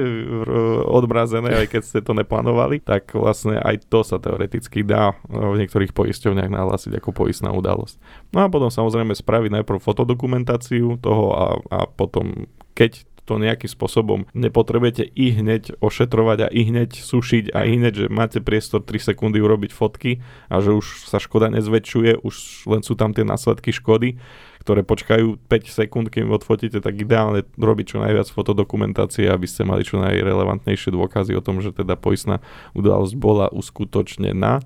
odmrazené, 0.99 1.55
aj 1.55 1.67
keď 1.71 1.83
ste 1.87 2.01
to 2.03 2.13
neplánovali, 2.19 2.83
tak 2.83 3.15
vlastne 3.15 3.63
aj 3.63 3.87
to 3.87 4.03
sa 4.03 4.19
teoreticky 4.19 4.83
dá 4.83 5.15
v 5.31 5.63
niektorých 5.63 5.95
poisťovniach 5.95 6.51
nahlásiť 6.51 6.99
ako 6.99 7.15
poistná 7.15 7.55
udalosť. 7.55 8.03
No 8.35 8.43
a 8.43 8.51
potom 8.51 8.69
samozrejme 8.69 9.15
spraviť 9.15 9.63
najprv 9.63 9.79
fotodokumentáciu 9.79 10.99
toho 10.99 11.27
a, 11.33 11.45
a 11.71 11.79
potom 11.87 12.51
keď 12.75 13.07
to 13.29 13.37
nejakým 13.37 13.69
spôsobom 13.69 14.25
nepotrebujete 14.33 15.05
i 15.05 15.37
hneď 15.37 15.77
ošetrovať 15.85 16.39
a 16.41 16.49
i 16.49 16.65
hneď 16.65 16.97
sušiť 16.97 17.53
a 17.53 17.69
i 17.69 17.77
hneď, 17.77 17.93
že 17.93 18.07
máte 18.09 18.41
priestor 18.41 18.81
3 18.81 19.13
sekundy 19.13 19.37
urobiť 19.45 19.77
fotky 19.77 20.25
a 20.49 20.65
že 20.65 20.73
už 20.73 21.05
sa 21.05 21.21
škoda 21.21 21.53
nezväčšuje, 21.53 22.25
už 22.25 22.65
len 22.73 22.81
sú 22.81 22.97
tam 22.97 23.13
tie 23.13 23.29
následky 23.29 23.69
škody, 23.69 24.17
ktoré 24.63 24.83
počkajú 24.83 25.39
5 25.47 25.71
sekúnd, 25.71 26.07
kým 26.13 26.31
odfotíte, 26.31 26.83
tak 26.83 26.99
ideálne 26.99 27.47
robiť 27.57 27.95
čo 27.95 27.99
najviac 28.03 28.29
fotodokumentácie, 28.31 29.31
aby 29.31 29.47
ste 29.47 29.65
mali 29.65 29.87
čo 29.87 30.03
najrelevantnejšie 30.03 30.93
dôkazy 30.93 31.33
o 31.39 31.45
tom, 31.45 31.63
že 31.63 31.73
teda 31.73 31.95
poistná 31.95 32.43
udalosť 32.75 33.15
bola 33.17 33.47
uskutočnená. 33.49 34.61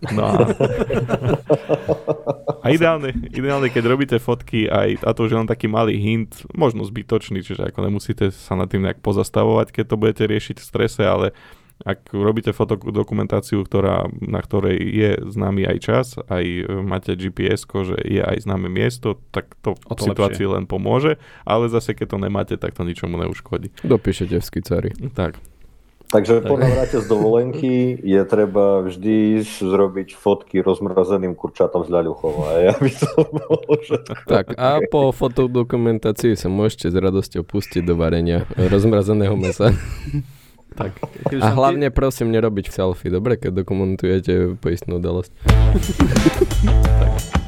No 0.00 0.22
a, 0.24 0.32
a 2.64 2.66
ideálne, 2.72 3.12
ideálne, 3.28 3.68
keď 3.68 3.84
robíte 3.84 4.16
fotky, 4.16 4.64
aj, 4.64 5.04
a 5.04 5.12
to 5.12 5.28
už 5.28 5.36
je 5.36 5.40
len 5.44 5.48
taký 5.48 5.68
malý 5.68 6.00
hint, 6.00 6.40
možno 6.56 6.88
zbytočný, 6.88 7.44
čiže 7.44 7.68
ako 7.68 7.84
nemusíte 7.84 8.32
sa 8.32 8.56
nad 8.56 8.72
tým 8.72 8.88
nejak 8.88 9.04
pozastavovať, 9.04 9.76
keď 9.76 9.84
to 9.92 10.00
budete 10.00 10.24
riešiť 10.24 10.56
v 10.56 10.64
strese, 10.64 11.04
ale 11.04 11.36
ak 11.84 12.12
robíte 12.12 12.52
fotodokumentáciu, 12.52 13.64
ktorá, 13.64 14.08
na 14.20 14.40
ktorej 14.44 14.76
je 14.76 15.10
známy 15.32 15.64
aj 15.64 15.78
čas, 15.80 16.06
aj 16.28 16.44
e, 16.44 16.64
máte 16.84 17.16
GPS, 17.16 17.64
že 17.64 17.96
je 18.04 18.20
aj 18.20 18.44
známe 18.44 18.68
miesto, 18.68 19.16
tak 19.32 19.56
to 19.64 19.76
v 19.76 20.00
situácii 20.00 20.44
len 20.44 20.68
pomôže, 20.68 21.16
ale 21.48 21.72
zase 21.72 21.96
keď 21.96 22.16
to 22.16 22.18
nemáte, 22.20 22.54
tak 22.60 22.76
to 22.76 22.84
ničomu 22.84 23.16
neuškodí. 23.16 23.72
Dopíšete 23.80 24.36
v 24.36 24.44
skicári. 24.44 24.90
Tak. 25.16 25.40
Takže 26.10 26.42
po 26.42 26.58
navrate 26.58 26.98
z 26.98 27.06
dovolenky 27.06 27.94
je 28.02 28.18
treba 28.26 28.82
vždy 28.82 29.46
zrobiť 29.46 30.18
fotky 30.18 30.58
rozmrazeným 30.58 31.38
kurčatom 31.38 31.86
z 31.86 31.90
ľaľuchov. 31.94 32.50
Aby 32.74 32.90
to 32.98 33.10
bolo 33.30 33.78
všetko. 33.78 34.26
Tak 34.26 34.58
a 34.58 34.82
po 34.90 35.14
fotodokumentácii 35.14 36.34
sa 36.34 36.50
môžete 36.50 36.90
s 36.90 36.96
radosťou 36.98 37.46
pustiť 37.46 37.86
do 37.86 37.94
varenia 37.94 38.42
rozmrazeného 38.58 39.38
mesa. 39.38 39.70
Tak. 40.76 40.92
A 41.40 41.50
hlavne 41.52 41.90
prosím 41.90 42.30
nerobiť 42.30 42.70
selfie, 42.70 43.10
dobre, 43.10 43.36
keď 43.36 43.62
dokumentujete 43.62 44.56
poistnú 44.62 45.02
udalosť. 45.02 45.32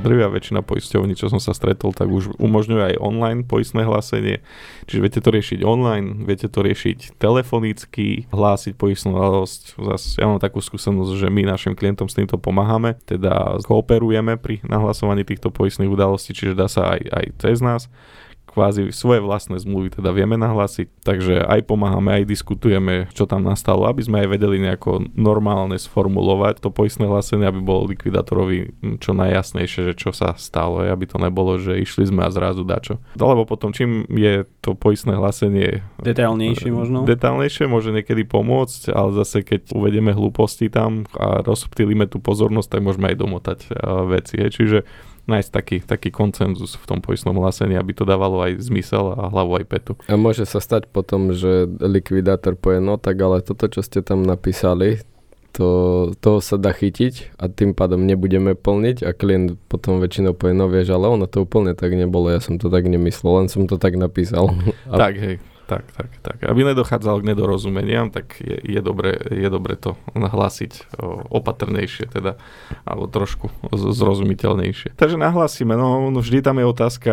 drvia 0.00 0.32
väčšina 0.32 0.64
poisťovní, 0.64 1.14
čo 1.14 1.28
som 1.28 1.38
sa 1.38 1.52
stretol, 1.52 1.92
tak 1.92 2.08
už 2.08 2.34
umožňuje 2.40 2.96
aj 2.96 3.02
online 3.04 3.40
poistné 3.44 3.84
hlásenie. 3.84 4.40
Čiže 4.88 5.02
viete 5.04 5.20
to 5.20 5.30
riešiť 5.30 5.60
online, 5.62 6.24
viete 6.24 6.48
to 6.48 6.64
riešiť 6.64 7.20
telefonicky, 7.20 8.26
hlásiť 8.32 8.74
poistnú 8.74 9.14
udalosť. 9.14 9.76
Zas 9.76 10.02
ja 10.16 10.26
mám 10.26 10.40
takú 10.40 10.64
skúsenosť, 10.64 11.20
že 11.20 11.28
my 11.28 11.46
našim 11.46 11.76
klientom 11.76 12.08
s 12.08 12.16
týmto 12.16 12.40
pomáhame, 12.40 12.96
teda 13.04 13.60
kooperujeme 13.68 14.40
pri 14.40 14.64
nahlasovaní 14.64 15.22
týchto 15.22 15.52
poistných 15.52 15.92
udalostí, 15.92 16.32
čiže 16.32 16.56
dá 16.56 16.66
sa 16.66 16.96
aj, 16.96 17.00
aj 17.12 17.24
cez 17.38 17.60
nás 17.60 17.92
kvázi 18.50 18.90
svoje 18.90 19.22
vlastné 19.22 19.62
zmluvy 19.62 19.94
teda 19.94 20.10
vieme 20.10 20.34
nahlásiť, 20.34 21.06
takže 21.06 21.46
aj 21.46 21.70
pomáhame, 21.70 22.18
aj 22.18 22.26
diskutujeme, 22.26 23.06
čo 23.14 23.30
tam 23.30 23.46
nastalo, 23.46 23.86
aby 23.86 24.02
sme 24.02 24.26
aj 24.26 24.28
vedeli 24.34 24.58
nejako 24.58 25.06
normálne 25.14 25.78
sformulovať 25.78 26.58
to 26.58 26.74
poistné 26.74 27.06
hlásenie, 27.06 27.46
aby 27.46 27.62
bolo 27.62 27.86
likvidátorovi 27.86 28.74
čo 28.98 29.14
najjasnejšie, 29.14 29.80
že 29.88 29.94
čo 29.94 30.10
sa 30.10 30.34
stalo, 30.34 30.82
aby 30.82 31.06
to 31.06 31.22
nebolo, 31.22 31.62
že 31.62 31.78
išli 31.78 32.10
sme 32.10 32.26
a 32.26 32.30
zrazu 32.34 32.66
dačo. 32.66 32.98
Lebo 33.14 33.46
potom 33.46 33.70
čím 33.70 34.02
je 34.10 34.42
to 34.58 34.74
poistné 34.74 35.14
hlásenie 35.14 35.86
detailnejšie 36.02 36.74
možno? 36.74 37.06
Detailnejšie 37.06 37.70
môže 37.70 37.94
niekedy 37.94 38.26
pomôcť, 38.26 38.90
ale 38.90 39.14
zase 39.14 39.46
keď 39.46 39.70
uvedieme 39.70 40.10
hlúposti 40.10 40.66
tam 40.66 41.06
a 41.14 41.46
rozptýlime 41.46 42.10
tú 42.10 42.18
pozornosť, 42.18 42.68
tak 42.74 42.80
môžeme 42.82 43.14
aj 43.14 43.16
domotať 43.20 43.58
veci. 44.10 44.40
Čiže 44.40 44.82
nájsť 45.30 45.50
taký, 45.54 45.76
taký 45.86 46.10
koncenzus 46.10 46.74
v 46.74 46.84
tom 46.90 46.98
poistnom 46.98 47.38
hlásení, 47.38 47.78
aby 47.78 47.94
to 47.94 48.02
dávalo 48.02 48.42
aj 48.42 48.58
zmysel 48.58 49.14
a 49.14 49.30
hlavu 49.30 49.62
aj 49.62 49.64
petu. 49.70 49.92
A 50.10 50.18
môže 50.18 50.42
sa 50.44 50.58
stať 50.58 50.90
potom, 50.90 51.30
že 51.30 51.70
likvidátor 51.78 52.58
povie, 52.58 52.82
no 52.82 52.98
tak 52.98 53.22
ale 53.22 53.46
toto, 53.46 53.70
čo 53.70 53.86
ste 53.86 54.02
tam 54.02 54.26
napísali, 54.26 54.98
to, 55.50 55.68
toho 56.22 56.38
sa 56.38 56.56
dá 56.56 56.70
chytiť 56.70 57.34
a 57.38 57.50
tým 57.50 57.74
pádom 57.74 58.06
nebudeme 58.06 58.54
plniť 58.54 59.02
a 59.02 59.10
klient 59.10 59.58
potom 59.66 59.98
väčšinou 59.98 60.34
povie, 60.34 60.54
no 60.54 60.70
vieš, 60.70 60.94
ale 60.94 61.10
ono 61.10 61.26
to 61.26 61.42
úplne 61.42 61.74
tak 61.74 61.90
nebolo, 61.94 62.30
ja 62.30 62.38
som 62.38 62.56
to 62.56 62.70
tak 62.70 62.86
nemyslel, 62.86 63.44
len 63.44 63.48
som 63.50 63.66
to 63.66 63.74
tak 63.76 63.98
napísal. 63.98 64.54
A... 64.90 64.94
Tak, 64.94 65.14
hej, 65.18 65.42
tak, 65.70 65.86
tak, 65.94 66.10
tak. 66.18 66.38
Aby 66.42 66.66
nedochádzalo 66.74 67.22
k 67.22 67.28
nedorozumeniam, 67.30 68.10
tak 68.10 68.42
je, 68.42 68.58
je, 68.58 68.80
dobre, 68.82 69.14
je 69.30 69.46
dobre 69.46 69.78
to 69.78 69.94
nahlásiť 70.18 70.98
opatrnejšie, 71.30 72.10
teda, 72.10 72.34
alebo 72.82 73.06
trošku 73.06 73.54
zrozumiteľnejšie. 73.70 74.98
Takže 74.98 75.14
nahlásime, 75.14 75.78
no, 75.78 76.10
no 76.10 76.18
vždy 76.18 76.42
tam 76.42 76.58
je 76.58 76.66
otázka 76.66 77.12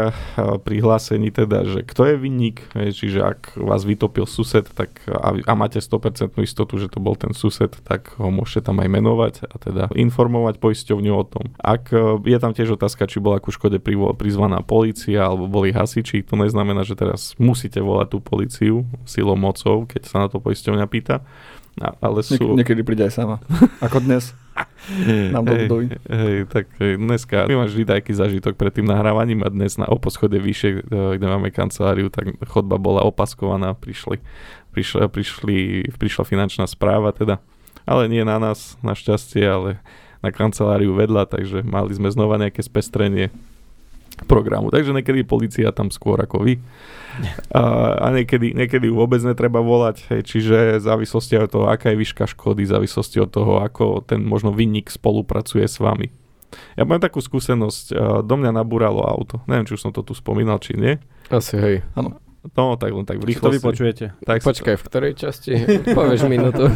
pri 0.65 0.75
hlásení 0.81 1.29
teda, 1.29 1.69
že 1.69 1.85
kto 1.85 2.09
je 2.09 2.15
vinník, 2.17 2.65
čiže 2.73 3.21
ak 3.21 3.61
vás 3.61 3.85
vytopil 3.85 4.25
sused, 4.25 4.65
tak 4.73 5.05
a, 5.05 5.37
a 5.37 5.53
máte 5.53 5.77
100% 5.77 6.33
istotu, 6.41 6.81
že 6.81 6.89
to 6.89 6.97
bol 6.97 7.13
ten 7.13 7.37
sused, 7.37 7.77
tak 7.85 8.17
ho 8.17 8.33
môžete 8.33 8.73
tam 8.73 8.81
aj 8.81 8.89
menovať 8.89 9.33
a 9.45 9.55
teda 9.61 9.83
informovať 9.93 10.57
poisťovňu 10.57 11.13
o 11.13 11.23
tom. 11.27 11.53
Ak 11.61 11.93
e, 11.93 12.17
je 12.25 12.37
tam 12.41 12.57
tiež 12.57 12.73
otázka, 12.73 13.05
či 13.05 13.21
bola 13.21 13.37
ku 13.37 13.53
škode 13.53 13.77
prizvaná 14.17 14.65
policia 14.65 15.29
alebo 15.29 15.45
boli 15.45 15.69
hasiči, 15.69 16.25
to 16.25 16.39
neznamená, 16.39 16.81
že 16.81 16.97
teraz 16.97 17.37
musíte 17.37 17.83
volať 17.83 18.07
tú 18.15 18.19
policiu 18.23 18.46
policiu 18.47 18.87
silou 19.03 19.35
mocou, 19.35 19.83
keď 19.83 20.01
sa 20.07 20.23
na 20.23 20.27
to 20.31 20.39
poisťovňa 20.39 20.87
pýta. 20.87 21.19
Ale 21.77 22.25
sú... 22.25 22.39
Niek- 22.39 22.63
niekedy 22.63 22.81
príde 22.81 23.03
aj 23.05 23.13
sama. 23.13 23.37
Ako 23.85 23.99
dnes. 24.01 24.31
Nám 25.29 25.45
hej, 25.53 25.69
hej, 26.09 26.37
tak 26.49 26.65
dneska 26.81 27.45
my 27.45 27.61
máš 27.61 27.77
vždy 27.77 27.85
taký 27.85 28.17
zažitok 28.17 28.57
pred 28.57 28.73
tým 28.73 28.89
nahrávaním 28.89 29.45
a 29.45 29.53
dnes 29.53 29.77
na 29.77 29.85
oposchode 29.85 30.33
vyššie, 30.41 30.69
e, 30.73 31.19
kde 31.19 31.27
máme 31.29 31.53
kanceláriu, 31.53 32.09
tak 32.09 32.33
chodba 32.49 32.81
bola 32.81 33.05
opaskovaná, 33.05 33.77
prišli, 33.77 34.17
prišli, 34.73 35.05
prišli, 35.05 35.57
prišla 35.93 36.23
finančná 36.25 36.65
správa 36.65 37.13
teda, 37.13 37.37
ale 37.85 38.09
nie 38.09 38.25
na 38.25 38.41
nás, 38.41 38.81
našťastie, 38.81 39.45
ale 39.45 39.77
na 40.25 40.33
kanceláriu 40.33 40.97
vedľa, 40.97 41.29
takže 41.29 41.61
mali 41.61 41.93
sme 41.93 42.09
znova 42.09 42.41
nejaké 42.41 42.65
spestrenie 42.65 43.29
programu. 44.25 44.73
Takže 44.73 44.95
niekedy 44.95 45.21
policia 45.21 45.69
tam 45.69 45.93
skôr 45.93 46.17
ako 46.17 46.41
vy. 46.41 46.57
A, 47.53 47.61
a 47.97 48.07
niekedy, 48.13 48.53
niekedy 48.53 48.89
vôbec 48.93 49.21
netreba 49.25 49.57
volať, 49.61 50.05
hej, 50.13 50.21
čiže 50.21 50.77
v 50.77 50.85
závislosti 50.85 51.33
od 51.41 51.49
toho, 51.49 51.65
aká 51.69 51.93
je 51.93 51.97
výška 51.97 52.29
škody, 52.29 52.65
v 52.65 52.73
závislosti 52.77 53.17
od 53.21 53.29
toho, 53.33 53.61
ako 53.61 54.05
ten 54.05 54.21
možno 54.21 54.53
vinník 54.53 54.89
spolupracuje 54.93 55.65
s 55.65 55.81
vami. 55.81 56.13
Ja 56.77 56.85
mám 56.85 57.01
takú 57.01 57.17
skúsenosť, 57.19 57.85
a, 57.93 58.21
do 58.21 58.35
mňa 58.37 58.53
nabúralo 58.53 59.01
auto. 59.01 59.41
Neviem, 59.49 59.65
či 59.65 59.75
už 59.77 59.89
som 59.89 59.91
to 59.93 60.05
tu 60.05 60.13
spomínal, 60.13 60.61
či 60.61 60.77
nie. 60.77 61.01
Asi 61.33 61.57
hej. 61.57 61.81
No, 62.55 62.79
tak 62.79 62.95
len 62.95 63.03
tak 63.03 63.19
v 63.19 63.27
Čo 63.33 63.49
to 63.49 63.51
vy 63.51 63.59
rýchlosti. 63.59 63.65
počujete? 63.65 64.05
Tak, 64.23 64.39
Počkaj, 64.45 64.75
v 64.79 64.83
ktorej 64.85 65.11
časti? 65.19 65.51
Povieš 65.97 66.29
minútu. 66.29 66.69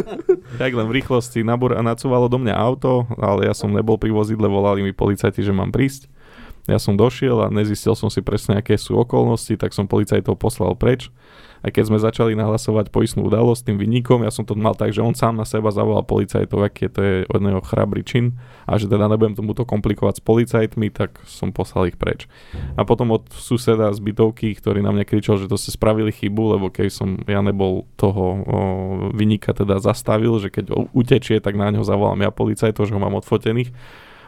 tak 0.60 0.70
len 0.74 0.86
v 0.90 0.92
rýchlosti 1.00 1.40
nabúr, 1.46 1.78
nacúvalo 1.80 2.28
do 2.28 2.36
mňa 2.42 2.52
auto, 2.52 3.08
ale 3.16 3.48
ja 3.48 3.54
som 3.56 3.72
nebol 3.72 3.96
pri 3.96 4.12
vozidle, 4.12 4.50
volali 4.50 4.84
mi 4.84 4.92
policajti, 4.92 5.40
že 5.40 5.54
mám 5.54 5.72
prísť. 5.72 6.10
Ja 6.64 6.80
som 6.80 6.96
došiel 6.96 7.44
a 7.44 7.52
nezistil 7.52 7.92
som 7.92 8.08
si 8.08 8.24
presne, 8.24 8.56
aké 8.56 8.80
sú 8.80 8.96
okolnosti, 8.96 9.52
tak 9.60 9.76
som 9.76 9.84
policajtov 9.84 10.40
poslal 10.40 10.72
preč. 10.72 11.12
A 11.64 11.72
keď 11.72 11.88
sme 11.88 11.96
začali 11.96 12.36
nahlasovať 12.36 12.92
poistnú 12.92 13.24
udalosť 13.24 13.72
tým 13.72 13.80
vinníkom, 13.80 14.20
ja 14.20 14.28
som 14.28 14.44
to 14.44 14.52
mal 14.52 14.76
tak, 14.76 14.92
že 14.92 15.00
on 15.00 15.16
sám 15.16 15.40
na 15.40 15.48
seba 15.48 15.72
zavolal 15.72 16.04
policajtov, 16.04 16.60
aký 16.60 16.92
to 16.92 17.00
je 17.00 17.14
od 17.24 17.40
neho 17.40 17.64
chrabrý 17.64 18.04
čin 18.04 18.36
a 18.68 18.76
že 18.76 18.84
teda 18.84 19.08
nebudem 19.08 19.32
tomuto 19.32 19.64
komplikovať 19.64 20.20
s 20.20 20.22
policajtmi, 20.28 20.92
tak 20.92 21.24
som 21.24 21.56
poslal 21.56 21.88
ich 21.88 21.96
preč. 21.96 22.28
A 22.76 22.84
potom 22.84 23.16
od 23.16 23.32
suseda 23.32 23.88
z 23.96 24.00
bytovky, 24.04 24.52
ktorý 24.60 24.84
na 24.84 24.92
mňa 24.92 25.08
kričal, 25.08 25.40
že 25.40 25.48
to 25.48 25.56
ste 25.56 25.72
spravili 25.72 26.12
chybu, 26.12 26.60
lebo 26.60 26.68
keď 26.68 26.88
som 26.92 27.16
ja 27.24 27.40
nebol 27.40 27.88
toho 27.96 28.24
o, 28.24 28.34
vinníka 29.16 29.56
teda 29.56 29.80
zastavil, 29.80 30.36
že 30.44 30.52
keď 30.52 30.92
utečie, 30.92 31.40
tak 31.40 31.56
na 31.56 31.72
ňo 31.72 31.80
zavolám 31.80 32.20
ja 32.20 32.28
policajtov, 32.28 32.84
že 32.84 32.92
ho 32.92 33.00
mám 33.00 33.16
odfotených, 33.16 33.72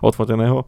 odfoteného, 0.00 0.64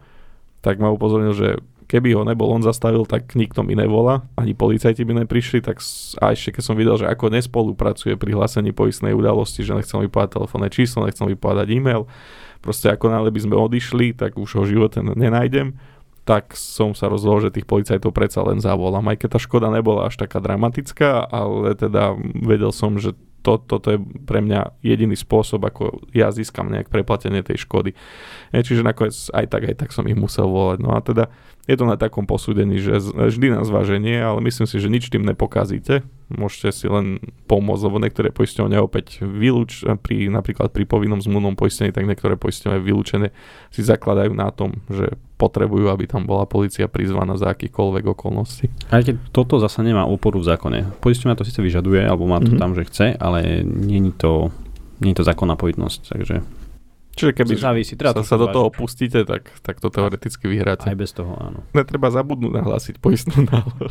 tak 0.64 0.82
ma 0.82 0.90
upozornil, 0.90 1.34
že 1.34 1.58
keby 1.88 2.12
ho 2.12 2.22
nebol 2.22 2.52
on 2.52 2.60
zastavil, 2.60 3.08
tak 3.08 3.32
nikto 3.32 3.64
mi 3.64 3.72
nevolá, 3.72 4.28
ani 4.36 4.52
policajti 4.52 5.08
by 5.08 5.24
neprišli, 5.24 5.64
tak 5.64 5.80
a 6.20 6.36
ešte 6.36 6.60
keď 6.60 6.62
som 6.62 6.76
videl, 6.76 7.00
že 7.00 7.08
ako 7.08 7.32
nespolupracuje 7.32 8.14
pri 8.20 8.36
hlásení 8.36 8.76
poistnej 8.76 9.16
udalosti, 9.16 9.64
že 9.64 9.72
nechcel 9.72 10.04
mi 10.04 10.12
povedať 10.12 10.36
telefónne 10.36 10.68
číslo, 10.68 11.08
nechcel 11.08 11.32
mi 11.32 11.36
povedať 11.40 11.72
e-mail, 11.72 12.04
proste 12.60 12.92
ako 12.92 13.08
náhle 13.08 13.32
by 13.32 13.40
sme 13.40 13.56
odišli, 13.56 14.12
tak 14.12 14.36
už 14.36 14.60
ho 14.60 14.62
živote 14.68 15.00
nenájdem, 15.00 15.80
tak 16.28 16.52
som 16.52 16.92
sa 16.92 17.08
rozhodol, 17.08 17.48
že 17.48 17.56
tých 17.56 17.64
policajtov 17.64 18.12
predsa 18.12 18.44
len 18.44 18.60
zavolám. 18.60 19.08
Aj 19.08 19.16
keď 19.16 19.28
tá 19.32 19.38
škoda 19.40 19.72
nebola 19.72 20.12
až 20.12 20.20
taká 20.20 20.44
dramatická, 20.44 21.24
ale 21.24 21.72
teda 21.72 22.20
vedel 22.44 22.68
som, 22.68 23.00
že 23.00 23.16
to, 23.42 23.62
toto 23.62 23.94
je 23.94 23.98
pre 24.26 24.42
mňa 24.42 24.82
jediný 24.82 25.14
spôsob, 25.14 25.62
ako 25.62 26.04
ja 26.10 26.28
získam 26.34 26.68
nejak 26.68 26.90
preplatenie 26.90 27.40
tej 27.46 27.64
škody. 27.64 27.94
E, 28.50 28.60
čiže 28.60 28.82
nakoniec 28.82 29.14
aj 29.30 29.46
tak, 29.46 29.62
aj 29.68 29.76
tak 29.78 29.90
som 29.94 30.04
ich 30.10 30.18
musel 30.18 30.50
volať. 30.50 30.78
No 30.82 30.94
a 30.94 31.00
teda 31.00 31.30
je 31.68 31.76
to 31.76 31.84
na 31.84 32.00
takom 32.00 32.24
posúdení, 32.24 32.80
že 32.80 32.96
vždy 33.12 33.52
na 33.52 33.60
zváženie, 33.60 34.16
ale 34.24 34.40
myslím 34.40 34.64
si, 34.64 34.80
že 34.80 34.88
nič 34.88 35.12
tým 35.12 35.28
nepokazíte. 35.28 36.00
Môžete 36.32 36.72
si 36.72 36.86
len 36.88 37.20
pomôcť, 37.44 37.84
lebo 37.84 38.00
niektoré 38.00 38.28
poisťovne 38.32 38.80
opäť 38.80 39.20
vylúč, 39.20 39.84
pri, 40.00 40.32
napríklad 40.32 40.72
pri 40.72 40.88
povinnom 40.88 41.20
zmluvnom 41.20 41.60
poistení, 41.60 41.92
tak 41.92 42.08
niektoré 42.08 42.40
poisťovne 42.40 42.80
vylúčené 42.80 43.36
si 43.68 43.84
zakladajú 43.84 44.32
na 44.32 44.48
tom, 44.48 44.80
že 44.88 45.12
potrebujú, 45.38 45.86
aby 45.88 46.04
tam 46.04 46.26
bola 46.26 46.44
policia 46.44 46.90
prizvaná 46.90 47.38
za 47.38 47.54
akýkoľvek 47.54 48.04
okolností. 48.10 48.66
Aj 48.90 49.00
keď 49.00 49.22
toto 49.30 49.56
zasa 49.56 49.80
nemá 49.80 50.02
oporu 50.02 50.42
v 50.42 50.50
zákone. 50.50 50.98
Poisťovňa 50.98 51.38
to 51.38 51.46
síce 51.46 51.62
vyžaduje, 51.62 52.02
alebo 52.02 52.26
má 52.26 52.42
to 52.42 52.50
Mhm. 52.52 52.58
tam, 52.58 52.74
že 52.74 52.82
chce, 52.84 53.06
ale 53.14 53.62
není 53.62 54.10
to, 54.10 54.50
je 54.98 55.14
to 55.14 55.22
zákonná 55.22 55.54
povinnosť, 55.54 56.00
takže 56.10 56.42
Čiže 57.18 57.34
keby 57.34 57.58
závisí. 57.58 57.98
Treba 57.98 58.14
sa, 58.22 58.22
sa 58.22 58.38
do 58.38 58.46
toho 58.46 58.70
pustíte, 58.70 59.26
tak, 59.26 59.50
tak 59.66 59.82
to 59.82 59.90
teoreticky 59.90 60.46
vyhráte. 60.46 60.86
Aj 60.86 60.94
bez 60.94 61.10
toho, 61.10 61.34
áno. 61.34 61.66
Netreba 61.74 62.14
zabudnúť 62.14 62.62
nahlásiť 62.62 63.02
poistnú 63.02 63.42
náhľad. 63.50 63.90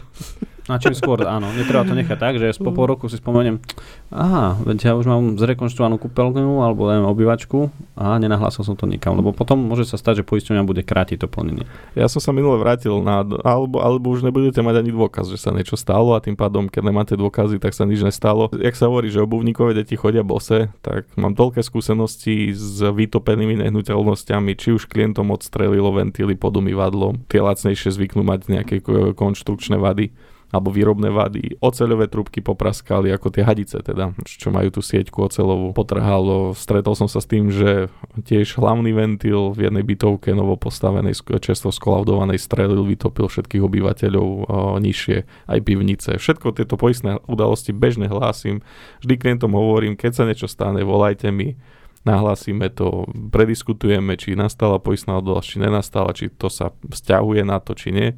A 0.67 0.75
čím 0.83 0.91
skôr, 0.91 1.23
áno. 1.23 1.47
Netreba 1.55 1.87
to 1.87 1.95
nechať 1.95 2.17
tak, 2.19 2.33
že 2.35 2.51
po 2.59 2.75
pol 2.75 2.91
roku 2.91 3.07
si 3.07 3.15
spomeniem, 3.15 3.63
aha, 4.11 4.59
veď 4.67 4.91
ja 4.91 4.93
už 4.99 5.07
mám 5.07 5.39
zrekonštruovanú 5.39 5.95
kúpeľňu 5.95 6.59
alebo 6.59 6.91
neviem, 6.91 7.07
obývačku 7.07 7.71
a 7.95 8.19
nenahlásil 8.19 8.67
som 8.67 8.75
to 8.75 8.83
nikam, 8.83 9.15
lebo 9.15 9.31
potom 9.31 9.55
môže 9.63 9.87
sa 9.87 9.95
stať, 9.95 10.21
že 10.21 10.27
poisťovňa 10.27 10.67
bude 10.67 10.83
krátiť 10.83 11.23
to 11.23 11.31
plnenie. 11.31 11.63
Ja 11.95 12.11
som 12.11 12.19
sa 12.19 12.35
minule 12.35 12.59
vrátil 12.59 12.99
na, 12.99 13.23
alebo, 13.47 13.79
alebo 13.79 14.11
už 14.11 14.27
nebudete 14.27 14.59
mať 14.59 14.83
ani 14.83 14.91
dôkaz, 14.91 15.31
že 15.31 15.39
sa 15.39 15.55
niečo 15.55 15.79
stalo 15.79 16.11
a 16.11 16.19
tým 16.19 16.35
pádom, 16.35 16.67
keď 16.67 16.83
nemáte 16.83 17.15
dôkazy, 17.15 17.63
tak 17.63 17.71
sa 17.71 17.87
nič 17.87 18.03
nestalo. 18.03 18.51
Jak 18.51 18.75
sa 18.75 18.91
hovorí, 18.91 19.07
že 19.07 19.23
obuvníkové 19.23 19.71
deti 19.71 19.95
chodia 19.95 20.27
bose, 20.27 20.67
tak 20.83 21.07
mám 21.15 21.31
toľké 21.31 21.63
skúsenosti 21.63 22.51
s 22.51 22.83
vytopenými 22.83 23.63
nehnuteľnosťami, 23.63 24.51
či 24.59 24.75
už 24.75 24.91
klientom 24.91 25.31
odstrelilo 25.31 25.95
ventily 25.95 26.35
pod 26.35 26.59
umývadlom, 26.59 27.23
tie 27.31 27.39
lacnejšie 27.39 27.95
zvyknú 27.95 28.27
mať 28.27 28.51
nejaké 28.51 28.83
ko- 28.83 29.15
konštrukčné 29.15 29.79
vady 29.79 30.11
alebo 30.47 30.71
výrobné 30.71 31.11
vady. 31.11 31.59
Oceľové 31.59 32.07
trubky 32.07 32.39
popraskali, 32.39 33.11
ako 33.11 33.35
tie 33.35 33.43
hadice 33.43 33.83
teda, 33.83 34.15
čo 34.23 34.47
majú 34.47 34.71
tú 34.71 34.79
sieťku 34.79 35.19
oceľovú. 35.19 35.75
Potrhalo, 35.75 36.55
stretol 36.55 36.95
som 36.95 37.11
sa 37.11 37.19
s 37.19 37.27
tým, 37.27 37.51
že 37.51 37.91
tiež 38.15 38.55
hlavný 38.55 38.95
ventil 38.95 39.51
v 39.51 39.67
jednej 39.67 39.83
bytovke 39.83 40.31
novo 40.31 40.55
postavenej, 40.55 41.19
sk- 41.19 41.43
čerstvo 41.43 41.75
skolaudovanej 41.75 42.39
strelil, 42.39 42.87
vytopil 42.87 43.27
všetkých 43.27 43.59
obyvateľov 43.59 44.27
o, 44.27 44.35
nižšie, 44.79 45.27
aj 45.51 45.59
pivnice. 45.67 46.15
Všetko 46.15 46.55
tieto 46.55 46.79
poistné 46.79 47.19
udalosti 47.27 47.75
bežne 47.75 48.07
hlásim. 48.07 48.63
Vždy 49.03 49.19
klientom 49.19 49.51
hovorím, 49.51 49.99
keď 49.99 50.11
sa 50.15 50.23
niečo 50.23 50.47
stane, 50.47 50.79
volajte 50.87 51.27
mi, 51.27 51.59
nahlásime 52.07 52.71
to, 52.71 53.03
prediskutujeme, 53.35 54.15
či 54.15 54.39
nastala 54.39 54.79
poistná 54.79 55.19
udalosť, 55.19 55.47
či 55.51 55.57
nenastala, 55.59 56.15
či 56.15 56.31
to 56.31 56.47
sa 56.47 56.71
vzťahuje 56.87 57.43
na 57.43 57.59
to, 57.59 57.75
či 57.75 57.91
nie. 57.91 58.09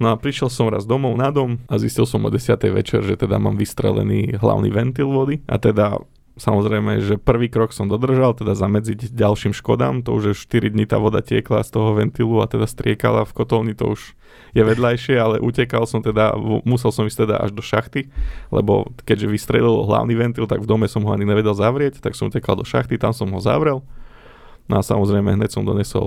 No 0.00 0.08
a 0.08 0.16
prišiel 0.16 0.48
som 0.48 0.72
raz 0.72 0.88
domov 0.88 1.12
na 1.20 1.28
dom 1.28 1.60
a 1.68 1.76
zistil 1.76 2.08
som 2.08 2.24
o 2.24 2.32
10. 2.32 2.56
večer, 2.72 3.04
že 3.04 3.20
teda 3.20 3.36
mám 3.36 3.60
vystrelený 3.60 4.40
hlavný 4.40 4.72
ventil 4.72 5.12
vody 5.12 5.44
a 5.44 5.60
teda 5.60 6.00
samozrejme, 6.40 7.04
že 7.04 7.20
prvý 7.20 7.52
krok 7.52 7.76
som 7.76 7.84
dodržal, 7.84 8.32
teda 8.32 8.56
zamedziť 8.56 9.12
ďalším 9.12 9.52
škodám, 9.52 10.00
to 10.00 10.16
už 10.16 10.32
je 10.32 10.34
4 10.40 10.72
dní 10.72 10.88
tá 10.88 10.96
voda 10.96 11.20
tiekla 11.20 11.60
z 11.60 11.76
toho 11.76 11.92
ventilu 11.92 12.40
a 12.40 12.48
teda 12.48 12.64
striekala 12.64 13.28
v 13.28 13.36
kotolni, 13.36 13.76
to 13.76 13.92
už 13.92 14.16
je 14.56 14.62
vedľajšie, 14.64 15.20
ale 15.20 15.36
utekal 15.36 15.84
som 15.84 16.00
teda, 16.00 16.32
musel 16.64 16.96
som 16.96 17.04
ísť 17.04 17.28
teda 17.28 17.36
až 17.44 17.52
do 17.52 17.60
šachty, 17.60 18.08
lebo 18.48 18.88
keďže 19.04 19.28
vystrelil 19.28 19.84
hlavný 19.84 20.16
ventil, 20.16 20.48
tak 20.48 20.64
v 20.64 20.70
dome 20.70 20.88
som 20.88 21.04
ho 21.04 21.12
ani 21.12 21.28
nevedel 21.28 21.52
zavrieť, 21.52 22.00
tak 22.00 22.16
som 22.16 22.32
utekal 22.32 22.56
do 22.56 22.64
šachty, 22.64 22.96
tam 22.96 23.12
som 23.12 23.28
ho 23.28 23.40
zavrel. 23.42 23.84
No 24.70 24.78
a 24.78 24.86
samozrejme 24.86 25.34
hneď 25.34 25.50
som 25.50 25.66
donesol 25.66 26.06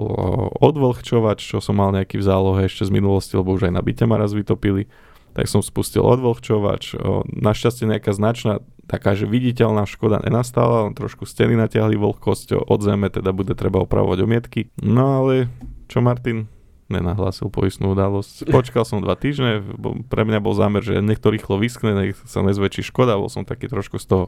odvlhčovač, 0.64 1.44
čo 1.44 1.60
som 1.60 1.76
mal 1.84 1.92
nejaký 1.92 2.16
v 2.16 2.24
zálohe 2.24 2.64
ešte 2.64 2.88
z 2.88 2.96
minulosti, 2.96 3.36
lebo 3.36 3.52
už 3.52 3.68
aj 3.68 3.76
na 3.76 3.84
byte 3.84 4.08
ma 4.08 4.16
raz 4.16 4.32
vytopili. 4.32 4.88
Tak 5.36 5.52
som 5.52 5.60
spustil 5.60 6.00
odvlhčovač. 6.00 6.96
Našťastie 7.28 7.92
nejaká 7.92 8.16
značná, 8.16 8.64
taká, 8.88 9.20
že 9.20 9.28
viditeľná 9.28 9.84
škoda 9.84 10.24
nenastala, 10.24 10.88
len 10.88 10.96
trošku 10.96 11.28
steny 11.28 11.60
natiahli 11.60 12.00
vlhkosť 12.00 12.56
od 12.64 12.80
zeme, 12.80 13.12
teda 13.12 13.36
bude 13.36 13.52
treba 13.52 13.84
opravovať 13.84 14.18
omietky. 14.24 14.72
No 14.80 15.20
ale 15.20 15.52
čo 15.92 16.00
Martin? 16.00 16.48
Nenahlásil 16.88 17.52
poistnú 17.52 17.92
udalosť. 17.92 18.48
Počkal 18.56 18.88
som 18.88 19.04
dva 19.04 19.20
týždne, 19.20 19.60
pre 20.08 20.24
mňa 20.24 20.40
bol 20.40 20.56
zámer, 20.56 20.86
že 20.86 21.04
nech 21.04 21.20
to 21.20 21.36
rýchlo 21.36 21.60
vyskne, 21.60 21.92
nech 22.00 22.16
sa 22.24 22.40
nezväčší 22.40 22.88
škoda, 22.88 23.20
bol 23.20 23.28
som 23.28 23.44
taký 23.44 23.68
trošku 23.68 24.00
z 24.00 24.06
toho 24.08 24.26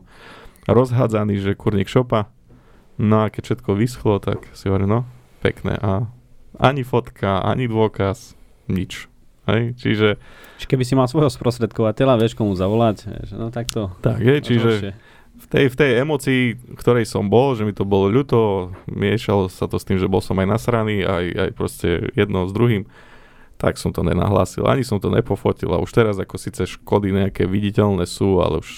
rozhádzaný, 0.68 1.40
že 1.40 1.56
kurník 1.56 1.88
šopa. 1.88 2.28
No 2.96 3.28
a 3.28 3.32
keď 3.32 3.52
všetko 3.52 3.72
vyschlo, 3.76 4.24
tak 4.24 4.48
si 4.56 4.72
hovorím, 4.72 4.90
no, 4.90 5.02
pekné. 5.44 5.76
A 5.84 6.08
ani 6.56 6.88
fotka, 6.88 7.44
ani 7.44 7.68
dôkaz, 7.68 8.40
nič. 8.72 9.12
Hej? 9.46 9.78
Čiže, 9.78 10.10
Čiže 10.58 10.70
keby 10.72 10.84
si 10.88 10.98
mal 10.98 11.06
svojho 11.06 11.30
sprostredkovateľa, 11.30 12.18
vieš 12.18 12.34
komu 12.34 12.56
zavolať, 12.58 13.06
vieš, 13.06 13.30
no 13.38 13.54
tak 13.54 13.70
to. 13.70 13.94
tak, 14.02 14.18
hej, 14.24 14.42
čiže 14.42 14.98
v 15.36 15.46
tej, 15.52 15.66
v 15.68 15.76
tej 15.76 15.92
emocii, 16.02 16.42
ktorej 16.80 17.06
som 17.06 17.28
bol, 17.28 17.54
že 17.60 17.68
mi 17.68 17.76
to 17.76 17.84
bolo 17.84 18.08
ľúto, 18.08 18.72
miešalo 18.88 19.52
sa 19.52 19.68
to 19.68 19.76
s 19.76 19.86
tým, 19.86 20.00
že 20.00 20.08
bol 20.08 20.24
som 20.24 20.40
aj 20.40 20.48
nasraný, 20.48 21.04
aj, 21.04 21.26
aj 21.36 21.50
proste 21.54 22.10
jedno 22.16 22.48
s 22.48 22.56
druhým, 22.56 22.88
tak 23.60 23.76
som 23.76 23.92
to 23.92 24.04
nenahlásil, 24.04 24.68
ani 24.68 24.84
som 24.84 25.00
to 25.00 25.12
nepofotil 25.12 25.76
a 25.76 25.84
už 25.84 25.92
teraz 25.92 26.16
ako 26.20 26.36
síce 26.40 26.64
škody 26.68 27.12
nejaké 27.12 27.48
viditeľné 27.48 28.08
sú, 28.08 28.40
ale 28.40 28.64
už, 28.64 28.70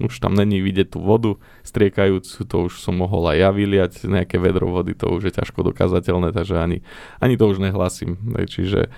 už 0.00 0.16
tam 0.20 0.32
není 0.32 0.64
vidieť 0.64 0.96
tú 0.96 0.98
vodu 1.04 1.36
striekajúcu, 1.62 2.38
to 2.48 2.56
už 2.68 2.80
som 2.80 2.96
mohol 2.96 3.28
aj 3.28 3.36
ja 3.36 3.50
vyliať, 3.52 3.92
nejaké 4.08 4.40
vedro 4.40 4.72
vody, 4.72 4.96
to 4.96 5.12
už 5.12 5.28
je 5.28 5.32
ťažko 5.36 5.60
dokázateľné, 5.72 6.32
takže 6.32 6.56
ani, 6.56 6.80
ani 7.20 7.34
to 7.36 7.44
už 7.48 7.60
nehlasím. 7.60 8.16
Čiže 8.34 8.88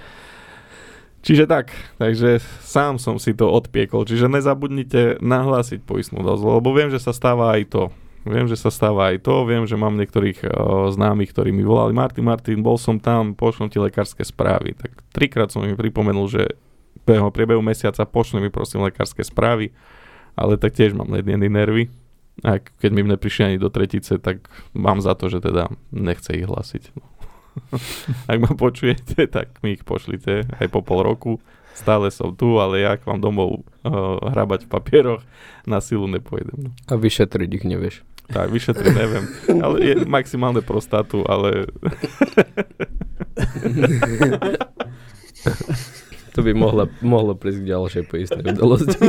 Čiže 1.26 1.50
tak, 1.50 1.74
takže 1.98 2.38
sám 2.62 3.02
som 3.02 3.18
si 3.18 3.34
to 3.34 3.50
odpiekol. 3.50 4.06
Čiže 4.06 4.30
nezabudnite 4.30 5.18
nahlásiť 5.18 5.82
poistnú 5.82 6.22
dozvu, 6.22 6.62
lebo 6.62 6.70
viem, 6.70 6.86
že 6.86 7.02
sa 7.02 7.10
stáva 7.10 7.50
aj 7.58 7.66
to. 7.66 7.84
Viem, 8.22 8.46
že 8.46 8.54
sa 8.54 8.70
stáva 8.70 9.10
aj 9.10 9.26
to, 9.26 9.42
viem, 9.42 9.66
že 9.66 9.74
mám 9.74 9.98
niektorých 9.98 10.46
o, 10.46 10.50
známych, 10.94 11.34
ktorí 11.34 11.50
mi 11.50 11.66
volali, 11.66 11.90
Martin, 11.90 12.26
Martin, 12.26 12.62
bol 12.62 12.78
som 12.78 13.02
tam, 13.02 13.34
pošlom 13.34 13.66
ti 13.66 13.82
lekárske 13.82 14.22
správy. 14.22 14.78
Tak 14.78 15.02
trikrát 15.10 15.50
som 15.50 15.66
im 15.66 15.74
pripomenul, 15.74 16.30
že 16.30 16.54
priebehu 17.06 17.62
mesiaca 17.62 18.06
pošli 18.06 18.42
mi 18.42 18.50
prosím 18.50 18.86
lekárske 18.86 19.22
správy, 19.22 19.74
ale 20.36 20.60
tak 20.60 20.76
tiež 20.76 20.92
mám 20.92 21.08
lednený 21.08 21.48
nervy. 21.48 21.88
A 22.44 22.60
keď 22.60 22.90
mi 22.92 23.00
neprišli 23.08 23.42
ani 23.48 23.58
do 23.58 23.72
tretice, 23.72 24.20
tak 24.20 24.44
mám 24.76 25.00
za 25.00 25.16
to, 25.16 25.32
že 25.32 25.40
teda 25.40 25.72
nechce 25.88 26.36
ich 26.36 26.44
hlasiť. 26.44 26.92
Ak 28.30 28.38
ma 28.44 28.52
počujete, 28.52 29.24
tak 29.32 29.56
mi 29.64 29.72
ich 29.80 29.88
pošlite 29.88 30.44
aj 30.60 30.68
po 30.68 30.84
pol 30.84 31.00
roku. 31.00 31.40
Stále 31.72 32.08
som 32.12 32.32
tu, 32.36 32.56
ale 32.60 32.84
ja 32.84 32.96
k 32.96 33.04
vám 33.04 33.20
domov 33.20 33.64
uh, 33.84 34.20
hrabať 34.32 34.64
v 34.64 34.72
papieroch 34.72 35.22
na 35.68 35.80
silu 35.80 36.08
nepojedem. 36.08 36.68
No. 36.68 36.70
A 36.88 36.96
vyšetriť 36.96 37.50
ich 37.52 37.64
nevieš. 37.68 38.04
Tak, 38.32 38.48
vyšetriť 38.48 38.92
neviem. 38.96 39.24
Ale 39.64 39.76
je 39.84 39.94
maximálne 40.08 40.64
prostatu, 40.64 41.24
ale... 41.28 41.68
to 46.36 46.44
by 46.44 46.52
mohla, 46.52 46.84
mohlo 47.00 47.32
prísť 47.32 47.64
k 47.64 47.70
ďalšej 47.72 48.02
poistnej 48.12 48.44
udalosti. 48.44 49.08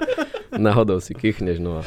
Náhodou 0.66 0.98
si 0.98 1.14
kýchneš, 1.14 1.62
no 1.62 1.78
a... 1.78 1.82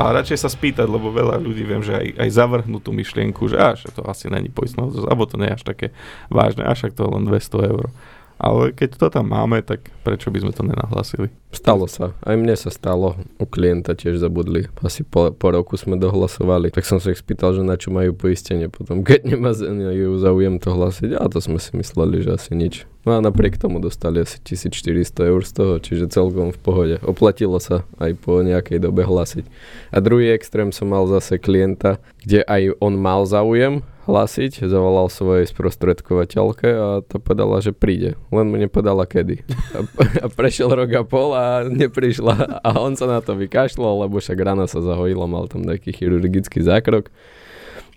A 0.00 0.16
radšej 0.16 0.38
sa 0.40 0.48
spýtať, 0.48 0.88
lebo 0.88 1.12
veľa 1.12 1.40
ľudí 1.40 1.60
viem, 1.64 1.84
že 1.84 1.92
aj, 1.92 2.24
aj 2.24 2.28
zavrhnú 2.32 2.80
tú 2.80 2.92
myšlienku, 2.92 3.52
že 3.52 3.60
až 3.60 3.88
to 3.92 4.00
asi 4.08 4.32
není 4.32 4.48
poistná 4.48 4.88
alebo 4.88 5.28
to 5.28 5.36
nie 5.36 5.52
je 5.52 5.56
až 5.60 5.64
také 5.64 5.86
vážne, 6.32 6.64
až 6.64 6.88
ak 6.88 6.96
to 6.96 7.04
len 7.04 7.28
200 7.28 7.68
eur. 7.68 7.92
Ale 8.40 8.72
keď 8.72 8.96
to 8.96 9.06
tam 9.12 9.28
máme, 9.28 9.60
tak 9.60 9.92
prečo 10.00 10.32
by 10.32 10.40
sme 10.40 10.52
to 10.56 10.64
nenahlasili? 10.64 11.28
Stalo 11.52 11.84
sa. 11.84 12.16
Aj 12.24 12.32
mne 12.40 12.56
sa 12.56 12.72
stalo. 12.72 13.20
U 13.36 13.44
klienta 13.44 13.92
tiež 13.92 14.16
zabudli. 14.16 14.64
Asi 14.80 15.04
po, 15.04 15.28
po 15.28 15.52
roku 15.52 15.76
sme 15.76 16.00
dohlasovali. 16.00 16.72
Tak 16.72 16.88
som 16.88 16.96
sa 16.96 17.12
ich 17.12 17.20
spýtal, 17.20 17.52
že 17.52 17.60
na 17.60 17.76
čo 17.76 17.92
majú 17.92 18.16
poistenie. 18.16 18.72
Potom, 18.72 19.02
keď 19.08 19.36
nemá 19.36 19.52
ju 19.92 20.16
záujem 20.16 20.56
to 20.56 20.72
hlasiť, 20.72 21.20
a 21.20 21.28
to 21.28 21.44
sme 21.44 21.60
si 21.60 21.76
mysleli, 21.76 22.24
že 22.24 22.32
asi 22.32 22.56
nič. 22.56 22.88
No 23.04 23.16
a 23.16 23.18
napriek 23.20 23.60
tomu 23.60 23.76
dostali 23.76 24.24
asi 24.24 24.40
1400 24.40 25.28
eur 25.28 25.40
z 25.44 25.52
toho, 25.52 25.74
čiže 25.76 26.12
celkom 26.12 26.52
v 26.52 26.58
pohode. 26.60 26.96
Oplatilo 27.04 27.60
sa 27.60 27.84
aj 28.00 28.16
po 28.24 28.40
nejakej 28.40 28.80
dobe 28.80 29.04
hlasiť. 29.04 29.44
A 29.92 30.00
druhý 30.00 30.32
extrém 30.32 30.72
som 30.72 30.88
mal 30.88 31.04
zase 31.08 31.36
klienta, 31.36 32.00
kde 32.24 32.40
aj 32.44 32.76
on 32.80 32.96
mal 32.96 33.28
záujem, 33.28 33.84
hlásiť, 34.08 34.64
zavolal 34.64 35.12
svojej 35.12 35.48
sprostredkovateľke 35.50 36.68
a 36.68 36.88
to 37.04 37.20
povedala, 37.20 37.60
že 37.60 37.76
príde. 37.76 38.16
Len 38.32 38.46
mu 38.48 38.56
nepovedala 38.56 39.04
kedy. 39.04 39.44
A, 39.76 39.78
a 40.24 40.26
prešiel 40.32 40.72
rok 40.72 40.90
a 40.96 41.02
pol 41.04 41.36
a 41.36 41.66
neprišla. 41.68 42.64
A 42.64 42.80
on 42.80 42.96
sa 42.96 43.04
na 43.04 43.20
to 43.20 43.36
vykašľal, 43.36 44.08
lebo 44.08 44.20
však 44.20 44.38
rana 44.40 44.64
sa 44.64 44.80
zahojila, 44.80 45.28
mal 45.28 45.50
tam 45.50 45.66
nejaký 45.66 45.92
chirurgický 45.92 46.64
zákrok. 46.64 47.12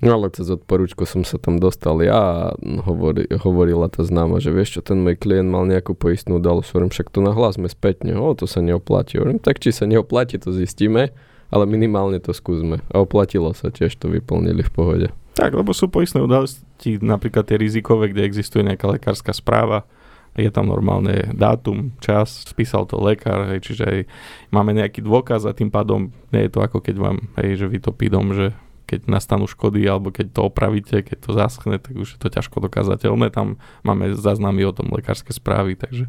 No 0.04 0.20
ale 0.20 0.28
cez 0.36 0.52
odporúčku 0.52 1.08
som 1.08 1.24
sa 1.24 1.40
tam 1.40 1.64
dostal 1.64 1.96
ja 2.04 2.20
a 2.20 2.36
hovorí, 2.84 3.24
hovorila 3.40 3.88
tá 3.88 4.04
známa, 4.04 4.44
že 4.44 4.52
vieš 4.52 4.80
čo, 4.80 4.82
ten 4.84 5.00
môj 5.00 5.16
klient 5.16 5.48
mal 5.48 5.64
nejakú 5.64 5.96
poistnú 5.96 6.44
udalosť, 6.44 6.76
hovorím, 6.76 6.92
však 6.92 7.08
to 7.08 7.24
nahlásme 7.24 7.72
spätne, 7.72 8.12
o, 8.20 8.36
to 8.36 8.44
sa 8.44 8.60
neoplatí. 8.60 9.16
Hovorím, 9.16 9.40
tak 9.40 9.64
či 9.64 9.72
sa 9.72 9.88
neoplatí, 9.88 10.36
to 10.44 10.52
zistíme, 10.52 11.16
ale 11.48 11.64
minimálne 11.64 12.20
to 12.20 12.36
skúsme. 12.36 12.84
A 12.92 13.00
oplatilo 13.00 13.56
sa, 13.56 13.72
tiež 13.72 13.96
to 13.96 14.12
vyplnili 14.12 14.68
v 14.68 14.72
pohode. 14.76 15.08
Tak, 15.34 15.50
lebo 15.58 15.74
sú 15.74 15.90
poistné 15.90 16.22
udalosti, 16.22 17.02
napríklad 17.02 17.50
tie 17.50 17.58
rizikové, 17.58 18.14
kde 18.14 18.30
existuje 18.30 18.62
nejaká 18.62 18.86
lekárska 18.86 19.34
správa, 19.34 19.82
je 20.34 20.50
tam 20.50 20.66
normálne 20.66 21.30
dátum, 21.34 21.94
čas, 22.02 22.46
spísal 22.46 22.90
to 22.90 22.98
lekár, 22.98 23.50
hej, 23.54 23.62
čiže 23.62 23.84
aj 23.86 24.00
máme 24.50 24.74
nejaký 24.74 25.06
dôkaz 25.06 25.46
a 25.46 25.54
tým 25.54 25.70
pádom 25.70 26.10
nie 26.34 26.50
je 26.50 26.54
to 26.54 26.60
ako 26.62 26.82
keď 26.82 26.96
vám, 26.98 27.18
hej, 27.38 27.62
že 27.62 27.70
vytopí 27.70 28.10
dom, 28.10 28.34
že 28.34 28.54
keď 28.94 29.10
nastanú 29.10 29.50
škody 29.50 29.82
alebo 29.90 30.14
keď 30.14 30.38
to 30.38 30.42
opravíte, 30.46 31.02
keď 31.02 31.18
to 31.18 31.32
zaschne, 31.34 31.82
tak 31.82 31.98
už 31.98 32.14
je 32.14 32.20
to 32.22 32.30
ťažko 32.30 32.62
dokázateľné. 32.62 33.34
Tam 33.34 33.58
máme 33.82 34.14
záznamy 34.14 34.62
o 34.70 34.76
tom 34.76 34.94
lekárske 34.94 35.34
správy, 35.34 35.74
takže 35.74 36.06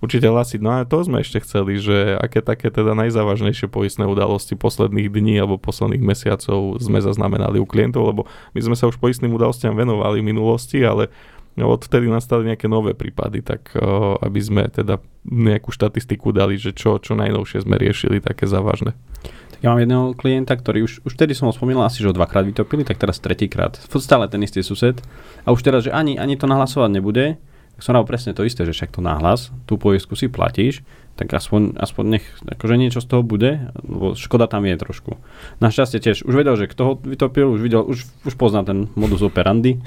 určite 0.00 0.32
hlasiť. 0.32 0.64
No 0.64 0.80
a 0.80 0.88
to 0.88 1.04
sme 1.04 1.20
ešte 1.20 1.44
chceli, 1.44 1.76
že 1.76 2.16
aké 2.16 2.40
také 2.40 2.72
teda 2.72 2.96
najzávažnejšie 2.96 3.68
poistné 3.68 4.08
udalosti 4.08 4.56
posledných 4.56 5.12
dní 5.12 5.36
alebo 5.36 5.60
posledných 5.60 6.00
mesiacov 6.00 6.80
sme 6.80 7.04
zaznamenali 7.04 7.60
u 7.60 7.68
klientov, 7.68 8.08
lebo 8.08 8.24
my 8.56 8.60
sme 8.64 8.76
sa 8.80 8.88
už 8.88 8.96
poistným 8.96 9.36
udalostiam 9.36 9.76
venovali 9.76 10.24
v 10.24 10.28
minulosti, 10.32 10.80
ale 10.80 11.12
No, 11.52 11.68
odtedy 11.68 12.08
nastali 12.08 12.48
nejaké 12.48 12.64
nové 12.64 12.96
prípady, 12.96 13.44
tak 13.44 13.76
uh, 13.76 14.16
aby 14.24 14.40
sme 14.40 14.62
teda 14.72 14.96
nejakú 15.28 15.68
štatistiku 15.68 16.32
dali, 16.32 16.56
že 16.56 16.72
čo, 16.72 16.96
čo 16.96 17.12
najnovšie 17.12 17.68
sme 17.68 17.76
riešili 17.76 18.24
také 18.24 18.48
závažné. 18.48 18.96
Ja 19.62 19.70
mám 19.70 19.78
jedného 19.78 20.10
klienta, 20.18 20.58
ktorý 20.58 20.82
už, 20.82 21.06
už 21.06 21.14
vtedy 21.14 21.38
som 21.38 21.46
ho 21.46 21.54
spomínal 21.54 21.86
asi, 21.86 22.02
že 22.02 22.10
ho 22.10 22.18
dvakrát 22.18 22.42
vytopili, 22.42 22.82
tak 22.82 22.98
teraz 22.98 23.22
tretíkrát. 23.22 23.78
Stále 23.78 24.26
ten 24.26 24.42
istý 24.42 24.58
sused. 24.58 24.98
A 25.46 25.54
už 25.54 25.62
teraz, 25.62 25.86
že 25.86 25.94
ani, 25.94 26.18
ani 26.18 26.34
to 26.34 26.50
nahlasovať 26.50 26.90
nebude, 26.90 27.38
tak 27.78 27.80
som 27.86 27.94
rád 27.94 28.10
presne 28.10 28.34
to 28.34 28.42
isté, 28.42 28.66
že 28.66 28.74
však 28.74 28.90
to 28.90 29.00
nahlas, 29.00 29.54
tú 29.70 29.78
poistku 29.78 30.18
si 30.18 30.26
platíš, 30.26 30.82
tak 31.14 31.30
aspoň, 31.30 31.78
aspoň 31.78 32.04
nech 32.18 32.26
akože 32.42 32.74
niečo 32.74 32.98
z 32.98 33.06
toho 33.06 33.22
bude, 33.22 33.70
lebo 33.86 34.18
škoda 34.18 34.50
tam 34.50 34.66
je 34.66 34.74
trošku. 34.74 35.14
Našťastie 35.62 36.02
tiež 36.02 36.26
už 36.26 36.34
vedel, 36.34 36.58
že 36.58 36.66
kto 36.66 36.82
ho 36.82 36.92
vytopil, 36.98 37.54
už 37.54 37.62
videl, 37.62 37.86
už, 37.86 38.02
už 38.26 38.34
pozná 38.34 38.66
ten 38.66 38.90
modus 38.98 39.22
operandi. 39.22 39.78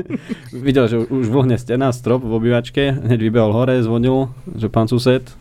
videl, 0.52 0.84
že 0.84 1.00
už 1.00 1.32
vlhne 1.32 1.56
stena, 1.56 1.96
strop 1.96 2.20
v 2.22 2.36
obývačke, 2.38 2.92
hneď 2.92 3.20
vybehol 3.24 3.56
hore, 3.56 3.80
zvonil, 3.80 4.30
že 4.52 4.68
pán 4.68 4.86
sused, 4.86 5.32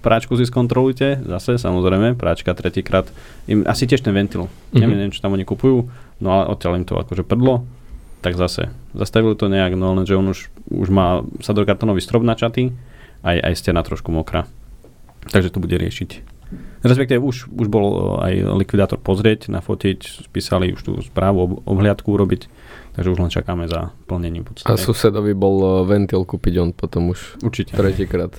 práčku 0.00 0.34
si 0.34 0.48
skontrolujte, 0.48 1.22
zase 1.26 1.60
samozrejme, 1.60 2.18
práčka 2.18 2.54
tretíkrát, 2.56 3.06
im 3.46 3.62
asi 3.68 3.84
tiež 3.86 4.02
ten 4.02 4.14
ventil, 4.14 4.46
mm-hmm. 4.48 4.80
neviem, 4.80 5.12
čo 5.14 5.22
tam 5.22 5.34
oni 5.34 5.46
kupujú, 5.46 5.90
no 6.22 6.28
ale 6.30 6.50
odtiaľ 6.50 6.80
im 6.80 6.86
to 6.88 6.98
akože 6.98 7.22
prdlo, 7.26 7.66
tak 8.24 8.40
zase 8.40 8.72
zastavili 8.96 9.36
to 9.36 9.52
nejak, 9.52 9.76
no 9.76 9.92
lenže 9.92 10.16
on 10.16 10.32
už, 10.32 10.48
už 10.72 10.88
má 10.88 11.20
sadrokartonový 11.44 12.00
strop 12.00 12.24
načatý, 12.24 12.72
aj, 13.20 13.36
aj 13.40 13.54
stena 13.56 13.84
trošku 13.84 14.08
mokrá. 14.08 14.48
Takže 15.28 15.52
to 15.52 15.60
bude 15.60 15.76
riešiť. 15.76 16.34
Respektíve 16.84 17.16
už, 17.16 17.48
už 17.48 17.66
bol 17.72 18.20
aj 18.20 18.44
likvidátor 18.60 19.00
pozrieť, 19.00 19.48
nafotiť, 19.48 20.28
spísali 20.28 20.76
už 20.76 20.80
tú 20.84 20.92
správu, 21.00 21.64
obhliadku 21.64 22.12
urobiť, 22.12 22.52
takže 22.92 23.08
už 23.08 23.18
len 23.24 23.32
čakáme 23.32 23.64
za 23.64 23.96
plnením. 24.04 24.44
Podstate. 24.44 24.68
A 24.68 24.76
susedovi 24.76 25.32
bol 25.32 25.88
ventil 25.88 26.20
kúpiť 26.28 26.54
on 26.60 26.70
potom 26.76 27.16
už 27.16 27.40
Určite. 27.40 27.72
tretíkrát. 27.72 28.36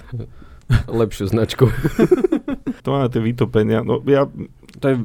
Lepšiu 0.90 1.30
značku. 1.30 1.70
to 2.86 2.88
má 2.90 3.08
tie 3.10 3.22
vytopenia. 3.22 3.86
No, 3.86 4.02
ja... 4.06 4.30
To 4.84 4.92
je 4.92 5.00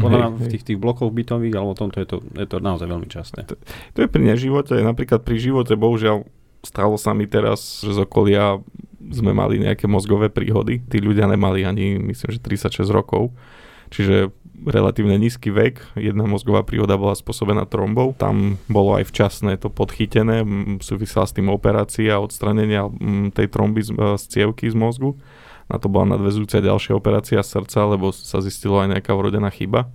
podľa 0.00 0.16
mňa 0.16 0.28
v 0.32 0.48
tých, 0.48 0.64
tých 0.64 0.78
blokoch 0.80 1.12
bytových, 1.12 1.52
alebo 1.52 1.76
tomto 1.76 2.00
je 2.00 2.08
to, 2.08 2.24
je 2.40 2.46
to 2.48 2.56
naozaj 2.56 2.88
veľmi 2.88 3.04
časté. 3.04 3.44
To, 3.44 3.52
to 3.92 3.98
je 4.00 4.08
pri 4.08 4.22
neživote, 4.24 4.72
napríklad 4.80 5.20
pri 5.28 5.36
živote, 5.36 5.76
bohužiaľ, 5.76 6.24
stalo 6.64 6.96
sa 6.96 7.12
mi 7.12 7.28
teraz, 7.28 7.84
že 7.84 7.92
z 7.92 8.00
okolia 8.00 8.64
sme 9.12 9.36
mali 9.36 9.60
nejaké 9.60 9.84
mozgové 9.84 10.32
príhody. 10.32 10.80
Tí 10.88 11.04
ľudia 11.04 11.28
nemali 11.28 11.68
ani, 11.68 12.00
myslím, 12.00 12.32
že 12.32 12.40
36 12.40 12.88
rokov. 12.88 13.36
Čiže 13.92 14.32
relatívne 14.66 15.16
nízky 15.16 15.48
vek, 15.48 15.96
jedna 15.96 16.28
mozgová 16.28 16.60
príhoda 16.66 17.00
bola 17.00 17.16
spôsobená 17.16 17.64
trombou, 17.64 18.12
tam 18.16 18.60
bolo 18.68 18.96
aj 19.00 19.08
včasné 19.08 19.56
to 19.56 19.72
podchytené, 19.72 20.44
súvisela 20.84 21.24
s 21.24 21.32
tým 21.32 21.48
operácia 21.48 22.20
odstranenia 22.20 22.88
tej 23.32 23.46
tromby 23.48 23.80
z, 23.80 23.90
e, 23.96 24.16
z 24.20 24.24
cievky 24.28 24.68
z 24.68 24.76
mozgu. 24.76 25.16
Na 25.70 25.78
to 25.78 25.86
bola 25.86 26.18
nadvezujúca 26.18 26.58
ďalšia 26.58 26.92
operácia 26.98 27.40
srdca, 27.40 27.86
lebo 27.86 28.10
sa 28.10 28.42
zistilo 28.42 28.82
aj 28.82 28.98
nejaká 28.98 29.14
vrodená 29.14 29.48
chyba. 29.54 29.86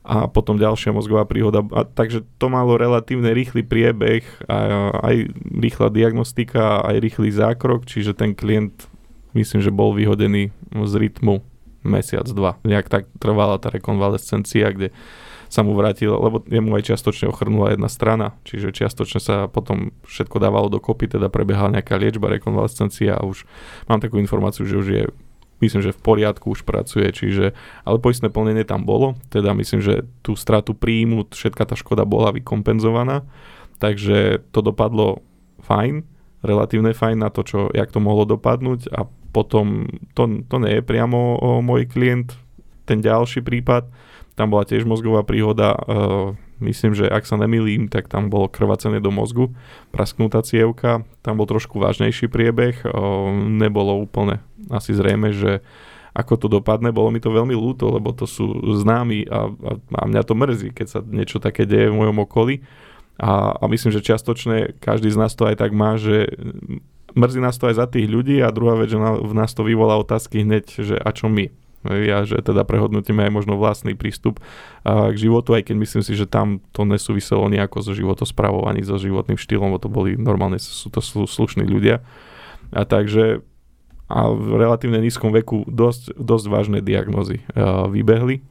A 0.00 0.30
potom 0.30 0.56
ďalšia 0.56 0.96
mozgová 0.96 1.28
príhoda. 1.28 1.60
A, 1.74 1.84
takže 1.84 2.24
to 2.38 2.46
malo 2.48 2.78
relatívne 2.78 3.34
rýchly 3.34 3.66
priebeh, 3.66 4.22
a, 4.46 4.94
aj 5.02 5.34
rýchla 5.36 5.90
diagnostika, 5.90 6.80
aj 6.86 6.96
rýchly 7.02 7.28
zákrok, 7.34 7.84
čiže 7.84 8.14
ten 8.14 8.32
klient 8.32 8.86
myslím, 9.34 9.60
že 9.60 9.74
bol 9.74 9.92
vyhodený 9.92 10.54
z 10.70 10.94
rytmu 10.94 11.42
mesiac, 11.82 12.26
dva. 12.28 12.60
Nejak 12.62 12.92
tak 12.92 13.04
trvala 13.16 13.56
tá 13.56 13.72
rekonvalescencia, 13.72 14.72
kde 14.72 14.88
sa 15.50 15.66
mu 15.66 15.74
vrátilo, 15.74 16.14
lebo 16.14 16.46
jemu 16.46 16.78
aj 16.78 16.94
čiastočne 16.94 17.26
ochrnula 17.26 17.74
jedna 17.74 17.90
strana, 17.90 18.38
čiže 18.46 18.70
čiastočne 18.70 19.18
sa 19.18 19.36
potom 19.50 19.90
všetko 20.06 20.38
dávalo 20.38 20.70
dokopy, 20.70 21.10
teda 21.10 21.26
prebiehala 21.26 21.74
nejaká 21.74 21.98
liečba, 21.98 22.30
rekonvalescencia 22.30 23.18
a 23.18 23.26
už 23.26 23.42
mám 23.90 23.98
takú 23.98 24.22
informáciu, 24.22 24.62
že 24.62 24.78
už 24.78 24.88
je 24.88 25.04
myslím, 25.60 25.84
že 25.84 25.92
v 25.92 26.00
poriadku 26.00 26.56
už 26.56 26.64
pracuje, 26.64 27.04
čiže, 27.12 27.52
ale 27.84 28.00
poistné 28.00 28.32
plnenie 28.32 28.64
tam 28.64 28.88
bolo, 28.88 29.18
teda 29.28 29.52
myslím, 29.52 29.84
že 29.84 30.08
tú 30.24 30.32
stratu 30.32 30.72
príjmu, 30.72 31.28
všetka 31.28 31.68
tá 31.68 31.74
škoda 31.76 32.08
bola 32.08 32.32
vykompenzovaná, 32.32 33.28
takže 33.76 34.40
to 34.56 34.64
dopadlo 34.64 35.20
fajn, 35.60 36.00
relatívne 36.40 36.96
fajn 36.96 37.16
na 37.20 37.28
to, 37.28 37.44
čo, 37.44 37.68
jak 37.76 37.92
to 37.92 38.00
mohlo 38.00 38.24
dopadnúť 38.24 38.88
a 38.96 39.04
potom 39.30 39.86
to, 40.14 40.42
to 40.46 40.56
nie 40.58 40.78
je 40.78 40.82
priamo 40.82 41.38
môj 41.62 41.86
klient, 41.86 42.34
ten 42.84 42.98
ďalší 42.98 43.46
prípad, 43.46 43.86
tam 44.34 44.50
bola 44.50 44.66
tiež 44.66 44.88
mozgová 44.88 45.22
príhoda, 45.22 45.76
uh, 45.76 46.34
myslím, 46.64 46.96
že 46.96 47.06
ak 47.06 47.28
sa 47.28 47.36
nemilím, 47.36 47.86
tak 47.86 48.08
tam 48.08 48.32
bolo 48.32 48.48
krvacenie 48.50 48.98
do 48.98 49.12
mozgu, 49.14 49.52
prasknutá 49.94 50.40
cievka, 50.42 51.04
tam 51.20 51.38
bol 51.38 51.46
trošku 51.46 51.76
vážnejší 51.76 52.26
priebeh, 52.26 52.82
uh, 52.82 52.90
nebolo 53.36 54.00
úplne 54.00 54.42
asi 54.72 54.96
zrejme, 54.96 55.30
že 55.36 55.60
ako 56.10 56.34
to 56.40 56.46
dopadne, 56.50 56.90
bolo 56.90 57.14
mi 57.14 57.22
to 57.22 57.30
veľmi 57.30 57.54
ľúto, 57.54 57.86
lebo 57.94 58.10
to 58.10 58.26
sú 58.26 58.50
známi 58.82 59.30
a, 59.30 59.46
a, 59.46 59.72
a 59.78 60.02
mňa 60.10 60.22
to 60.26 60.34
mrzí, 60.34 60.68
keď 60.74 60.86
sa 60.90 60.98
niečo 61.06 61.38
také 61.38 61.62
deje 61.68 61.86
v 61.94 61.98
mojom 62.02 62.26
okolí. 62.26 62.66
A, 63.20 63.54
a 63.54 63.64
myslím, 63.70 63.94
že 63.94 64.02
čiastočne 64.02 64.80
každý 64.82 65.12
z 65.12 65.20
nás 65.20 65.36
to 65.38 65.46
aj 65.46 65.60
tak 65.60 65.70
má, 65.70 65.94
že 66.00 66.26
mrzí 67.14 67.38
nás 67.42 67.56
to 67.58 67.70
aj 67.70 67.80
za 67.80 67.86
tých 67.90 68.10
ľudí 68.10 68.42
a 68.42 68.52
druhá 68.54 68.78
vec, 68.78 68.92
že 68.92 68.98
v 69.00 69.34
nás 69.34 69.50
to 69.54 69.66
vyvolá 69.66 69.98
otázky 69.98 70.42
hneď, 70.44 70.64
že 70.80 70.96
a 70.98 71.10
čo 71.10 71.30
my? 71.30 71.48
Ja, 71.80 72.28
že 72.28 72.44
teda 72.44 72.68
prehodnotíme 72.68 73.24
aj 73.24 73.32
možno 73.32 73.56
vlastný 73.56 73.96
prístup 73.96 74.36
k 74.84 75.16
životu, 75.16 75.56
aj 75.56 75.72
keď 75.72 75.76
myslím 75.80 76.04
si, 76.04 76.12
že 76.12 76.28
tam 76.28 76.60
to 76.76 76.84
nesúviselo 76.84 77.48
nejako 77.48 77.80
so 77.80 77.96
životospravou 77.96 78.68
ani 78.68 78.84
so 78.84 79.00
životným 79.00 79.40
štýlom, 79.40 79.72
bo 79.72 79.80
to 79.80 79.88
boli 79.88 80.12
normálne, 80.12 80.60
sú 80.60 80.92
to 80.92 81.00
slu, 81.00 81.24
slušní 81.24 81.64
ľudia. 81.64 82.04
A 82.68 82.84
takže 82.84 83.40
a 84.10 84.26
v 84.26 84.58
relatívne 84.58 84.98
nízkom 85.00 85.30
veku 85.30 85.62
dosť, 85.70 86.18
dosť 86.18 86.46
vážne 86.50 86.78
diagnozy 86.82 87.46
vybehli. 87.88 88.42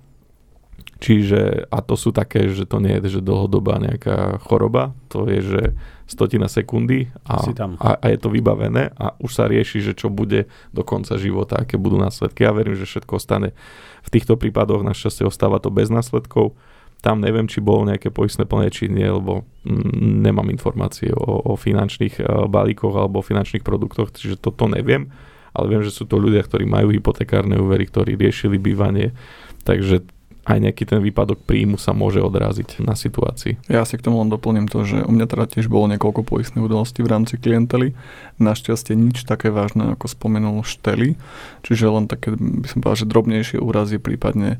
Čiže, 0.99 1.71
a 1.71 1.79
to 1.79 1.95
sú 1.95 2.11
také, 2.11 2.51
že 2.51 2.67
to 2.67 2.83
nie 2.83 2.99
je 2.99 3.19
že 3.19 3.21
dlhodobá 3.23 3.79
nejaká 3.79 4.43
choroba, 4.43 4.91
to 5.07 5.23
je, 5.31 5.39
že 5.39 5.61
stotina 6.09 6.49
sekundy 6.49 7.07
a, 7.23 7.39
a, 7.79 7.89
a 8.01 8.05
je 8.09 8.17
to 8.17 8.33
vybavené 8.33 8.91
a 8.97 9.13
už 9.21 9.31
sa 9.31 9.45
rieši, 9.45 9.79
že 9.79 9.93
čo 9.93 10.09
bude 10.09 10.49
do 10.73 10.81
konca 10.81 11.15
života, 11.21 11.61
aké 11.61 11.77
budú 11.77 12.01
následky. 12.01 12.43
Ja 12.43 12.51
verím, 12.51 12.75
že 12.75 12.89
všetko 12.89 13.15
ostane 13.15 13.53
v 14.01 14.09
týchto 14.09 14.35
prípadoch, 14.35 14.81
našťastie 14.81 15.23
ostáva 15.23 15.61
to 15.61 15.69
bez 15.69 15.93
následkov. 15.93 16.57
Tam 16.99 17.23
neviem, 17.23 17.47
či 17.47 17.63
bolo 17.63 17.87
nejaké 17.87 18.11
poistné 18.11 18.43
plné, 18.43 18.73
či 18.73 18.91
nie, 18.91 19.07
lebo 19.07 19.47
mm, 19.63 20.19
nemám 20.19 20.51
informácie 20.51 21.15
o, 21.15 21.47
o 21.47 21.53
finančných 21.55 22.19
uh, 22.19 22.49
balíkoch 22.51 22.91
alebo 22.91 23.21
o 23.21 23.27
finančných 23.27 23.63
produktoch, 23.63 24.11
čiže 24.11 24.41
toto 24.41 24.67
neviem 24.67 25.07
ale 25.49 25.65
viem, 25.75 25.81
že 25.81 25.89
sú 25.89 26.05
to 26.05 26.21
ľudia, 26.21 26.45
ktorí 26.45 26.69
majú 26.69 26.93
hypotekárne 26.93 27.57
úvery, 27.57 27.89
ktorí 27.89 28.13
riešili 28.15 28.61
bývanie, 28.61 29.17
takže 29.65 30.05
aj 30.49 30.57
nejaký 30.65 30.83
ten 30.89 30.97
výpadok 30.97 31.45
príjmu 31.45 31.77
sa 31.77 31.93
môže 31.93 32.17
odraziť 32.25 32.81
na 32.81 32.97
situácii. 32.97 33.69
Ja 33.69 33.85
si 33.85 34.01
k 34.01 34.05
tomu 34.09 34.17
len 34.25 34.33
doplním 34.33 34.65
to, 34.65 34.81
že 34.81 35.05
u 35.05 35.11
mňa 35.13 35.29
teda 35.29 35.45
tiež 35.45 35.69
bolo 35.69 35.85
niekoľko 35.93 36.25
poistných 36.25 36.65
udalostí 36.65 37.05
v 37.05 37.11
rámci 37.13 37.37
klientely. 37.37 37.93
Našťastie 38.41 38.97
nič 38.97 39.29
také 39.29 39.53
vážne, 39.53 39.93
ako 39.93 40.09
spomenul 40.09 40.65
Šteli, 40.65 41.13
čiže 41.61 41.85
len 41.85 42.09
také, 42.09 42.33
by 42.33 42.65
som 42.65 42.81
povedal, 42.81 43.05
že 43.05 43.11
drobnejšie 43.13 43.57
úrazy, 43.61 44.01
prípadne 44.01 44.57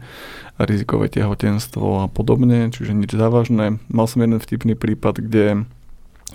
rizikové 0.62 1.10
tehotenstvo 1.10 2.06
a 2.06 2.08
podobne, 2.08 2.70
čiže 2.70 2.94
nič 2.94 3.18
závažné. 3.18 3.82
Mal 3.90 4.06
som 4.06 4.22
jeden 4.22 4.38
vtipný 4.38 4.78
prípad, 4.78 5.26
kde 5.26 5.66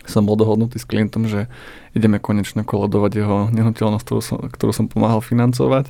som 0.05 0.29
bol 0.29 0.37
dohodnutý 0.37 0.77
s 0.77 0.87
klientom, 0.89 1.25
že 1.25 1.49
ideme 1.97 2.21
konečne 2.21 2.65
koledovať 2.65 3.13
jeho 3.17 3.37
nehnuteľnosť, 3.53 4.05
ktorú 4.05 4.21
som, 4.21 4.39
ktorú 4.49 4.73
som 4.73 4.87
pomáhal 4.89 5.25
financovať. 5.25 5.89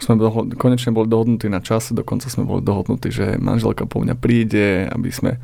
Sme 0.00 0.18
doho- 0.18 0.48
konečne 0.56 0.90
boli 0.90 1.06
dohodnutí 1.06 1.46
na 1.46 1.62
čas, 1.62 1.92
dokonca 1.94 2.26
sme 2.26 2.48
boli 2.48 2.64
dohodnutí, 2.64 3.12
že 3.12 3.36
manželka 3.38 3.86
po 3.86 4.02
mňa 4.02 4.14
príde, 4.18 4.88
aby 4.90 5.10
sme 5.12 5.38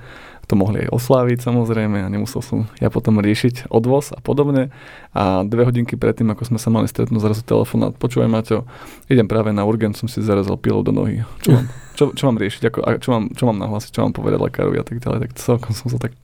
to 0.48 0.56
mohli 0.56 0.88
aj 0.88 0.96
osláviť 0.96 1.44
samozrejme 1.44 2.00
a 2.00 2.08
nemusel 2.08 2.40
som 2.40 2.64
ja 2.80 2.88
potom 2.88 3.20
riešiť 3.20 3.68
odvoz 3.68 4.16
a 4.16 4.20
podobne. 4.24 4.72
A 5.12 5.44
dve 5.44 5.68
hodinky 5.68 6.00
predtým, 6.00 6.32
ako 6.32 6.48
sme 6.48 6.58
sa 6.58 6.72
mali 6.72 6.88
stretnúť, 6.88 7.20
zrazu 7.20 7.44
telefón 7.44 7.84
a 7.84 7.92
počúvaj 7.92 8.32
Maťo, 8.32 8.64
idem 9.12 9.28
práve 9.28 9.52
na 9.52 9.68
urgent, 9.68 9.92
som 9.92 10.08
si 10.08 10.24
zarazil 10.24 10.56
pilou 10.56 10.80
do 10.80 10.88
nohy. 10.88 11.20
Čo 11.44 11.52
mám, 11.52 11.68
čo, 11.98 12.14
čo 12.14 12.30
mám 12.30 12.38
riešiť, 12.38 12.62
ako, 12.70 12.78
a 12.86 12.88
čo, 13.02 13.10
mám, 13.10 13.24
čo 13.34 13.42
mám 13.50 13.58
nahlásiť, 13.58 13.90
čo 13.90 14.06
mám 14.06 14.14
povedať 14.14 14.38
lekárovi 14.38 14.78
a 14.78 14.86
tak 14.86 15.02
ďalej. 15.02 15.18
Tak 15.26 15.30
celkom 15.34 15.74
som 15.74 15.90
sa 15.90 15.98
tak, 15.98 16.14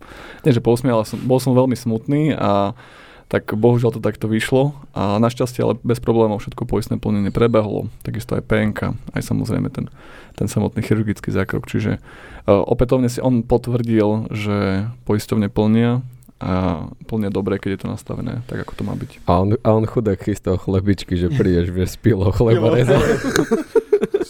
nie 0.47 0.55
že 0.55 0.63
pousmiel, 0.63 1.03
ale 1.03 1.07
som, 1.11 1.19
bol 1.19 1.43
som 1.43 1.51
veľmi 1.51 1.75
smutný 1.75 2.39
a 2.39 2.79
tak 3.27 3.51
bohužiaľ 3.51 3.99
to 3.99 4.05
takto 4.05 4.31
vyšlo 4.31 4.79
a 4.95 5.19
našťastie 5.19 5.65
ale 5.65 5.75
bez 5.83 5.99
problémov 5.99 6.45
všetko 6.45 6.71
poistné 6.71 7.03
plnenie 7.03 7.35
prebehlo, 7.35 7.91
takisto 8.07 8.39
aj 8.39 8.47
PNK, 8.47 8.95
aj 9.17 9.23
samozrejme 9.27 9.75
ten, 9.75 9.91
ten 10.39 10.47
samotný 10.47 10.85
chirurgický 10.87 11.35
zákrok, 11.35 11.67
čiže 11.67 11.99
uh, 11.99 12.63
opätovne 12.63 13.11
si 13.11 13.19
on 13.19 13.43
potvrdil, 13.43 14.31
že 14.31 14.87
poisťovne 15.09 15.51
plnia 15.51 16.05
a 16.39 16.87
plne 17.09 17.33
dobre, 17.33 17.57
keď 17.59 17.71
je 17.75 17.81
to 17.83 17.89
nastavené 17.89 18.45
tak, 18.47 18.63
ako 18.63 18.73
to 18.77 18.83
má 18.85 18.95
byť. 18.95 19.25
A 19.25 19.41
on, 19.41 19.57
a 19.57 19.69
on 19.73 19.89
chudák 19.89 20.21
chystal 20.21 20.61
chlebičky, 20.61 21.17
že 21.17 21.33
prídeš, 21.33 21.73
vieš, 21.73 21.97
z 21.97 22.15
chleba 22.37 22.69
rezal. 22.71 23.01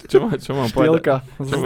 Čo, 0.09 0.17
má, 0.21 0.29
čo 0.37 0.53
mám 0.53 0.71
povedať? 0.71 1.25
Čo, 1.39 1.57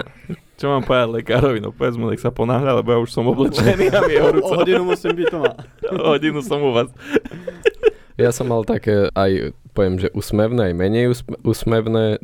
čo 0.59 0.67
mám 0.71 0.83
povedať 0.83 1.23
lekárovi? 1.23 1.59
No 1.63 1.71
povedz 1.71 1.95
mu, 1.95 2.11
nech 2.11 2.23
sa 2.23 2.35
ponáhľa, 2.35 2.83
lebo 2.83 2.89
ja 2.91 2.99
už 2.99 3.11
som 3.15 3.27
oblečený 3.31 3.95
a 3.95 4.01
mi 4.07 4.19
je 4.19 4.23
horúco. 4.27 4.53
O 4.55 4.59
hodinu 4.63 4.83
musím 4.83 5.15
byť 5.15 5.27
doma. 5.31 5.53
o 6.03 6.07
hodinu 6.15 6.41
som 6.43 6.59
u 6.59 6.71
vás. 6.75 6.91
Ja 8.19 8.35
som 8.35 8.51
mal 8.51 8.67
také 8.67 9.07
aj, 9.15 9.55
poviem, 9.71 10.03
že 10.03 10.11
usmevné, 10.11 10.71
aj 10.71 10.75
menej 10.75 11.07
usmevné 11.47 12.19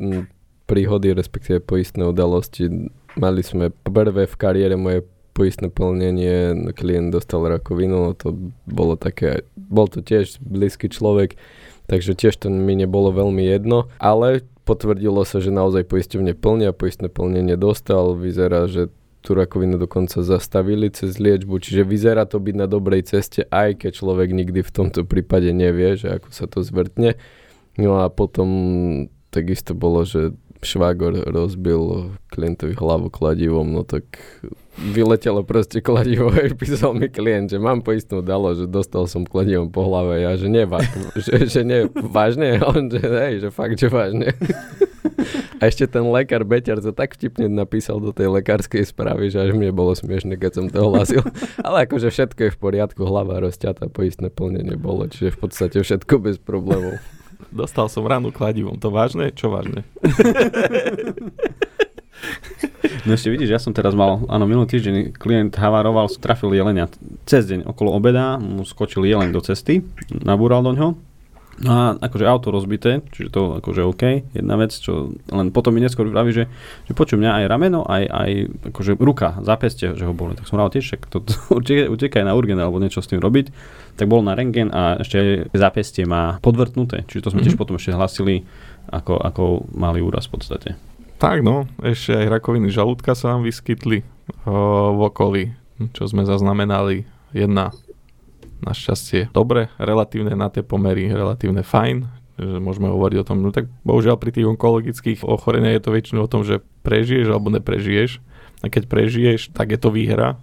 príhody, 0.67 1.15
respektíve 1.15 1.63
poistné 1.63 2.03
udalosti. 2.03 2.91
Mali 3.15 3.41
sme 3.45 3.71
prvé 3.71 4.27
v 4.27 4.35
kariére 4.35 4.75
moje 4.75 5.07
poistné 5.35 5.67
plnenie, 5.67 6.71
klient 6.75 7.11
dostal 7.11 7.43
rakovinu, 7.43 8.07
no 8.07 8.11
to 8.15 8.35
bolo 8.67 8.95
také, 8.95 9.43
bol 9.55 9.87
to 9.87 9.99
tiež 9.99 10.39
blízky 10.39 10.87
človek, 10.87 11.35
takže 11.91 12.15
tiež 12.15 12.39
to 12.39 12.47
mi 12.47 12.75
nebolo 12.75 13.11
veľmi 13.11 13.43
jedno, 13.43 13.91
ale 13.99 14.47
potvrdilo 14.65 15.21
sa, 15.23 15.37
že 15.37 15.53
naozaj 15.53 15.85
poisťovne 15.85 16.33
plnia, 16.33 16.73
poistné 16.73 17.07
plnenie 17.07 17.55
dostal, 17.55 18.17
vyzerá, 18.17 18.65
že 18.65 18.89
tú 19.25 19.33
rakovinu 19.33 19.81
dokonca 19.81 20.21
zastavili 20.21 20.93
cez 20.93 21.17
liečbu, 21.17 21.57
čiže 21.57 21.81
vyzerá 21.81 22.29
to 22.29 22.37
byť 22.37 22.55
na 22.57 22.69
dobrej 22.69 23.09
ceste, 23.09 23.49
aj 23.49 23.81
keď 23.81 23.91
človek 23.97 24.29
nikdy 24.29 24.61
v 24.61 24.73
tomto 24.73 25.01
prípade 25.01 25.49
nevie, 25.49 25.97
že 25.97 26.21
ako 26.21 26.29
sa 26.29 26.45
to 26.45 26.61
zvrtne. 26.61 27.17
No 27.77 28.05
a 28.05 28.13
potom 28.13 28.49
takisto 29.33 29.73
bolo, 29.73 30.05
že 30.05 30.37
švágor 30.61 31.25
rozbil 31.29 32.15
klientovi 32.29 32.77
hlavu 32.77 33.09
kladivom, 33.09 33.65
no 33.69 33.81
tak 33.81 34.05
vyletelo 34.75 35.41
proste 35.47 35.79
kladivo 35.79 36.29
a 36.31 36.51
písal 36.51 36.91
mi 36.93 37.07
klient, 37.07 37.55
že 37.55 37.57
mám 37.59 37.79
poistnú 37.79 38.19
dalo, 38.19 38.51
že 38.51 38.67
dostal 38.67 39.07
som 39.07 39.23
kladivom 39.23 39.71
po 39.71 39.87
hlave 39.87 40.21
ja, 40.21 40.35
že 40.35 40.51
nie, 40.51 40.67
že, 41.15 41.47
že 41.47 41.61
nie, 41.63 41.87
vážne, 41.91 42.59
a 42.59 42.67
on, 42.67 42.91
že 42.91 42.99
hej, 42.99 43.33
že 43.39 43.49
fakt, 43.51 43.79
že 43.79 43.87
vážne. 43.87 44.35
A 45.61 45.71
ešte 45.71 45.87
ten 45.87 46.03
lekár 46.03 46.43
Beťar 46.43 46.83
to 46.83 46.91
tak 46.91 47.15
vtipne 47.15 47.47
napísal 47.47 48.03
do 48.03 48.11
tej 48.11 48.27
lekárskej 48.27 48.83
správy, 48.83 49.31
že 49.31 49.39
až 49.39 49.55
mne 49.55 49.71
bolo 49.71 49.95
smiešne, 49.95 50.35
keď 50.35 50.51
som 50.51 50.65
to 50.67 50.83
hlásil. 50.83 51.23
Ale 51.63 51.87
akože 51.87 52.11
všetko 52.11 52.39
je 52.49 52.51
v 52.51 52.59
poriadku, 52.59 53.01
hlava 53.07 53.39
rozťatá, 53.39 53.87
poistné 53.87 54.27
plnenie 54.27 54.75
bolo, 54.75 55.07
čiže 55.07 55.31
v 55.33 55.47
podstate 55.47 55.79
všetko 55.79 56.13
bez 56.19 56.35
problémov. 56.37 56.99
Dostal 57.55 57.87
som 57.87 58.03
ránu 58.03 58.35
kladivom, 58.35 58.75
to 58.79 58.91
vážne? 58.91 59.31
Čo 59.31 59.51
vážne? 59.51 59.87
No 63.05 63.13
ešte 63.13 63.29
vidíš, 63.29 63.49
ja 63.53 63.61
som 63.61 63.73
teraz 63.73 63.93
mal, 63.93 64.25
áno, 64.25 64.49
minulý 64.49 64.65
týždeň 64.65 65.13
klient 65.13 65.53
havaroval, 65.53 66.09
trafil 66.17 66.53
jelenia 66.57 66.89
cez 67.29 67.45
deň 67.45 67.69
okolo 67.69 67.93
obeda, 67.93 68.41
mu 68.41 68.65
skočil 68.65 69.05
jeleň 69.05 69.29
do 69.29 69.41
cesty, 69.45 69.85
nabúral 70.09 70.65
do 70.65 70.73
ňoho, 70.73 70.91
No 71.55 71.71
a 71.71 71.83
akože 71.95 72.27
auto 72.27 72.51
rozbité, 72.51 72.99
čiže 73.15 73.31
to 73.31 73.41
akože 73.63 73.87
OK, 73.87 74.03
jedna 74.35 74.59
vec, 74.59 74.75
čo 74.75 75.15
len 75.31 75.55
potom 75.55 75.71
mi 75.71 75.79
neskôr 75.79 76.03
vraví, 76.03 76.35
že, 76.35 76.51
že 76.83 76.91
počuj 76.91 77.15
mňa 77.15 77.31
aj 77.31 77.43
rameno, 77.47 77.87
aj, 77.87 78.03
aj 78.11 78.31
akože 78.75 78.99
ruka, 78.99 79.39
zápestie, 79.39 79.95
že 79.95 80.03
ho 80.03 80.11
boli. 80.11 80.35
Tak 80.35 80.51
som 80.51 80.59
rád 80.59 80.75
tiež, 80.75 80.99
to, 81.07 81.23
to 81.23 81.33
utekaj 81.95 82.27
na 82.27 82.35
urgen 82.35 82.59
alebo 82.59 82.83
niečo 82.83 82.99
s 82.99 83.07
tým 83.07 83.23
robiť. 83.23 83.55
Tak 83.95 84.11
bol 84.11 84.19
na 84.19 84.35
rengen 84.35 84.67
a 84.75 84.99
ešte 84.99 85.15
aj 85.15 85.55
zápestie 85.55 86.03
má 86.03 86.43
podvrtnuté, 86.43 87.07
čiže 87.07 87.23
to 87.23 87.29
sme 87.31 87.39
mm-hmm. 87.39 87.55
tiež 87.55 87.55
potom 87.55 87.79
ešte 87.79 87.95
hlasili, 87.95 88.43
ako, 88.91 89.15
ako 89.15 89.43
mali 89.79 90.03
úraz 90.03 90.27
v 90.27 90.35
podstate. 90.35 90.69
Tak 91.15 91.41
no, 91.41 91.63
ešte 91.79 92.11
aj 92.11 92.27
rakoviny 92.27 92.67
žalúdka 92.67 93.15
sa 93.15 93.35
nám 93.35 93.47
vyskytli 93.47 94.03
o, 94.43 94.91
v 94.95 95.01
okolí, 95.07 95.43
čo 95.95 96.11
sme 96.11 96.27
zaznamenali. 96.27 97.07
Jedna 97.31 97.71
našťastie 98.63 99.31
dobre, 99.31 99.71
relatívne 99.79 100.35
na 100.35 100.47
tie 100.51 100.63
pomery, 100.63 101.11
relatívne 101.11 101.63
fajn, 101.63 102.07
že 102.35 102.59
môžeme 102.59 102.91
hovoriť 102.91 103.17
o 103.23 103.27
tom, 103.27 103.39
no 103.39 103.51
tak 103.55 103.71
bohužiaľ 103.87 104.19
pri 104.19 104.31
tých 104.35 104.47
onkologických 104.47 105.19
ochoreniach 105.23 105.79
je 105.79 105.83
to 105.83 105.95
väčšinou 105.95 106.21
o 106.27 106.31
tom, 106.31 106.43
že 106.43 106.59
prežiješ 106.83 107.31
alebo 107.31 107.47
neprežiješ. 107.51 108.19
A 108.63 108.71
keď 108.71 108.87
prežiješ, 108.87 109.51
tak 109.51 109.71
je 109.71 109.79
to 109.79 109.91
výhra. 109.91 110.39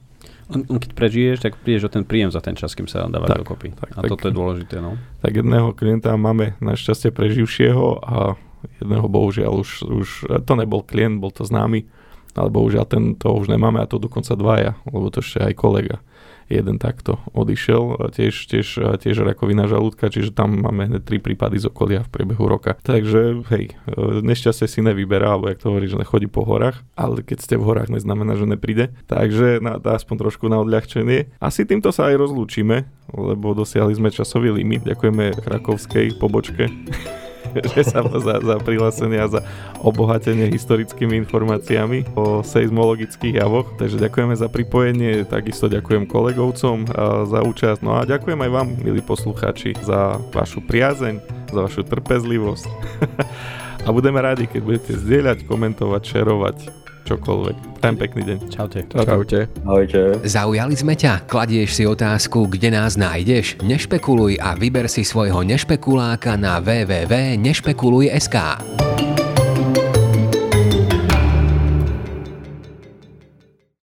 Keď 0.52 0.92
prežiješ, 0.92 1.38
tak 1.40 1.56
prídeš 1.64 1.88
o 1.88 1.92
ten 1.92 2.04
príjem 2.04 2.28
za 2.28 2.44
ten 2.44 2.52
čas, 2.52 2.76
kým 2.76 2.84
sa 2.84 3.08
dáva 3.08 3.24
dokopy. 3.24 3.72
Tak, 3.72 3.88
a 3.96 4.00
tak, 4.04 4.10
toto 4.12 4.28
je 4.28 4.34
dôležité. 4.36 4.76
No. 4.84 5.00
Tak 5.24 5.32
jedného 5.32 5.72
klienta 5.72 6.12
máme 6.16 6.60
našťastie 6.60 7.08
preživšieho 7.08 8.04
a 8.04 8.36
jedného 8.80 9.06
bohužiaľ 9.06 9.52
už, 9.62 9.70
už, 9.86 10.08
to 10.46 10.52
nebol 10.58 10.82
klient, 10.82 11.18
bol 11.18 11.30
to 11.30 11.46
známy, 11.46 11.86
ale 12.36 12.48
bohužiaľ 12.48 12.84
ten 12.88 13.14
to 13.18 13.32
už 13.32 13.52
nemáme 13.52 13.80
a 13.82 13.90
to 13.90 14.00
dokonca 14.00 14.32
dvaja, 14.34 14.72
lebo 14.88 15.12
to 15.12 15.20
ešte 15.20 15.40
aj 15.40 15.54
kolega 15.56 15.96
jeden 16.52 16.76
takto 16.76 17.16
odišiel, 17.32 18.12
tiež, 18.12 18.34
tiež, 18.52 19.00
tiež 19.00 19.16
rakovina 19.24 19.64
žalúdka, 19.64 20.12
čiže 20.12 20.36
tam 20.36 20.60
máme 20.60 20.92
hneď 20.92 21.02
tri 21.02 21.16
prípady 21.16 21.56
z 21.56 21.72
okolia 21.72 22.04
v 22.04 22.12
priebehu 22.12 22.44
roka. 22.44 22.76
Takže 22.84 23.48
hej, 23.48 23.72
nešťastie 24.20 24.68
si 24.68 24.80
nevyberá, 24.84 25.32
alebo 25.32 25.48
jak 25.48 25.64
to 25.64 25.72
hovorí, 25.72 25.88
že 25.88 25.96
nechodí 25.96 26.28
po 26.28 26.44
horách, 26.44 26.84
ale 26.92 27.24
keď 27.24 27.38
ste 27.40 27.54
v 27.56 27.64
horách, 27.64 27.88
neznamená, 27.88 28.36
že 28.36 28.44
nepríde. 28.44 28.92
Takže 29.08 29.64
na, 29.64 29.80
aspoň 29.80 30.28
trošku 30.28 30.52
na 30.52 30.60
odľahčenie. 30.60 31.32
Asi 31.40 31.64
týmto 31.64 31.88
sa 31.88 32.12
aj 32.12 32.20
rozlúčime, 32.20 32.84
lebo 33.16 33.56
dosiahli 33.56 33.96
sme 33.96 34.12
časový 34.12 34.52
limit. 34.52 34.84
Ďakujeme 34.84 35.40
krakovskej 35.40 36.20
pobočke 36.20 36.68
že 37.74 37.82
sa 37.86 38.02
za, 38.04 38.34
za 38.40 38.56
prihlásenie 38.60 39.18
a 39.20 39.28
za 39.28 39.40
obohatenie 39.80 40.50
historickými 40.50 41.16
informáciami 41.24 42.12
o 42.18 42.40
seizmologických 42.44 43.38
javoch. 43.40 43.72
Takže 43.76 44.00
ďakujeme 44.00 44.34
za 44.36 44.48
pripojenie, 44.50 45.24
takisto 45.28 45.70
ďakujem 45.70 46.08
kolegovcom 46.08 46.88
za 47.28 47.40
účasť. 47.42 47.80
No 47.80 47.98
a 47.98 48.08
ďakujem 48.08 48.38
aj 48.42 48.50
vám, 48.50 48.68
milí 48.82 49.00
poslucháči, 49.04 49.76
za 49.80 50.20
vašu 50.32 50.64
priazeň, 50.64 51.20
za 51.52 51.60
vašu 51.64 51.86
trpezlivosť. 51.86 52.66
a 53.86 53.88
budeme 53.90 54.18
radi, 54.22 54.46
keď 54.48 54.60
budete 54.62 54.92
zdieľať, 54.98 55.44
komentovať, 55.46 56.02
šerovať 56.02 56.81
čokoľvek. 57.12 57.56
Prajem 57.82 57.96
pekný 57.98 58.22
deň. 58.24 58.38
Čaute. 58.48 58.80
Čaute. 58.88 59.40
Ahojte. 59.66 60.22
Zaujali 60.22 60.74
sme 60.78 60.94
ťa? 60.96 61.26
Kladieš 61.28 61.76
si 61.76 61.84
otázku, 61.84 62.46
kde 62.48 62.72
nás 62.72 62.96
nájdeš? 62.96 63.58
Nešpekuluj 63.60 64.38
a 64.38 64.54
vyber 64.56 64.88
si 64.88 65.04
svojho 65.04 65.42
nešpekuláka 65.44 66.38
na 66.38 66.62
www.nešpekuluj.sk. 66.62 68.36